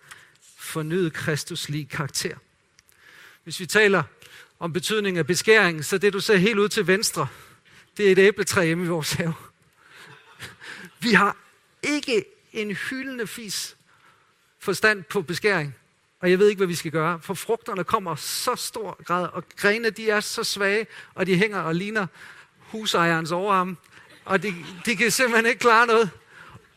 fornyet 0.58 1.14
kristuslig 1.14 1.90
karakter. 1.90 2.36
Hvis 3.44 3.60
vi 3.60 3.66
taler 3.66 4.04
om 4.60 4.74
betydningen 4.74 5.20
af 5.20 5.28
beskæringen, 5.28 5.84
så 5.84 5.98
det 5.98 6.14
du 6.14 6.20
ser 6.20 6.38
helt 6.38 6.60
ud 6.60 6.70
til 6.70 6.88
venstre, 6.88 7.28
det 7.98 8.08
er 8.08 8.12
et 8.12 8.20
æbletræ 8.20 8.66
hjemme 8.66 8.86
i 8.86 8.88
vores 8.88 9.14
have. 9.14 9.34
Vi 11.00 11.14
har 11.14 11.38
ikke 11.84 12.26
en 12.54 12.72
hyldende 12.76 13.28
fis 13.28 13.76
forstand 14.60 15.04
på 15.04 15.22
beskæring. 15.22 15.76
Og 16.22 16.32
jeg 16.32 16.40
ved 16.40 16.48
ikke, 16.48 16.60
hvad 16.60 16.68
vi 16.68 16.76
skal 16.76 16.92
gøre, 16.92 17.20
for 17.22 17.34
frugterne 17.34 17.84
kommer 17.84 18.16
så 18.16 18.56
stor 18.56 19.04
grad, 19.04 19.28
og 19.34 19.44
grenene 19.56 19.90
de 19.90 20.10
er 20.10 20.20
så 20.20 20.44
svage, 20.44 20.88
og 21.16 21.26
de 21.26 21.36
hænger 21.36 21.60
og 21.60 21.76
ligner 21.76 22.08
husejerens 22.60 23.32
overarm, 23.32 23.78
og 24.26 24.44
de, 24.44 24.54
de 24.86 24.96
kan 24.96 25.12
simpelthen 25.12 25.46
ikke 25.46 25.60
klare 25.60 25.88
noget. 25.88 26.10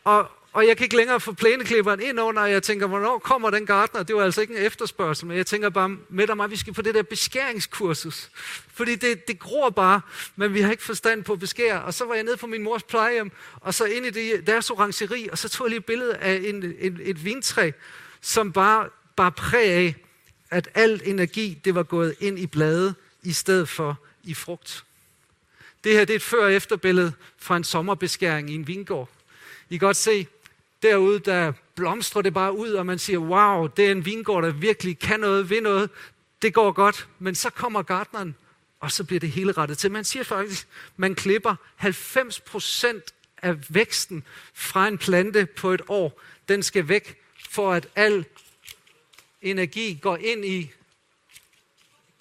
Og, 0.03 0.31
og 0.53 0.67
jeg 0.67 0.77
kan 0.77 0.83
ikke 0.83 0.95
længere 0.95 1.19
få 1.19 1.33
plæneklipperen 1.33 2.01
ind 2.01 2.19
under, 2.19 2.41
og 2.41 2.51
jeg 2.51 2.63
tænker, 2.63 2.87
hvornår 2.87 3.19
kommer 3.19 3.49
den 3.49 3.65
gartner? 3.65 4.03
Det 4.03 4.15
var 4.15 4.23
altså 4.23 4.41
ikke 4.41 4.57
en 4.57 4.65
efterspørgsel, 4.65 5.27
men 5.27 5.37
jeg 5.37 5.45
tænker 5.45 5.69
bare 5.69 5.97
med 6.09 6.29
og 6.29 6.37
mig, 6.37 6.51
vi 6.51 6.55
skal 6.55 6.73
på 6.73 6.81
det 6.81 6.95
der 6.95 7.03
beskæringskursus. 7.03 8.29
Fordi 8.73 8.95
det, 8.95 9.27
det 9.27 9.39
gror 9.39 9.69
bare, 9.69 10.01
men 10.35 10.53
vi 10.53 10.61
har 10.61 10.71
ikke 10.71 10.83
forstand 10.83 11.23
på 11.23 11.35
beskær. 11.35 11.77
Og 11.77 11.93
så 11.93 12.05
var 12.05 12.13
jeg 12.13 12.23
nede 12.23 12.37
på 12.37 12.47
min 12.47 12.63
mors 12.63 12.83
plejehjem, 12.83 13.31
og 13.61 13.73
så 13.73 13.85
ind 13.85 14.05
i 14.05 14.09
det, 14.09 14.47
deres 14.47 14.69
orangeri, 14.69 15.29
og 15.31 15.37
så 15.37 15.49
tog 15.49 15.65
jeg 15.65 15.69
lige 15.69 15.79
et 15.79 15.85
billede 15.85 16.15
af 16.15 16.41
en, 16.43 16.75
en, 16.79 16.99
et 17.01 17.25
vintræ, 17.25 17.71
som 18.21 18.51
bare 18.51 18.89
bar 19.15 19.29
præg 19.29 19.69
af, 19.69 19.95
at 20.49 20.69
al 20.73 21.01
energi, 21.05 21.61
det 21.65 21.75
var 21.75 21.83
gået 21.83 22.15
ind 22.19 22.39
i 22.39 22.47
blade, 22.47 22.93
i 23.23 23.33
stedet 23.33 23.69
for 23.69 23.99
i 24.23 24.33
frugt. 24.33 24.83
Det 25.83 25.93
her 25.93 26.05
det 26.05 26.13
er 26.13 26.15
et 26.15 26.21
før- 26.21 26.43
og 26.43 26.53
efterbillede 26.53 27.13
fra 27.37 27.57
en 27.57 27.63
sommerbeskæring 27.63 28.49
i 28.49 28.55
en 28.55 28.67
vingård. 28.67 29.09
I 29.69 29.77
kan 29.77 29.87
godt 29.87 29.97
se, 29.97 30.27
derude 30.81 31.19
der 31.19 31.53
blomstrer 31.75 32.21
det 32.21 32.33
bare 32.33 32.57
ud, 32.57 32.71
og 32.71 32.85
man 32.85 32.99
siger, 32.99 33.19
wow, 33.19 33.67
det 33.67 33.87
er 33.87 33.91
en 33.91 34.05
vingård, 34.05 34.43
der 34.43 34.51
virkelig 34.51 34.99
kan 34.99 35.19
noget, 35.19 35.49
ved 35.49 35.61
noget. 35.61 35.89
Det 36.41 36.53
går 36.53 36.71
godt, 36.71 37.07
men 37.19 37.35
så 37.35 37.49
kommer 37.49 37.81
gartneren, 37.81 38.35
og 38.79 38.91
så 38.91 39.03
bliver 39.03 39.19
det 39.19 39.31
hele 39.31 39.51
rettet 39.51 39.77
til. 39.77 39.91
Man 39.91 40.03
siger 40.03 40.23
faktisk, 40.23 40.67
man 40.97 41.15
klipper 41.15 41.55
90 41.75 42.39
procent 42.39 43.13
af 43.41 43.55
væksten 43.69 44.23
fra 44.53 44.87
en 44.87 44.97
plante 44.97 45.45
på 45.45 45.71
et 45.71 45.81
år. 45.87 46.21
Den 46.47 46.63
skal 46.63 46.87
væk, 46.87 47.17
for 47.49 47.73
at 47.73 47.87
al 47.95 48.25
energi 49.43 49.99
går 50.01 50.17
ind 50.17 50.45
i 50.45 50.71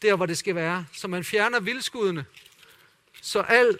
der, 0.03 0.17
hvor 0.17 0.27
det 0.27 0.39
skal 0.39 0.55
være. 0.55 0.87
Så 0.93 1.09
man 1.09 1.25
fjerner 1.25 1.61
vildskuddene. 1.61 2.25
Så 3.21 3.41
al 3.41 3.79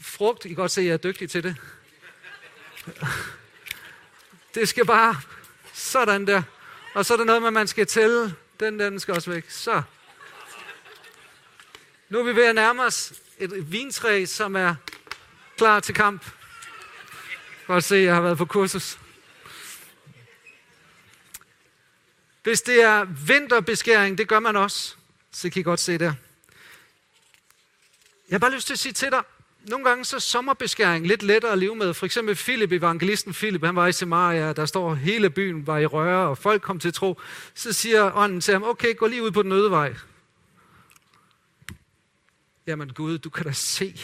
frugt, 0.00 0.44
I 0.44 0.48
kan 0.48 0.56
godt 0.56 0.70
se, 0.70 0.80
at 0.80 0.86
jeg 0.86 0.92
er 0.92 0.96
dygtig 0.96 1.30
til 1.30 1.42
det. 1.42 1.56
Det 4.54 4.68
skal 4.68 4.86
bare 4.86 5.16
sådan 5.72 6.26
der. 6.26 6.42
Og 6.94 7.06
så 7.06 7.12
er 7.12 7.16
der 7.16 7.24
noget 7.24 7.42
med, 7.42 7.46
at 7.46 7.52
man 7.52 7.66
skal 7.66 7.86
tælle. 7.86 8.34
Den 8.60 8.78
der, 8.78 8.90
den 8.90 9.00
skal 9.00 9.14
også 9.14 9.30
væk. 9.30 9.50
Så. 9.50 9.82
Nu 12.08 12.18
er 12.18 12.22
vi 12.22 12.36
ved 12.36 12.44
at 12.44 12.54
nærme 12.54 12.82
os 12.82 13.12
et 13.38 13.72
vintræ, 13.72 14.24
som 14.24 14.56
er 14.56 14.74
klar 15.56 15.80
til 15.80 15.94
kamp. 15.94 16.30
Godt 17.66 17.84
se, 17.84 17.96
jeg 17.96 18.14
har 18.14 18.20
været 18.20 18.38
på 18.38 18.44
kursus. 18.44 18.98
Hvis 22.48 22.62
det 22.62 22.82
er 22.82 23.04
vinterbeskæring, 23.04 24.18
det 24.18 24.28
gør 24.28 24.40
man 24.40 24.56
også. 24.56 24.94
Så 25.32 25.50
kan 25.50 25.60
I 25.60 25.62
godt 25.62 25.80
se 25.80 25.98
der. 25.98 26.12
Jeg 28.28 28.34
har 28.34 28.38
bare 28.38 28.54
lyst 28.54 28.66
til 28.66 28.74
at 28.74 28.78
sige 28.78 28.92
til 28.92 29.10
dig, 29.10 29.22
nogle 29.60 29.84
gange 29.84 30.04
så 30.04 30.16
er 30.16 30.20
sommerbeskæring 30.20 31.06
lidt 31.06 31.22
lettere 31.22 31.52
at 31.52 31.58
leve 31.58 31.76
med. 31.76 31.94
For 31.94 32.06
eksempel 32.06 32.34
Philip, 32.34 32.72
evangelisten 32.72 33.32
Philip, 33.32 33.64
han 33.64 33.76
var 33.76 33.86
i 33.86 33.92
Samaria, 33.92 34.52
der 34.52 34.66
står 34.66 34.94
hele 34.94 35.30
byen 35.30 35.66
var 35.66 35.78
i 35.78 35.86
røre, 35.86 36.28
og 36.28 36.38
folk 36.38 36.62
kom 36.62 36.78
til 36.78 36.92
tro. 36.92 37.20
Så 37.54 37.72
siger 37.72 38.16
ånden 38.16 38.40
til 38.40 38.52
ham, 38.52 38.62
okay, 38.62 38.96
gå 38.96 39.06
lige 39.06 39.22
ud 39.22 39.30
på 39.30 39.42
den 39.42 39.52
øde 39.52 39.70
vej. 39.70 39.94
Jamen 42.66 42.92
Gud, 42.92 43.18
du 43.18 43.30
kan 43.30 43.44
da 43.44 43.52
se, 43.52 44.00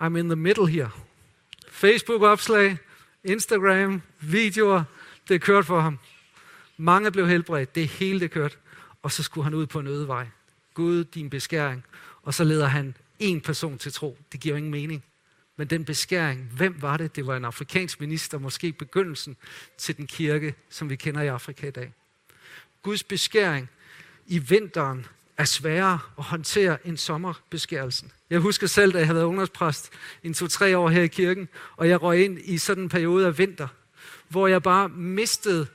I'm 0.00 0.16
in 0.16 0.28
the 0.28 0.36
middle 0.36 0.68
here. 0.68 0.90
Facebook-opslag, 1.70 2.78
Instagram, 3.24 4.02
videoer, 4.20 4.84
det 5.28 5.34
er 5.34 5.38
kørt 5.38 5.66
for 5.66 5.80
ham. 5.80 5.98
Mange 6.82 7.10
blev 7.10 7.28
helbredt. 7.28 7.74
Det 7.74 7.88
hele 7.88 8.20
det 8.20 8.30
kørte. 8.30 8.56
Og 9.02 9.12
så 9.12 9.22
skulle 9.22 9.44
han 9.44 9.54
ud 9.54 9.66
på 9.66 9.80
en 9.80 9.86
øde 9.86 10.08
vej. 10.08 10.26
Gud, 10.74 11.04
din 11.04 11.30
beskæring. 11.30 11.84
Og 12.22 12.34
så 12.34 12.44
leder 12.44 12.66
han 12.66 12.96
en 13.18 13.40
person 13.40 13.78
til 13.78 13.92
tro. 13.92 14.18
Det 14.32 14.40
giver 14.40 14.52
jo 14.52 14.56
ingen 14.56 14.72
mening. 14.72 15.04
Men 15.56 15.66
den 15.66 15.84
beskæring, 15.84 16.50
hvem 16.56 16.82
var 16.82 16.96
det? 16.96 17.16
Det 17.16 17.26
var 17.26 17.36
en 17.36 17.44
afrikansk 17.44 18.00
minister, 18.00 18.38
måske 18.38 18.72
begyndelsen 18.72 19.36
til 19.78 19.96
den 19.96 20.06
kirke, 20.06 20.54
som 20.70 20.90
vi 20.90 20.96
kender 20.96 21.22
i 21.22 21.26
Afrika 21.26 21.68
i 21.68 21.70
dag. 21.70 21.92
Guds 22.82 23.02
beskæring 23.02 23.68
i 24.26 24.38
vinteren 24.38 25.06
er 25.36 25.44
sværere 25.44 25.98
at 26.18 26.24
håndtere 26.24 26.86
end 26.86 26.96
sommerbeskærelsen. 26.96 28.12
Jeg 28.30 28.40
husker 28.40 28.66
selv, 28.66 28.92
da 28.92 28.98
jeg 28.98 29.06
havde 29.06 29.16
været 29.16 29.26
ungdomspræst 29.26 29.90
i 30.22 30.32
to-tre 30.32 30.78
år 30.78 30.88
her 30.88 31.02
i 31.02 31.06
kirken, 31.06 31.48
og 31.76 31.88
jeg 31.88 32.02
røg 32.02 32.24
ind 32.24 32.38
i 32.44 32.58
sådan 32.58 32.82
en 32.82 32.88
periode 32.88 33.26
af 33.26 33.38
vinter, 33.38 33.68
hvor 34.28 34.46
jeg 34.46 34.62
bare 34.62 34.88
mistede 34.88 35.66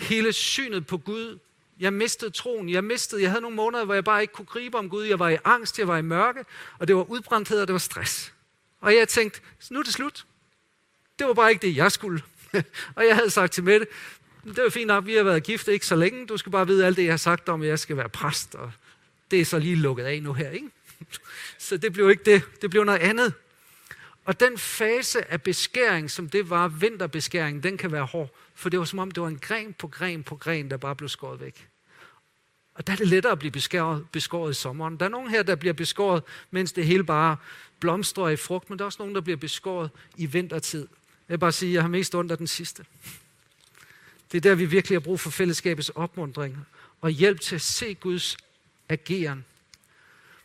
hele 0.00 0.32
synet 0.32 0.86
på 0.86 0.98
Gud. 0.98 1.38
Jeg 1.80 1.92
mistede 1.92 2.30
troen. 2.30 2.68
Jeg 2.68 2.84
mistede, 2.84 3.22
jeg 3.22 3.30
havde 3.30 3.42
nogle 3.42 3.56
måneder, 3.56 3.84
hvor 3.84 3.94
jeg 3.94 4.04
bare 4.04 4.22
ikke 4.22 4.34
kunne 4.34 4.46
gribe 4.46 4.78
om 4.78 4.90
Gud. 4.90 5.04
Jeg 5.04 5.18
var 5.18 5.28
i 5.28 5.36
angst, 5.44 5.78
jeg 5.78 5.88
var 5.88 5.98
i 5.98 6.02
mørke, 6.02 6.44
og 6.78 6.88
det 6.88 6.96
var 6.96 7.02
udbrændthed, 7.02 7.60
og 7.60 7.68
det 7.68 7.72
var 7.72 7.78
stress. 7.78 8.32
Og 8.80 8.94
jeg 8.94 9.08
tænkte, 9.08 9.40
nu 9.70 9.78
er 9.78 9.82
det 9.82 9.92
slut. 9.92 10.26
Det 11.18 11.26
var 11.26 11.34
bare 11.34 11.50
ikke 11.50 11.66
det, 11.66 11.76
jeg 11.76 11.92
skulle. 11.92 12.22
og 12.96 13.06
jeg 13.06 13.16
havde 13.16 13.30
sagt 13.30 13.52
til 13.52 13.64
Mette, 13.64 13.86
det 14.44 14.62
var 14.62 14.70
fint 14.70 14.86
nok, 14.86 15.06
vi 15.06 15.14
har 15.14 15.22
været 15.22 15.42
gift 15.42 15.68
ikke 15.68 15.86
så 15.86 15.96
længe. 15.96 16.26
Du 16.26 16.36
skal 16.36 16.52
bare 16.52 16.66
vide 16.66 16.86
alt 16.86 16.96
det, 16.96 17.04
jeg 17.04 17.12
har 17.12 17.16
sagt 17.16 17.48
om, 17.48 17.62
at 17.62 17.68
jeg 17.68 17.78
skal 17.78 17.96
være 17.96 18.08
præst. 18.08 18.54
Og 18.54 18.72
det 19.30 19.40
er 19.40 19.44
så 19.44 19.58
lige 19.58 19.76
lukket 19.76 20.04
af 20.04 20.22
nu 20.22 20.32
her, 20.32 20.50
ikke? 20.50 20.68
så 21.58 21.76
det 21.76 21.92
blev 21.92 22.10
ikke 22.10 22.24
det. 22.24 22.42
Det 22.62 22.70
blev 22.70 22.84
noget 22.84 22.98
andet. 22.98 23.34
Og 24.30 24.40
den 24.40 24.58
fase 24.58 25.30
af 25.32 25.42
beskæring, 25.42 26.10
som 26.10 26.28
det 26.28 26.50
var 26.50 26.68
vinterbeskæring, 26.68 27.62
den 27.62 27.76
kan 27.76 27.92
være 27.92 28.04
hård. 28.04 28.30
For 28.54 28.68
det 28.68 28.78
var 28.78 28.84
som 28.84 28.98
om, 28.98 29.10
det 29.10 29.22
var 29.22 29.28
en 29.28 29.38
gren 29.38 29.72
på 29.72 29.88
gren 29.88 30.22
på 30.22 30.36
gren, 30.36 30.70
der 30.70 30.76
bare 30.76 30.96
blev 30.96 31.08
skåret 31.08 31.40
væk. 31.40 31.68
Og 32.74 32.86
der 32.86 32.92
er 32.92 32.96
det 32.96 33.08
lettere 33.08 33.32
at 33.32 33.38
blive 33.38 33.50
beskåret, 33.50 34.06
beskåret 34.12 34.50
i 34.50 34.54
sommeren. 34.54 34.96
Der 34.96 35.04
er 35.04 35.08
nogen 35.08 35.30
her, 35.30 35.42
der 35.42 35.54
bliver 35.54 35.72
beskåret, 35.72 36.22
mens 36.50 36.72
det 36.72 36.86
hele 36.86 37.04
bare 37.04 37.36
blomstrer 37.80 38.28
i 38.28 38.36
frugt, 38.36 38.70
men 38.70 38.78
der 38.78 38.82
er 38.82 38.86
også 38.86 38.96
nogen, 38.98 39.14
der 39.14 39.20
bliver 39.20 39.36
beskåret 39.36 39.90
i 40.16 40.26
vintertid. 40.26 40.88
Jeg 41.28 41.34
vil 41.34 41.38
bare 41.38 41.52
sige, 41.52 41.70
at 41.70 41.74
jeg 41.74 41.82
har 41.82 41.88
mest 41.88 42.14
ondt 42.14 42.32
af 42.32 42.38
den 42.38 42.46
sidste. 42.46 42.84
Det 44.32 44.38
er 44.38 44.42
der, 44.42 44.54
vi 44.54 44.64
virkelig 44.64 44.96
har 44.96 45.00
brug 45.00 45.20
for 45.20 45.30
fællesskabets 45.30 45.88
opmundring 45.88 46.66
og 47.00 47.10
hjælp 47.10 47.40
til 47.40 47.54
at 47.54 47.62
se 47.62 47.94
Guds 47.94 48.36
ageren. 48.88 49.44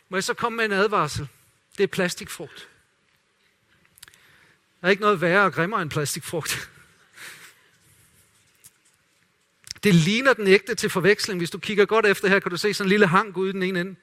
Må 0.08 0.16
jeg 0.16 0.24
så 0.24 0.34
komme 0.34 0.56
med 0.56 0.64
en 0.64 0.72
advarsel? 0.72 1.28
Det 1.78 1.84
er 1.84 1.88
plastikfrugt. 1.88 2.68
Der 4.86 4.88
er 4.88 4.92
ikke 4.92 5.02
noget 5.02 5.20
værre 5.20 5.44
og 5.44 5.52
grimmere 5.52 5.82
end 5.82 5.90
plastikfrugt. 5.90 6.70
Det 9.82 9.94
ligner 9.94 10.32
den 10.32 10.46
ægte 10.46 10.74
til 10.74 10.90
forveksling. 10.90 11.40
Hvis 11.40 11.50
du 11.50 11.58
kigger 11.58 11.84
godt 11.84 12.06
efter 12.06 12.28
her, 12.28 12.40
kan 12.40 12.50
du 12.50 12.56
se 12.56 12.74
sådan 12.74 12.86
en 12.86 12.90
lille 12.90 13.06
hang 13.06 13.36
ude 13.36 13.50
i 13.50 13.52
den 13.52 13.62
ene 13.62 13.80
ende. 13.80 13.96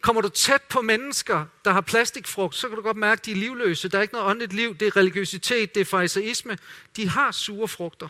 Kommer 0.00 0.22
du 0.22 0.28
tæt 0.28 0.62
på 0.62 0.82
mennesker, 0.82 1.46
der 1.64 1.72
har 1.72 1.80
plastikfrugt, 1.80 2.54
så 2.54 2.68
kan 2.68 2.76
du 2.76 2.82
godt 2.82 2.96
mærke, 2.96 3.20
at 3.20 3.26
de 3.26 3.30
er 3.30 3.36
livløse. 3.36 3.88
Der 3.88 3.98
er 3.98 4.02
ikke 4.02 4.14
noget 4.14 4.28
åndeligt 4.28 4.52
liv. 4.52 4.74
Det 4.74 4.86
er 4.86 4.96
religiøsitet, 4.96 5.74
det 5.74 5.80
er 5.80 5.84
fariseisme. 5.84 6.58
De 6.96 7.08
har 7.08 7.32
sure 7.32 7.68
frugter. 7.68 8.08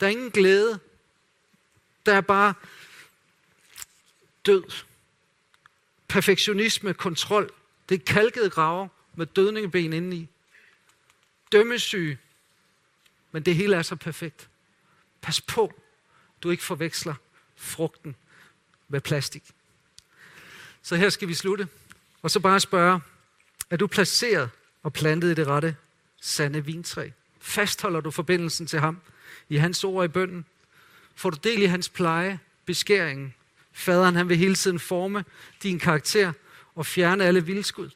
Der 0.00 0.06
er 0.06 0.10
ingen 0.10 0.30
glæde. 0.30 0.78
Der 2.06 2.14
er 2.14 2.20
bare 2.20 2.54
død. 4.46 4.64
Perfektionisme, 6.08 6.94
kontrol. 6.94 7.52
Det 7.92 8.00
er 8.00 8.04
kalkede 8.04 8.50
grave 8.50 8.88
med 9.14 9.26
dødningeben 9.26 9.92
indeni. 9.92 10.28
Dømmesyge. 11.52 12.18
Men 13.32 13.42
det 13.42 13.54
hele 13.54 13.76
er 13.76 13.82
så 13.82 13.96
perfekt. 13.96 14.48
Pas 15.22 15.40
på, 15.40 15.72
du 16.42 16.50
ikke 16.50 16.62
forveksler 16.62 17.14
frugten 17.56 18.16
med 18.88 19.00
plastik. 19.00 19.42
Så 20.82 20.96
her 20.96 21.08
skal 21.08 21.28
vi 21.28 21.34
slutte. 21.34 21.68
Og 22.22 22.30
så 22.30 22.40
bare 22.40 22.60
spørge, 22.60 23.00
er 23.70 23.76
du 23.76 23.86
placeret 23.86 24.50
og 24.82 24.92
plantet 24.92 25.30
i 25.30 25.34
det 25.34 25.46
rette 25.46 25.76
sande 26.20 26.64
vintræ? 26.64 27.10
Fastholder 27.40 28.00
du 28.00 28.10
forbindelsen 28.10 28.66
til 28.66 28.80
ham 28.80 29.00
i 29.48 29.56
hans 29.56 29.84
ord 29.84 30.04
i 30.04 30.08
bønden? 30.08 30.44
Får 31.14 31.30
du 31.30 31.38
del 31.44 31.62
i 31.62 31.66
hans 31.66 31.88
pleje, 31.88 32.38
beskæringen? 32.66 33.34
Faderen 33.72 34.16
han 34.16 34.28
vil 34.28 34.36
hele 34.36 34.54
tiden 34.54 34.78
forme 34.78 35.24
din 35.62 35.78
karakter 35.78 36.32
og 36.74 36.86
fjerne 36.86 37.24
alle 37.24 37.44
vildskud. 37.44 37.90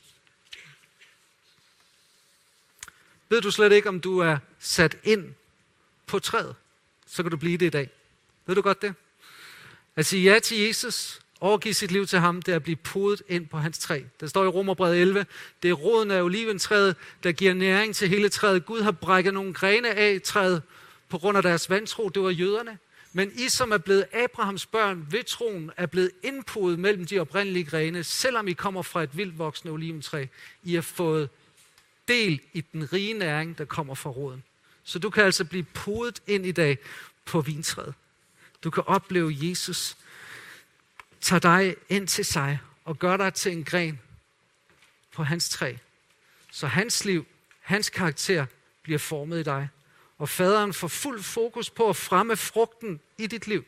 Ved 3.29 3.41
du 3.41 3.51
slet 3.51 3.73
ikke, 3.73 3.89
om 3.89 4.01
du 4.01 4.19
er 4.19 4.39
sat 4.59 4.97
ind 5.05 5.35
på 6.07 6.19
træet, 6.19 6.55
så 7.07 7.23
kan 7.23 7.31
du 7.31 7.37
blive 7.37 7.59
det 7.59 7.67
i 7.67 7.71
dag. 7.71 7.91
Ved 8.47 8.55
du 8.55 8.61
godt 8.61 8.83
det? 8.83 8.95
At 9.97 10.07
sige 10.07 10.33
ja 10.33 10.39
til 10.39 10.59
Jesus, 10.59 11.21
overgive 11.41 11.75
sit 11.75 11.91
liv 11.91 12.07
til 12.07 12.19
ham, 12.19 12.43
det 12.43 12.53
er 12.53 12.57
at 12.57 12.63
blive 12.63 12.77
podet 12.77 13.23
ind 13.29 13.49
på 13.49 13.59
hans 13.59 13.79
træ. 13.79 14.03
Der 14.21 14.27
står 14.27 14.45
i 14.45 14.49
Romerbrevet 14.49 15.01
11, 15.01 15.27
det 15.63 15.69
er 15.69 15.73
roden 15.73 16.11
af 16.11 16.23
oliventræet, 16.23 16.97
der 17.23 17.33
giver 17.33 17.55
næring 17.55 17.95
til 17.95 18.09
hele 18.09 18.29
træet. 18.29 18.67
Gud 18.67 18.81
har 18.81 18.93
brækket 18.93 19.35
nogle 19.35 19.55
grene 19.55 19.91
af 19.91 20.23
træet 20.23 20.63
på 21.09 21.19
grund 21.19 21.37
af 21.37 21.43
deres 21.43 21.71
vantro, 21.71 22.09
det 22.09 22.23
var 22.23 22.31
jøderne. 22.31 22.79
Men 23.17 23.33
I, 23.35 23.49
som 23.49 23.73
er 23.73 23.79
blevet 23.79 24.07
Abrahams 24.13 24.67
børn 24.67 25.07
ved 25.11 25.25
troen, 25.25 25.71
er 25.77 25.87
blevet 25.87 26.11
indpodet 26.23 26.79
mellem 26.79 27.07
de 27.07 27.19
oprindelige 27.19 27.65
grene, 27.65 28.05
selvom 28.05 28.49
I 28.49 28.53
kommer 28.53 28.83
fra 28.83 29.03
et 29.03 29.17
vildt 29.17 29.39
voksende 29.39 29.73
oliventræ. 29.73 30.27
I 30.63 30.75
har 30.75 30.83
fået 30.83 31.29
del 32.09 32.41
i 32.53 32.61
den 32.61 32.93
rige 32.93 33.15
næring, 33.15 33.59
der 33.59 33.65
kommer 33.65 33.95
fra 33.95 34.11
roden. 34.11 34.43
Så 34.85 34.99
du 34.99 35.11
kan 35.11 35.25
altså 35.25 35.45
blive 35.45 35.63
podet 35.63 36.23
ind 36.27 36.47
i 36.47 36.53
dag 36.53 36.79
på 37.25 37.41
vintræet. 37.41 37.95
Du 38.65 38.71
kan 38.71 38.83
opleve 38.87 39.37
Jesus 39.41 39.97
tager 41.21 41.41
dig 41.41 41.77
ind 41.89 42.09
til 42.09 42.25
sig 42.25 42.59
og 42.85 42.99
gør 42.99 43.17
dig 43.17 43.35
til 43.35 43.53
en 43.53 43.65
gren 43.65 44.01
på 45.13 45.23
hans 45.23 45.49
træ. 45.49 45.75
Så 46.51 46.67
hans 46.67 47.05
liv, 47.05 47.27
hans 47.61 47.91
karakter 47.91 48.47
bliver 48.83 48.99
formet 48.99 49.41
i 49.41 49.43
dig. 49.43 49.69
Og 50.19 50.29
faderen 50.29 50.73
får 50.73 50.89
fuld 50.89 51.23
fokus 51.23 51.71
på 51.71 51.89
at 51.89 51.97
fremme 51.97 52.37
frugten 52.37 53.01
i 53.19 53.27
dit 53.27 53.47
liv. 53.47 53.65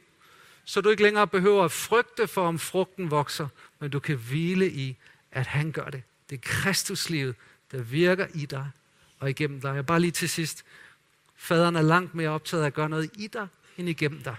Så 0.65 0.81
du 0.81 0.89
ikke 0.89 1.03
længere 1.03 1.27
behøver 1.27 1.65
at 1.65 1.73
frygte 1.73 2.27
for, 2.27 2.47
om 2.47 2.59
frugten 2.59 3.11
vokser, 3.11 3.49
men 3.79 3.91
du 3.91 4.01
kan 4.01 4.17
hvile 4.17 4.71
i, 4.71 4.97
at 5.33 5.47
han 5.47 5.73
gør 5.73 5.85
det. 5.85 6.03
Det 6.31 6.37
er 6.37 6.41
Kristuslivet, 6.43 7.35
der 7.73 7.83
virker 7.83 8.27
i 8.35 8.47
dig 8.47 8.71
og 9.19 9.31
igennem 9.31 9.61
dig. 9.61 9.79
Og 9.79 9.87
bare 9.87 10.01
lige 10.01 10.11
til 10.11 10.29
sidst. 10.29 10.65
Faderen 11.37 11.77
er 11.77 11.83
langt 11.83 12.15
mere 12.15 12.29
optaget 12.29 12.63
af 12.63 12.67
at 12.67 12.75
gøre 12.75 12.89
noget 12.89 13.11
i 13.15 13.27
dig, 13.27 13.49
end 13.77 13.89
igennem 13.89 14.23
dig. 14.23 14.37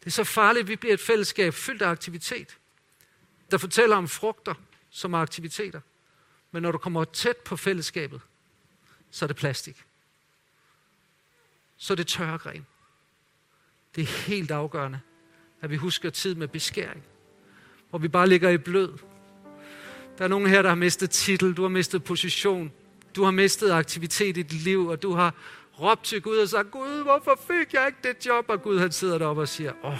Det 0.00 0.06
er 0.06 0.10
så 0.10 0.24
farligt, 0.24 0.62
at 0.62 0.68
vi 0.68 0.76
bliver 0.76 0.94
et 0.94 1.00
fællesskab 1.00 1.54
fyldt 1.54 1.82
af 1.82 1.88
aktivitet, 1.88 2.58
der 3.50 3.58
fortæller 3.58 3.96
om 3.96 4.08
frugter, 4.08 4.54
som 4.90 5.14
aktiviteter. 5.14 5.80
Men 6.50 6.62
når 6.62 6.72
du 6.72 6.78
kommer 6.78 7.04
tæt 7.04 7.36
på 7.36 7.56
fællesskabet, 7.56 8.20
så 9.10 9.24
er 9.24 9.26
det 9.26 9.36
plastik. 9.36 9.84
Så 11.76 11.92
er 11.92 11.96
det 11.96 12.06
tørre 12.06 12.38
gren. 12.38 12.66
Det 13.94 14.02
er 14.02 14.26
helt 14.26 14.50
afgørende, 14.50 15.00
at 15.60 15.70
vi 15.70 15.76
husker 15.76 16.10
tid 16.10 16.34
med 16.34 16.48
beskæring. 16.48 17.02
Hvor 17.90 17.98
vi 17.98 18.08
bare 18.08 18.28
ligger 18.28 18.50
i 18.50 18.58
blød. 18.58 18.92
Der 20.18 20.24
er 20.24 20.28
nogen 20.28 20.46
her, 20.46 20.62
der 20.62 20.68
har 20.68 20.76
mistet 20.76 21.10
titel, 21.10 21.52
du 21.52 21.62
har 21.62 21.68
mistet 21.68 22.04
position, 22.04 22.72
du 23.16 23.24
har 23.24 23.30
mistet 23.30 23.70
aktivitet 23.70 24.36
i 24.36 24.42
dit 24.42 24.64
liv, 24.64 24.86
og 24.86 25.02
du 25.02 25.12
har 25.12 25.34
råbt 25.80 26.04
til 26.04 26.22
Gud 26.22 26.36
og 26.36 26.48
sagt, 26.48 26.70
Gud, 26.70 27.02
hvorfor 27.02 27.40
fik 27.46 27.74
jeg 27.74 27.86
ikke 27.86 27.98
det 28.02 28.26
job? 28.26 28.44
Og 28.48 28.62
Gud 28.62 28.78
han 28.78 28.92
sidder 28.92 29.18
deroppe 29.18 29.42
og 29.42 29.48
siger, 29.48 29.72
åh, 29.84 29.98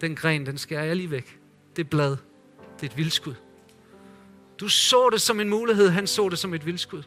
den 0.00 0.16
gren, 0.16 0.46
den 0.46 0.58
skærer 0.58 0.84
jeg 0.84 0.96
lige 0.96 1.10
væk. 1.10 1.38
Det 1.76 1.90
blad, 1.90 2.16
det 2.80 2.86
er 2.86 2.92
et 2.92 2.96
vildskud. 2.96 3.34
Du 4.60 4.68
så 4.68 5.10
det 5.12 5.20
som 5.20 5.40
en 5.40 5.48
mulighed, 5.48 5.88
han 5.88 6.06
så 6.06 6.28
det 6.28 6.38
som 6.38 6.54
et 6.54 6.66
vildskud. 6.66 7.02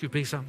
Skal 0.00 0.08
vi 0.08 0.12
bede 0.12 0.24
sammen? 0.26 0.48